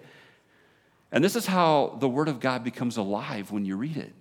And 1.10 1.24
this 1.24 1.34
is 1.34 1.46
how 1.46 1.96
the 1.98 2.08
Word 2.08 2.28
of 2.28 2.38
God 2.38 2.62
becomes 2.62 2.96
alive 2.96 3.50
when 3.50 3.64
you 3.64 3.76
read 3.76 3.96
it. 3.96 4.12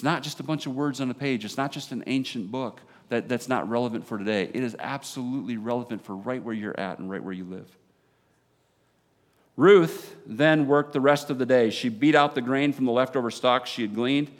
It's 0.00 0.04
not 0.06 0.22
just 0.22 0.40
a 0.40 0.42
bunch 0.42 0.64
of 0.64 0.74
words 0.74 1.02
on 1.02 1.10
a 1.10 1.14
page, 1.14 1.44
it's 1.44 1.58
not 1.58 1.72
just 1.72 1.92
an 1.92 2.02
ancient 2.06 2.50
book 2.50 2.80
that, 3.10 3.28
that's 3.28 3.50
not 3.50 3.68
relevant 3.68 4.06
for 4.06 4.16
today. 4.16 4.44
It 4.44 4.62
is 4.62 4.74
absolutely 4.78 5.58
relevant 5.58 6.02
for 6.02 6.16
right 6.16 6.42
where 6.42 6.54
you're 6.54 6.80
at 6.80 6.98
and 6.98 7.10
right 7.10 7.22
where 7.22 7.34
you 7.34 7.44
live. 7.44 7.68
Ruth 9.58 10.16
then 10.24 10.66
worked 10.66 10.94
the 10.94 11.02
rest 11.02 11.28
of 11.28 11.36
the 11.36 11.44
day. 11.44 11.68
She 11.68 11.90
beat 11.90 12.14
out 12.14 12.34
the 12.34 12.40
grain 12.40 12.72
from 12.72 12.86
the 12.86 12.92
leftover 12.92 13.30
stalks 13.30 13.68
she 13.68 13.82
had 13.82 13.94
gleaned, 13.94 14.30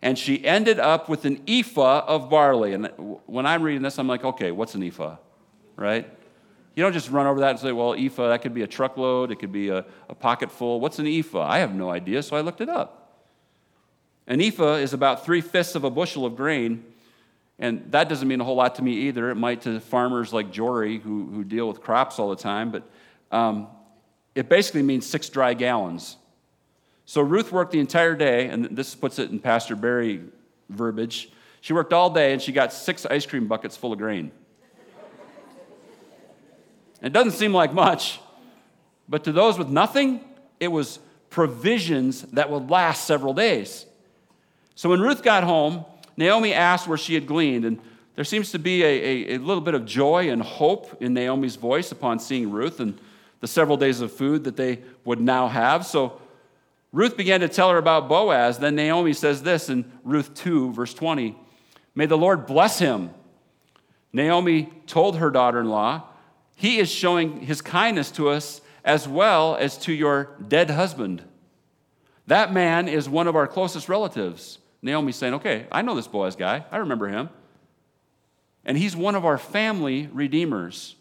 and 0.00 0.18
she 0.18 0.42
ended 0.42 0.80
up 0.80 1.06
with 1.10 1.26
an 1.26 1.42
ephah 1.46 2.02
of 2.06 2.30
barley. 2.30 2.72
And 2.72 2.86
when 3.26 3.44
I'm 3.44 3.62
reading 3.62 3.82
this, 3.82 3.98
I'm 3.98 4.08
like, 4.08 4.24
okay, 4.24 4.52
what's 4.52 4.74
an 4.74 4.82
ephah? 4.82 5.18
Right? 5.76 6.08
You 6.74 6.82
don't 6.82 6.94
just 6.94 7.10
run 7.10 7.26
over 7.26 7.40
that 7.40 7.50
and 7.50 7.58
say, 7.58 7.72
well, 7.72 7.92
ephah, 7.92 8.30
that 8.30 8.40
could 8.40 8.54
be 8.54 8.62
a 8.62 8.66
truckload, 8.66 9.32
it 9.32 9.36
could 9.36 9.52
be 9.52 9.68
a, 9.68 9.84
a 10.08 10.14
pocket 10.14 10.50
full. 10.50 10.80
What's 10.80 10.98
an 10.98 11.06
ephah? 11.06 11.46
I 11.46 11.58
have 11.58 11.74
no 11.74 11.90
idea, 11.90 12.22
so 12.22 12.36
I 12.36 12.40
looked 12.40 12.62
it 12.62 12.70
up. 12.70 12.99
An 14.30 14.40
ephah 14.40 14.76
is 14.76 14.92
about 14.92 15.24
three 15.24 15.40
fifths 15.40 15.74
of 15.74 15.82
a 15.82 15.90
bushel 15.90 16.24
of 16.24 16.36
grain, 16.36 16.84
and 17.58 17.90
that 17.90 18.08
doesn't 18.08 18.28
mean 18.28 18.40
a 18.40 18.44
whole 18.44 18.54
lot 18.54 18.76
to 18.76 18.82
me 18.82 18.92
either. 19.08 19.28
It 19.28 19.34
might 19.34 19.62
to 19.62 19.80
farmers 19.80 20.32
like 20.32 20.52
Jory 20.52 21.00
who, 21.00 21.26
who 21.26 21.42
deal 21.42 21.66
with 21.66 21.80
crops 21.80 22.20
all 22.20 22.30
the 22.30 22.36
time, 22.36 22.70
but 22.70 22.88
um, 23.32 23.66
it 24.36 24.48
basically 24.48 24.82
means 24.82 25.04
six 25.04 25.28
dry 25.28 25.52
gallons. 25.52 26.16
So 27.06 27.22
Ruth 27.22 27.50
worked 27.50 27.72
the 27.72 27.80
entire 27.80 28.14
day, 28.14 28.46
and 28.46 28.66
this 28.66 28.94
puts 28.94 29.18
it 29.18 29.32
in 29.32 29.40
Pastor 29.40 29.74
Barry 29.74 30.20
verbiage. 30.68 31.28
She 31.60 31.72
worked 31.72 31.92
all 31.92 32.08
day 32.08 32.32
and 32.32 32.40
she 32.40 32.52
got 32.52 32.72
six 32.72 33.04
ice 33.04 33.26
cream 33.26 33.48
buckets 33.48 33.76
full 33.76 33.92
of 33.92 33.98
grain. 33.98 34.30
It 37.02 37.12
doesn't 37.12 37.32
seem 37.32 37.52
like 37.52 37.72
much, 37.72 38.20
but 39.08 39.24
to 39.24 39.32
those 39.32 39.58
with 39.58 39.70
nothing, 39.70 40.20
it 40.60 40.68
was 40.68 41.00
provisions 41.30 42.22
that 42.22 42.48
would 42.48 42.70
last 42.70 43.08
several 43.08 43.34
days. 43.34 43.86
So 44.80 44.88
when 44.88 45.02
Ruth 45.02 45.22
got 45.22 45.44
home, 45.44 45.84
Naomi 46.16 46.54
asked 46.54 46.88
where 46.88 46.96
she 46.96 47.12
had 47.12 47.26
gleaned, 47.26 47.66
and 47.66 47.78
there 48.14 48.24
seems 48.24 48.50
to 48.52 48.58
be 48.58 48.82
a, 48.82 48.86
a, 48.86 49.34
a, 49.34 49.38
little 49.38 49.60
bit 49.60 49.74
of 49.74 49.84
joy 49.84 50.30
and 50.30 50.40
hope 50.40 51.02
in 51.02 51.12
Naomi's 51.12 51.56
voice 51.56 51.92
upon 51.92 52.18
seeing 52.18 52.50
Ruth 52.50 52.80
and 52.80 52.98
the 53.40 53.46
several 53.46 53.76
days 53.76 54.00
of 54.00 54.10
food 54.10 54.44
that 54.44 54.56
they 54.56 54.78
would 55.04 55.20
now 55.20 55.48
have. 55.48 55.84
So 55.84 56.18
Ruth 56.92 57.14
began 57.14 57.40
to 57.40 57.48
tell 57.50 57.68
her 57.68 57.76
about 57.76 58.08
Boaz. 58.08 58.58
Then 58.58 58.74
Naomi 58.74 59.12
says 59.12 59.42
this 59.42 59.68
in 59.68 59.84
Ruth 60.02 60.32
2, 60.32 60.72
verse 60.72 60.94
20 60.94 61.36
May 61.94 62.06
the 62.06 62.16
Lord 62.16 62.46
bless 62.46 62.78
him. 62.78 63.10
Naomi 64.14 64.72
told 64.86 65.18
her 65.18 65.30
daughter 65.30 65.60
in 65.60 65.68
law, 65.68 66.04
He 66.56 66.78
is 66.78 66.90
showing 66.90 67.40
his 67.42 67.60
kindness 67.60 68.10
to 68.12 68.30
us 68.30 68.62
as 68.82 69.06
well 69.06 69.56
as 69.56 69.76
to 69.80 69.92
your 69.92 70.30
dead 70.48 70.70
husband. 70.70 71.22
That 72.26 72.54
man 72.54 72.88
is 72.88 73.10
one 73.10 73.28
of 73.28 73.36
our 73.36 73.46
closest 73.46 73.86
relatives. 73.86 74.56
Naomi's 74.82 75.16
saying, 75.16 75.34
Okay, 75.34 75.66
I 75.70 75.82
know 75.82 75.94
this 75.94 76.08
Boaz 76.08 76.36
guy. 76.36 76.64
I 76.70 76.78
remember 76.78 77.08
him. 77.08 77.28
And 78.64 78.76
he's 78.76 78.94
one 78.94 79.14
of 79.14 79.24
our 79.24 79.38
family 79.38 80.08
redeemers. 80.12 80.96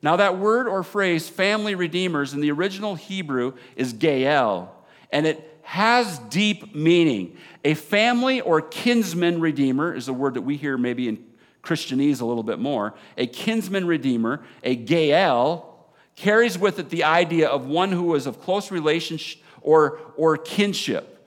Now, 0.00 0.16
that 0.16 0.38
word 0.38 0.68
or 0.68 0.82
phrase, 0.82 1.28
family 1.28 1.74
redeemers, 1.74 2.32
in 2.32 2.40
the 2.40 2.52
original 2.52 2.94
Hebrew 2.94 3.54
is 3.74 3.92
goel, 3.92 4.72
and 5.10 5.26
it 5.26 5.58
has 5.62 6.18
deep 6.30 6.74
meaning. 6.74 7.36
A 7.64 7.74
family 7.74 8.40
or 8.40 8.60
kinsman 8.60 9.40
redeemer 9.40 9.92
is 9.92 10.08
a 10.08 10.12
word 10.12 10.34
that 10.34 10.42
we 10.42 10.56
hear 10.56 10.78
maybe 10.78 11.08
in 11.08 11.24
Christianese 11.62 12.20
a 12.20 12.24
little 12.24 12.44
bit 12.44 12.60
more. 12.60 12.94
A 13.16 13.26
kinsman 13.26 13.86
redeemer, 13.86 14.42
a 14.62 14.76
goel, 14.76 15.92
carries 16.14 16.56
with 16.56 16.78
it 16.78 16.90
the 16.90 17.04
idea 17.04 17.48
of 17.48 17.66
one 17.66 17.92
who 17.92 18.14
is 18.14 18.26
of 18.26 18.40
close 18.40 18.70
relationship 18.70 19.42
or, 19.60 19.98
or 20.16 20.36
kinship. 20.36 21.17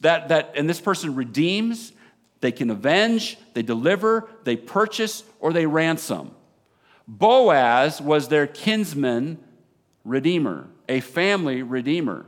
That, 0.00 0.28
that, 0.28 0.52
and 0.56 0.68
this 0.68 0.80
person 0.80 1.14
redeems, 1.14 1.92
they 2.40 2.52
can 2.52 2.70
avenge, 2.70 3.38
they 3.54 3.62
deliver, 3.62 4.28
they 4.44 4.56
purchase, 4.56 5.24
or 5.40 5.52
they 5.52 5.66
ransom. 5.66 6.32
Boaz 7.06 8.00
was 8.00 8.28
their 8.28 8.46
kinsman 8.46 9.38
redeemer, 10.04 10.68
a 10.88 11.00
family 11.00 11.62
redeemer. 11.62 12.26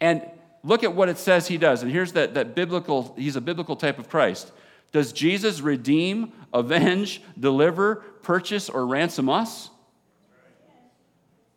And 0.00 0.22
look 0.62 0.82
at 0.82 0.94
what 0.94 1.08
it 1.08 1.18
says 1.18 1.48
he 1.48 1.58
does. 1.58 1.82
And 1.82 1.92
here's 1.92 2.12
that, 2.12 2.34
that 2.34 2.54
biblical, 2.54 3.14
he's 3.18 3.36
a 3.36 3.40
biblical 3.40 3.76
type 3.76 3.98
of 3.98 4.08
Christ. 4.08 4.52
Does 4.92 5.12
Jesus 5.12 5.60
redeem, 5.60 6.32
avenge, 6.52 7.22
deliver, 7.38 7.96
purchase, 8.22 8.68
or 8.68 8.86
ransom 8.86 9.28
us? 9.28 9.70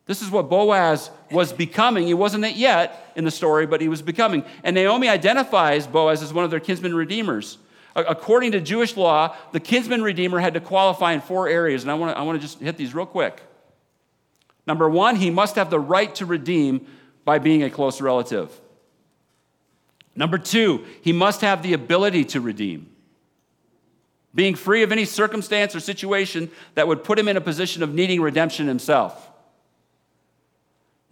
This 0.05 0.21
is 0.21 0.29
what 0.29 0.49
Boaz 0.49 1.09
was 1.31 1.53
becoming. 1.53 2.05
He 2.05 2.13
wasn't 2.13 2.43
it 2.43 2.55
yet 2.55 3.11
in 3.15 3.23
the 3.23 3.31
story, 3.31 3.65
but 3.65 3.79
he 3.79 3.87
was 3.87 4.01
becoming. 4.01 4.43
And 4.63 4.75
Naomi 4.75 5.07
identifies 5.07 5.87
Boaz 5.87 6.21
as 6.21 6.33
one 6.33 6.43
of 6.43 6.51
their 6.51 6.59
kinsman 6.59 6.93
redeemers. 6.93 7.57
According 7.95 8.53
to 8.53 8.59
Jewish 8.59 8.97
law, 8.97 9.35
the 9.51 9.59
kinsman 9.59 10.01
redeemer 10.01 10.39
had 10.39 10.55
to 10.55 10.59
qualify 10.59 11.13
in 11.13 11.21
four 11.21 11.47
areas, 11.47 11.83
and 11.83 11.91
I 11.91 11.93
want 11.93 12.13
to, 12.13 12.19
I 12.19 12.23
want 12.23 12.41
to 12.41 12.45
just 12.45 12.59
hit 12.59 12.75
these 12.75 12.93
real 12.93 13.05
quick. 13.05 13.41
Number 14.65 14.89
one, 14.89 15.15
he 15.15 15.29
must 15.29 15.55
have 15.55 15.69
the 15.69 15.79
right 15.79 16.13
to 16.15 16.25
redeem 16.25 16.87
by 17.23 17.39
being 17.39 17.63
a 17.63 17.69
close 17.69 18.01
relative. 18.01 18.59
Number 20.15 20.37
two, 20.37 20.85
he 21.01 21.13
must 21.13 21.41
have 21.41 21.63
the 21.63 21.73
ability 21.73 22.25
to 22.25 22.41
redeem, 22.41 22.89
being 24.35 24.55
free 24.55 24.83
of 24.83 24.91
any 24.91 25.05
circumstance 25.05 25.75
or 25.75 25.79
situation 25.79 26.51
that 26.75 26.87
would 26.87 27.03
put 27.03 27.17
him 27.17 27.27
in 27.27 27.37
a 27.37 27.41
position 27.41 27.83
of 27.83 27.93
needing 27.93 28.21
redemption 28.21 28.67
himself. 28.67 29.29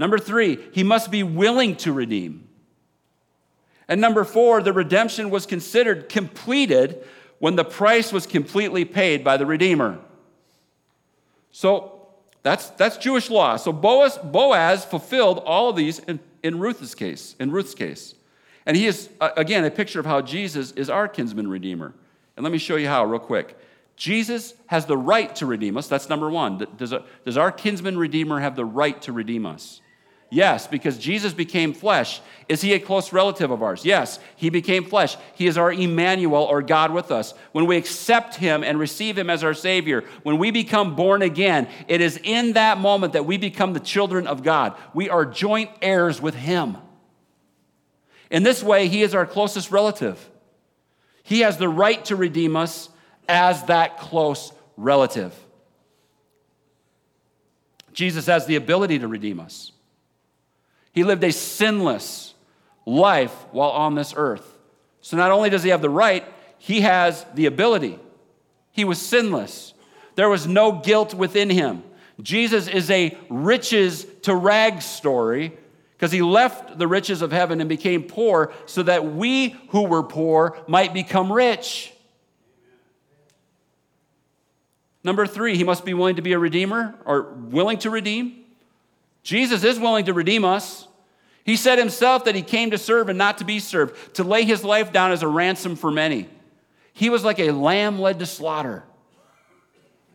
Number 0.01 0.17
three, 0.17 0.57
he 0.71 0.81
must 0.81 1.11
be 1.11 1.21
willing 1.21 1.75
to 1.75 1.93
redeem. 1.93 2.47
And 3.87 4.01
number 4.01 4.23
four, 4.23 4.63
the 4.63 4.73
redemption 4.73 5.29
was 5.29 5.45
considered 5.45 6.09
completed 6.09 7.05
when 7.37 7.55
the 7.55 7.63
price 7.63 8.11
was 8.11 8.25
completely 8.25 8.83
paid 8.83 9.23
by 9.23 9.37
the 9.37 9.45
Redeemer. 9.45 9.99
So 11.51 12.07
that's, 12.41 12.71
that's 12.71 12.97
Jewish 12.97 13.29
law. 13.29 13.57
So 13.57 13.71
Boaz, 13.71 14.17
Boaz 14.17 14.83
fulfilled 14.85 15.37
all 15.45 15.69
of 15.69 15.75
these 15.75 15.99
in, 15.99 16.19
in 16.41 16.57
Ruth's 16.57 16.95
case, 16.95 17.35
in 17.39 17.51
Ruth's 17.51 17.75
case. 17.75 18.15
And 18.65 18.75
he 18.75 18.87
is, 18.87 19.07
uh, 19.19 19.29
again, 19.37 19.65
a 19.65 19.69
picture 19.69 19.99
of 19.99 20.07
how 20.07 20.23
Jesus 20.23 20.71
is 20.71 20.89
our 20.89 21.07
kinsman 21.07 21.47
redeemer. 21.47 21.93
And 22.35 22.43
let 22.43 22.51
me 22.51 22.57
show 22.57 22.75
you 22.75 22.87
how, 22.87 23.05
real 23.05 23.19
quick. 23.19 23.55
Jesus 23.95 24.55
has 24.65 24.87
the 24.87 24.97
right 24.97 25.35
to 25.35 25.45
redeem 25.45 25.77
us. 25.77 25.87
That's 25.87 26.09
number 26.09 26.31
one. 26.31 26.65
Does, 26.75 26.91
does 27.23 27.37
our 27.37 27.51
kinsman 27.51 27.99
redeemer 27.99 28.39
have 28.39 28.55
the 28.55 28.65
right 28.65 28.99
to 29.03 29.11
redeem 29.11 29.45
us? 29.45 29.79
Yes, 30.33 30.65
because 30.65 30.97
Jesus 30.97 31.33
became 31.33 31.73
flesh. 31.73 32.21
Is 32.47 32.61
he 32.61 32.71
a 32.71 32.79
close 32.79 33.11
relative 33.11 33.51
of 33.51 33.61
ours? 33.61 33.83
Yes, 33.83 34.17
he 34.37 34.49
became 34.49 34.85
flesh. 34.85 35.17
He 35.35 35.45
is 35.45 35.57
our 35.57 35.73
Emmanuel 35.73 36.43
or 36.43 36.61
God 36.61 36.93
with 36.93 37.11
us. 37.11 37.33
When 37.51 37.65
we 37.65 37.75
accept 37.75 38.35
him 38.35 38.63
and 38.63 38.79
receive 38.79 39.17
him 39.17 39.29
as 39.29 39.43
our 39.43 39.53
Savior, 39.53 40.05
when 40.23 40.37
we 40.37 40.49
become 40.49 40.95
born 40.95 41.21
again, 41.21 41.67
it 41.89 41.99
is 41.99 42.17
in 42.23 42.53
that 42.53 42.77
moment 42.77 43.11
that 43.11 43.25
we 43.25 43.35
become 43.35 43.73
the 43.73 43.81
children 43.81 44.25
of 44.25 44.41
God. 44.41 44.73
We 44.93 45.09
are 45.09 45.25
joint 45.25 45.69
heirs 45.81 46.21
with 46.21 46.35
him. 46.35 46.77
In 48.29 48.43
this 48.43 48.63
way, 48.63 48.87
he 48.87 49.01
is 49.01 49.13
our 49.13 49.25
closest 49.25 49.69
relative. 49.69 50.29
He 51.23 51.41
has 51.41 51.57
the 51.57 51.67
right 51.67 52.03
to 52.05 52.15
redeem 52.15 52.55
us 52.55 52.87
as 53.27 53.65
that 53.65 53.99
close 53.99 54.53
relative. 54.77 55.35
Jesus 57.91 58.27
has 58.27 58.45
the 58.45 58.55
ability 58.55 58.99
to 58.99 59.09
redeem 59.09 59.41
us. 59.41 59.73
He 60.93 61.03
lived 61.03 61.23
a 61.23 61.31
sinless 61.31 62.33
life 62.85 63.33
while 63.51 63.69
on 63.69 63.95
this 63.95 64.13
earth. 64.15 64.57
So 65.01 65.17
not 65.17 65.31
only 65.31 65.49
does 65.49 65.63
he 65.63 65.69
have 65.69 65.81
the 65.81 65.89
right, 65.89 66.25
he 66.57 66.81
has 66.81 67.25
the 67.33 67.45
ability. 67.45 67.99
He 68.71 68.83
was 68.85 69.01
sinless, 69.01 69.73
there 70.15 70.29
was 70.29 70.47
no 70.47 70.73
guilt 70.73 71.13
within 71.13 71.49
him. 71.49 71.83
Jesus 72.21 72.67
is 72.67 72.91
a 72.91 73.17
riches 73.29 74.05
to 74.23 74.35
rags 74.35 74.85
story 74.85 75.57
because 75.93 76.11
he 76.11 76.21
left 76.21 76.77
the 76.77 76.87
riches 76.87 77.21
of 77.21 77.31
heaven 77.31 77.59
and 77.61 77.69
became 77.69 78.03
poor 78.03 78.53
so 78.65 78.83
that 78.83 79.05
we 79.05 79.49
who 79.69 79.83
were 79.83 80.03
poor 80.03 80.57
might 80.67 80.93
become 80.93 81.31
rich. 81.31 81.91
Number 85.03 85.25
three, 85.25 85.57
he 85.57 85.63
must 85.63 85.83
be 85.83 85.93
willing 85.93 86.17
to 86.17 86.21
be 86.21 86.33
a 86.33 86.39
redeemer 86.39 86.95
or 87.05 87.33
willing 87.33 87.79
to 87.79 87.89
redeem. 87.89 88.40
Jesus 89.23 89.63
is 89.63 89.79
willing 89.79 90.05
to 90.05 90.13
redeem 90.13 90.45
us. 90.45 90.87
He 91.43 91.55
said 91.55 91.79
himself 91.79 92.25
that 92.25 92.35
he 92.35 92.41
came 92.41 92.71
to 92.71 92.77
serve 92.77 93.09
and 93.09 93.17
not 93.17 93.39
to 93.39 93.45
be 93.45 93.59
served, 93.59 94.15
to 94.15 94.23
lay 94.23 94.43
his 94.43 94.63
life 94.63 94.91
down 94.91 95.11
as 95.11 95.23
a 95.23 95.27
ransom 95.27 95.75
for 95.75 95.91
many. 95.91 96.29
He 96.93 97.09
was 97.09 97.23
like 97.23 97.39
a 97.39 97.51
lamb 97.51 97.99
led 97.99 98.19
to 98.19 98.25
slaughter, 98.25 98.83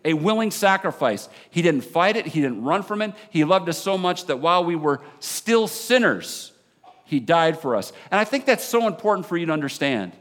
a 0.05 0.15
willing 0.15 0.51
sacrifice. 0.51 1.29
He 1.51 1.63
didn't 1.63 1.85
fight 1.85 2.17
it, 2.17 2.27
he 2.27 2.41
didn't 2.41 2.63
run 2.63 2.83
from 2.83 3.03
it. 3.03 3.13
He 3.31 3.45
loved 3.45 3.69
us 3.69 3.79
so 3.79 3.99
much 3.99 4.27
that 4.27 4.39
while 4.39 4.65
we 4.65 4.77
were 4.77 5.01
still 5.19 5.67
sinners, 5.67 6.53
he 7.05 7.19
died 7.19 7.59
for 7.59 7.75
us. 7.77 7.93
And 8.11 8.21
I 8.21 8.25
think 8.25 8.45
that's 8.45 8.65
so 8.65 8.87
important 8.87 9.27
for 9.27 9.37
you 9.37 9.47
to 9.47 9.53
understand. 9.53 10.13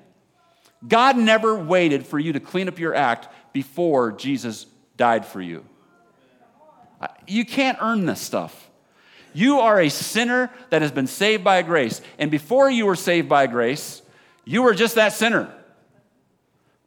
God 0.87 1.17
never 1.17 1.55
waited 1.57 2.05
for 2.05 2.19
you 2.19 2.33
to 2.33 2.39
clean 2.39 2.67
up 2.67 2.79
your 2.79 2.93
act 2.93 3.27
before 3.53 4.11
Jesus 4.11 4.65
died 4.97 5.25
for 5.25 5.41
you. 5.41 5.65
You 7.27 7.45
can't 7.45 7.77
earn 7.81 8.05
this 8.05 8.21
stuff. 8.21 8.69
You 9.35 9.59
are 9.59 9.81
a 9.81 9.89
sinner 9.89 10.49
that 10.69 10.81
has 10.81 10.93
been 10.93 11.07
saved 11.07 11.43
by 11.43 11.61
grace. 11.61 11.99
And 12.17 12.31
before 12.31 12.69
you 12.69 12.85
were 12.85 12.95
saved 12.95 13.27
by 13.27 13.47
grace, 13.47 14.01
you 14.45 14.63
were 14.63 14.73
just 14.73 14.95
that 14.95 15.11
sinner. 15.11 15.53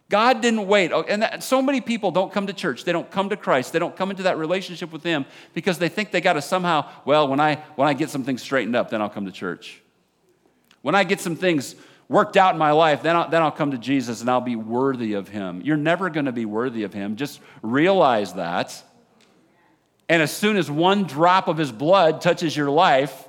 God 0.08 0.40
didn't 0.40 0.66
wait. 0.66 0.90
Oh, 0.90 1.02
and 1.02 1.20
that, 1.20 1.42
so 1.42 1.60
many 1.60 1.82
people 1.82 2.10
don't 2.10 2.32
come 2.32 2.46
to 2.46 2.54
church. 2.54 2.84
They 2.84 2.92
don't 2.92 3.10
come 3.10 3.28
to 3.28 3.36
Christ. 3.36 3.74
They 3.74 3.78
don't 3.78 3.94
come 3.94 4.10
into 4.10 4.22
that 4.22 4.38
relationship 4.38 4.90
with 4.90 5.02
Him 5.02 5.26
because 5.52 5.78
they 5.78 5.90
think 5.90 6.10
they 6.10 6.22
got 6.22 6.32
to 6.32 6.42
somehow, 6.42 6.88
well, 7.04 7.28
when 7.28 7.38
I, 7.38 7.56
when 7.76 7.86
I 7.86 7.92
get 7.92 8.08
some 8.08 8.24
things 8.24 8.40
straightened 8.40 8.74
up, 8.74 8.88
then 8.88 9.02
I'll 9.02 9.10
come 9.10 9.26
to 9.26 9.32
church. 9.32 9.82
When 10.80 10.94
I 10.94 11.04
get 11.04 11.20
some 11.20 11.36
things 11.36 11.74
worked 12.08 12.38
out 12.38 12.54
in 12.54 12.58
my 12.58 12.70
life, 12.70 13.02
then 13.02 13.14
I'll, 13.14 13.28
then 13.28 13.42
I'll 13.42 13.50
come 13.50 13.72
to 13.72 13.78
Jesus 13.78 14.22
and 14.22 14.30
I'll 14.30 14.40
be 14.40 14.56
worthy 14.56 15.12
of 15.12 15.28
Him. 15.28 15.60
You're 15.60 15.76
never 15.76 16.08
going 16.08 16.24
to 16.24 16.32
be 16.32 16.46
worthy 16.46 16.84
of 16.84 16.94
Him. 16.94 17.16
Just 17.16 17.40
realize 17.60 18.32
that. 18.32 18.82
And 20.08 20.22
as 20.22 20.34
soon 20.34 20.56
as 20.56 20.70
one 20.70 21.04
drop 21.04 21.48
of 21.48 21.56
his 21.56 21.70
blood 21.70 22.20
touches 22.20 22.56
your 22.56 22.70
life, 22.70 23.28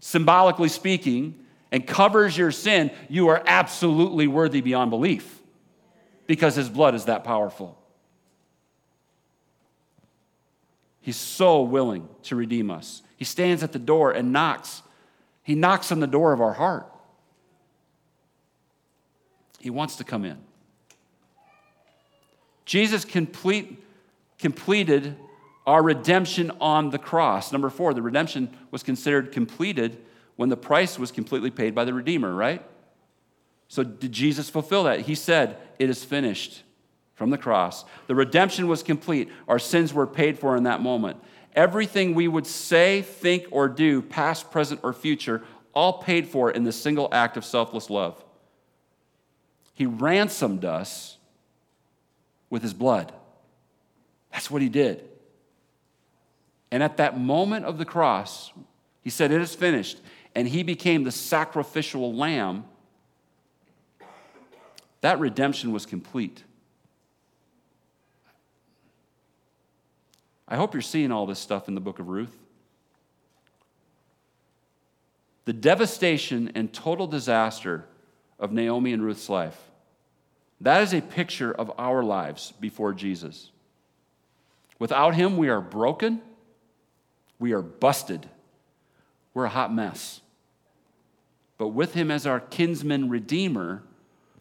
symbolically 0.00 0.68
speaking, 0.68 1.34
and 1.72 1.86
covers 1.86 2.36
your 2.36 2.50
sin, 2.50 2.90
you 3.08 3.28
are 3.28 3.42
absolutely 3.46 4.26
worthy 4.26 4.60
beyond 4.60 4.90
belief 4.90 5.40
because 6.26 6.54
his 6.54 6.68
blood 6.68 6.94
is 6.94 7.06
that 7.06 7.24
powerful. 7.24 7.78
He's 11.00 11.16
so 11.16 11.62
willing 11.62 12.08
to 12.24 12.36
redeem 12.36 12.70
us. 12.70 13.02
He 13.16 13.24
stands 13.24 13.62
at 13.62 13.72
the 13.72 13.78
door 13.78 14.12
and 14.12 14.32
knocks. 14.32 14.82
He 15.42 15.54
knocks 15.54 15.90
on 15.90 16.00
the 16.00 16.06
door 16.06 16.32
of 16.32 16.40
our 16.40 16.52
heart. 16.52 16.86
He 19.58 19.70
wants 19.70 19.96
to 19.96 20.04
come 20.04 20.24
in. 20.24 20.38
Jesus 22.64 23.04
complete, 23.04 23.82
completed 24.38 25.16
our 25.70 25.84
redemption 25.84 26.50
on 26.60 26.90
the 26.90 26.98
cross. 26.98 27.52
Number 27.52 27.70
four, 27.70 27.94
the 27.94 28.02
redemption 28.02 28.50
was 28.72 28.82
considered 28.82 29.30
completed 29.30 30.02
when 30.34 30.48
the 30.48 30.56
price 30.56 30.98
was 30.98 31.12
completely 31.12 31.50
paid 31.52 31.76
by 31.76 31.84
the 31.84 31.94
Redeemer, 31.94 32.34
right? 32.34 32.60
So, 33.68 33.84
did 33.84 34.10
Jesus 34.10 34.50
fulfill 34.50 34.82
that? 34.84 35.02
He 35.02 35.14
said, 35.14 35.58
It 35.78 35.88
is 35.88 36.02
finished 36.02 36.64
from 37.14 37.30
the 37.30 37.38
cross. 37.38 37.84
The 38.08 38.16
redemption 38.16 38.66
was 38.66 38.82
complete. 38.82 39.30
Our 39.46 39.60
sins 39.60 39.94
were 39.94 40.08
paid 40.08 40.40
for 40.40 40.56
in 40.56 40.64
that 40.64 40.80
moment. 40.80 41.22
Everything 41.54 42.16
we 42.16 42.26
would 42.26 42.48
say, 42.48 43.02
think, 43.02 43.46
or 43.52 43.68
do, 43.68 44.02
past, 44.02 44.50
present, 44.50 44.80
or 44.82 44.92
future, 44.92 45.44
all 45.72 46.02
paid 46.02 46.26
for 46.26 46.50
in 46.50 46.64
the 46.64 46.72
single 46.72 47.08
act 47.12 47.36
of 47.36 47.44
selfless 47.44 47.88
love. 47.88 48.24
He 49.74 49.86
ransomed 49.86 50.64
us 50.64 51.16
with 52.48 52.62
his 52.62 52.74
blood. 52.74 53.12
That's 54.32 54.50
what 54.50 54.62
he 54.62 54.68
did. 54.68 55.06
And 56.70 56.82
at 56.82 56.96
that 56.98 57.18
moment 57.18 57.64
of 57.64 57.78
the 57.78 57.84
cross, 57.84 58.52
he 59.02 59.10
said, 59.10 59.32
It 59.32 59.40
is 59.40 59.54
finished. 59.54 60.00
And 60.34 60.46
he 60.46 60.62
became 60.62 61.04
the 61.04 61.10
sacrificial 61.10 62.14
lamb. 62.14 62.64
That 65.00 65.18
redemption 65.18 65.72
was 65.72 65.86
complete. 65.86 66.44
I 70.46 70.56
hope 70.56 70.74
you're 70.74 70.82
seeing 70.82 71.12
all 71.12 71.26
this 71.26 71.38
stuff 71.38 71.68
in 71.68 71.74
the 71.74 71.80
book 71.80 71.98
of 71.98 72.08
Ruth. 72.08 72.36
The 75.44 75.52
devastation 75.52 76.52
and 76.54 76.72
total 76.72 77.06
disaster 77.06 77.86
of 78.38 78.52
Naomi 78.52 78.92
and 78.92 79.02
Ruth's 79.02 79.28
life. 79.28 79.58
That 80.60 80.82
is 80.82 80.92
a 80.92 81.00
picture 81.00 81.52
of 81.52 81.72
our 81.78 82.02
lives 82.02 82.52
before 82.60 82.92
Jesus. 82.92 83.50
Without 84.78 85.14
him, 85.14 85.36
we 85.36 85.48
are 85.48 85.60
broken, 85.60 86.20
we 87.40 87.52
are 87.52 87.62
busted, 87.62 88.28
we're 89.34 89.46
a 89.46 89.50
hot 89.50 89.74
mess. 89.74 90.20
But 91.58 91.68
with 91.68 91.94
him 91.94 92.10
as 92.10 92.26
our 92.26 92.40
kinsman 92.40 93.08
redeemer, 93.08 93.82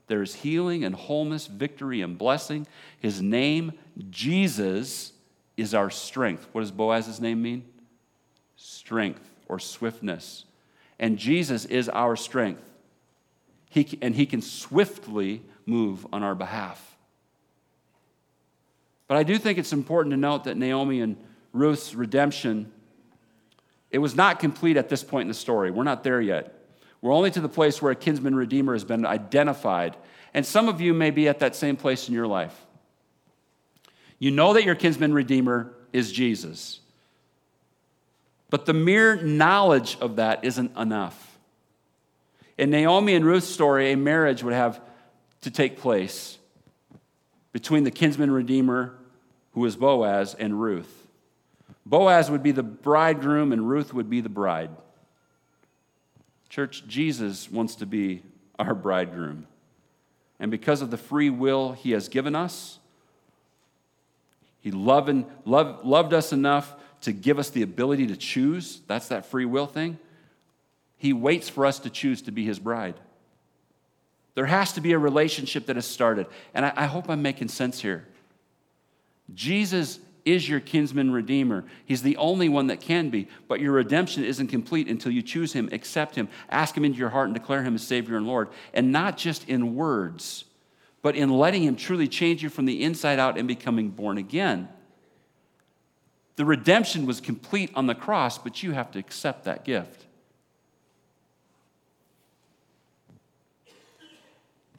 there 0.08 0.22
is 0.22 0.36
healing 0.36 0.84
and 0.84 0.95
wholeness, 0.95 1.47
victory 1.47 2.02
and 2.02 2.18
blessing. 2.18 2.66
His 3.00 3.22
name, 3.22 3.74
Jesus, 4.10 5.14
is 5.58 5.74
our 5.74 5.89
strength. 5.89 6.47
What 6.52 6.62
does 6.62 6.72
Boaz's 6.72 7.20
name 7.20 7.41
mean? 7.41 7.64
Strength 8.56 9.28
or 9.47 9.60
swiftness. 9.60 10.45
And 10.97 11.18
Jesus 11.18 11.66
is 11.66 11.89
our 11.89 12.16
strength. 12.16 12.64
He, 13.70 14.00
and 14.02 14.16
he 14.16 14.26
can 14.26 14.41
swiftly 14.41 15.41
move 15.66 16.08
on 16.12 16.24
our 16.24 16.36
behalf. 16.36 16.97
But 19.08 19.18
I 19.18 19.24
do 19.24 19.38
think 19.38 19.58
it's 19.58 19.74
important 19.74 20.14
to 20.14 20.18
note 20.18 20.45
that 20.45 20.58
Naomi 20.58 21.02
and 21.02 21.18
Ruth's 21.52 21.93
redemption, 21.95 22.72
it 23.91 23.97
was 23.97 24.15
not 24.15 24.39
complete 24.39 24.77
at 24.77 24.89
this 24.89 25.03
point 25.03 25.23
in 25.23 25.27
the 25.27 25.33
story. 25.33 25.71
We're 25.71 25.83
not 25.83 26.03
there 26.03 26.21
yet. 26.21 26.53
We're 27.01 27.13
only 27.13 27.31
to 27.31 27.41
the 27.41 27.49
place 27.49 27.81
where 27.81 27.91
a 27.91 27.95
kinsman 27.95 28.35
redeemer 28.35 28.73
has 28.73 28.83
been 28.83 29.05
identified. 29.05 29.95
And 30.33 30.45
some 30.45 30.69
of 30.69 30.81
you 30.81 30.93
may 30.93 31.11
be 31.11 31.27
at 31.27 31.39
that 31.39 31.55
same 31.55 31.75
place 31.75 32.07
in 32.07 32.13
your 32.13 32.27
life. 32.27 32.55
You 34.19 34.31
know 34.31 34.53
that 34.53 34.65
your 34.65 34.75
kinsman 34.75 35.13
redeemer 35.13 35.73
is 35.93 36.11
Jesus. 36.11 36.81
But 38.49 38.65
the 38.65 38.73
mere 38.73 39.15
knowledge 39.15 39.97
of 40.01 40.17
that 40.17 40.43
isn't 40.43 40.77
enough. 40.77 41.37
In 42.57 42.69
Naomi 42.69 43.15
and 43.15 43.25
Ruth's 43.25 43.47
story, 43.47 43.91
a 43.91 43.97
marriage 43.97 44.43
would 44.43 44.53
have 44.53 44.81
to 45.41 45.51
take 45.51 45.77
place 45.77 46.37
between 47.53 47.85
the 47.85 47.91
kinsman 47.91 48.29
redeemer, 48.29 48.97
who 49.53 49.63
is 49.65 49.75
Boaz, 49.75 50.35
and 50.35 50.59
Ruth. 50.59 50.99
Boaz 51.89 52.29
would 52.29 52.43
be 52.43 52.51
the 52.51 52.63
bridegroom, 52.63 53.51
and 53.51 53.67
Ruth 53.67 53.93
would 53.93 54.09
be 54.09 54.21
the 54.21 54.29
bride. 54.29 54.69
Church, 56.47 56.85
Jesus 56.87 57.49
wants 57.49 57.75
to 57.75 57.87
be 57.87 58.21
our 58.59 58.75
bridegroom. 58.75 59.47
And 60.39 60.51
because 60.51 60.81
of 60.81 60.91
the 60.91 60.97
free 60.97 61.31
will 61.31 61.73
he 61.73 61.91
has 61.91 62.07
given 62.07 62.35
us, 62.35 62.77
he 64.61 64.71
loved, 64.71 65.25
loved 65.45 66.13
us 66.13 66.31
enough 66.31 66.75
to 67.01 67.11
give 67.11 67.39
us 67.39 67.49
the 67.49 67.63
ability 67.63 68.07
to 68.07 68.15
choose. 68.15 68.81
That's 68.87 69.07
that 69.07 69.25
free 69.25 69.45
will 69.45 69.67
thing. 69.67 69.97
He 70.97 71.13
waits 71.13 71.49
for 71.49 71.65
us 71.65 71.79
to 71.79 71.89
choose 71.89 72.21
to 72.23 72.31
be 72.31 72.45
his 72.45 72.59
bride. 72.59 72.95
There 74.35 74.45
has 74.45 74.73
to 74.73 74.81
be 74.81 74.91
a 74.91 74.99
relationship 74.99 75.65
that 75.67 75.75
has 75.75 75.87
started. 75.87 76.27
And 76.53 76.65
I, 76.65 76.73
I 76.75 76.85
hope 76.85 77.09
I'm 77.09 77.21
making 77.21 77.47
sense 77.47 77.81
here. 77.81 78.05
Jesus 79.33 79.99
is 80.26 80.47
your 80.47 80.59
kinsman 80.59 81.11
redeemer. 81.11 81.65
He's 81.86 82.01
the 82.01 82.17
only 82.17 82.49
one 82.49 82.67
that 82.67 82.82
can 82.82 83.09
be, 83.09 83.28
but 83.47 83.59
your 83.59 83.74
redemption 83.74 84.24
isn't 84.24 84.47
complete 84.47 84.88
until 84.88 85.11
you 85.11 85.22
choose 85.22 85.53
him, 85.53 85.70
accept 85.72 86.15
him, 86.15 86.30
ask 86.49 86.76
him 86.76 86.86
into 86.86 86.97
your 86.97 87.09
heart, 87.09 87.28
and 87.28 87.34
declare 87.34 87.63
him 87.63 87.76
as 87.76 87.86
Savior 87.86 88.17
and 88.17 88.28
Lord. 88.28 88.49
And 88.74 88.91
not 88.91 89.17
just 89.17 89.47
in 89.47 89.76
words, 89.76 90.45
but 91.01 91.15
in 91.15 91.30
letting 91.30 91.63
him 91.63 91.76
truly 91.76 92.07
change 92.07 92.43
you 92.43 92.49
from 92.49 92.65
the 92.65 92.84
inside 92.84 93.20
out 93.20 93.38
and 93.38 93.47
becoming 93.47 93.89
born 93.89 94.17
again. 94.17 94.67
The 96.36 96.45
redemption 96.45 97.05
was 97.05 97.20
complete 97.20 97.72
on 97.76 97.88
the 97.88 97.95
cross, 97.95 98.38
but 98.38 98.63
you 98.63 98.72
have 98.72 98.91
to 98.91 98.99
accept 98.99 99.43
that 99.45 99.65
gift. 99.65 100.05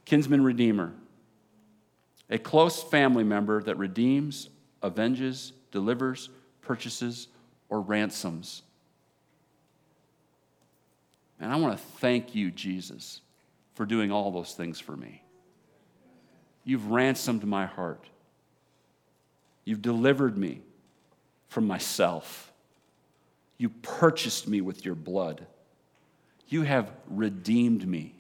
Kinsman 0.05 0.43
redeemer, 0.43 0.93
a 2.29 2.39
close 2.39 2.83
family 2.83 3.23
member 3.25 3.63
that 3.63 3.77
redeems, 3.77 4.49
avenges, 4.83 5.53
delivers, 5.71 6.31
purchases, 6.63 7.29
or 7.69 7.81
ransoms. 7.81 8.63
And 11.41 11.53
I 11.53 11.57
want 11.57 11.79
to 11.79 11.85
thank 11.99 12.35
you, 12.35 12.51
Jesus, 12.51 13.21
for 13.75 13.87
doing 13.87 14.13
all 14.13 14.31
those 14.31 14.53
things 14.53 14.79
for 14.79 14.97
me. 14.97 15.23
You've 16.65 16.91
ransomed 16.91 17.45
my 17.45 17.67
heart. 17.67 18.05
You've 19.65 19.83
delivered 19.83 20.37
me 20.37 20.61
from 21.49 21.67
myself. 21.67 22.53
You 23.57 23.69
purchased 23.69 24.47
me 24.49 24.61
with 24.61 24.85
your 24.85 24.95
blood. 24.95 25.47
You 26.49 26.63
have 26.63 26.91
redeemed 27.09 27.87
me. 27.87 28.15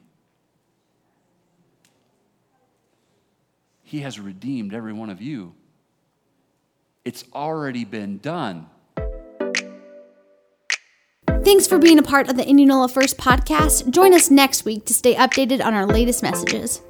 He 3.83 4.01
has 4.01 4.21
redeemed 4.21 4.73
every 4.73 4.93
one 4.93 5.11
of 5.11 5.21
you. 5.21 5.55
It's 7.11 7.25
already 7.35 7.85
been 7.85 8.19
done. 8.19 8.69
Thanks 11.43 11.67
for 11.67 11.77
being 11.77 11.99
a 11.99 12.05
part 12.05 12.29
of 12.29 12.37
the 12.37 12.47
Indianola 12.47 12.87
First 12.87 13.19
podcast. 13.19 13.91
Join 13.91 14.15
us 14.15 14.31
next 14.31 14.65
week 14.65 14.85
to 14.85 14.95
stay 14.95 15.17
updated 15.17 15.61
on 15.61 15.75
our 15.75 15.87
latest 15.87 16.23
messages. 16.23 16.83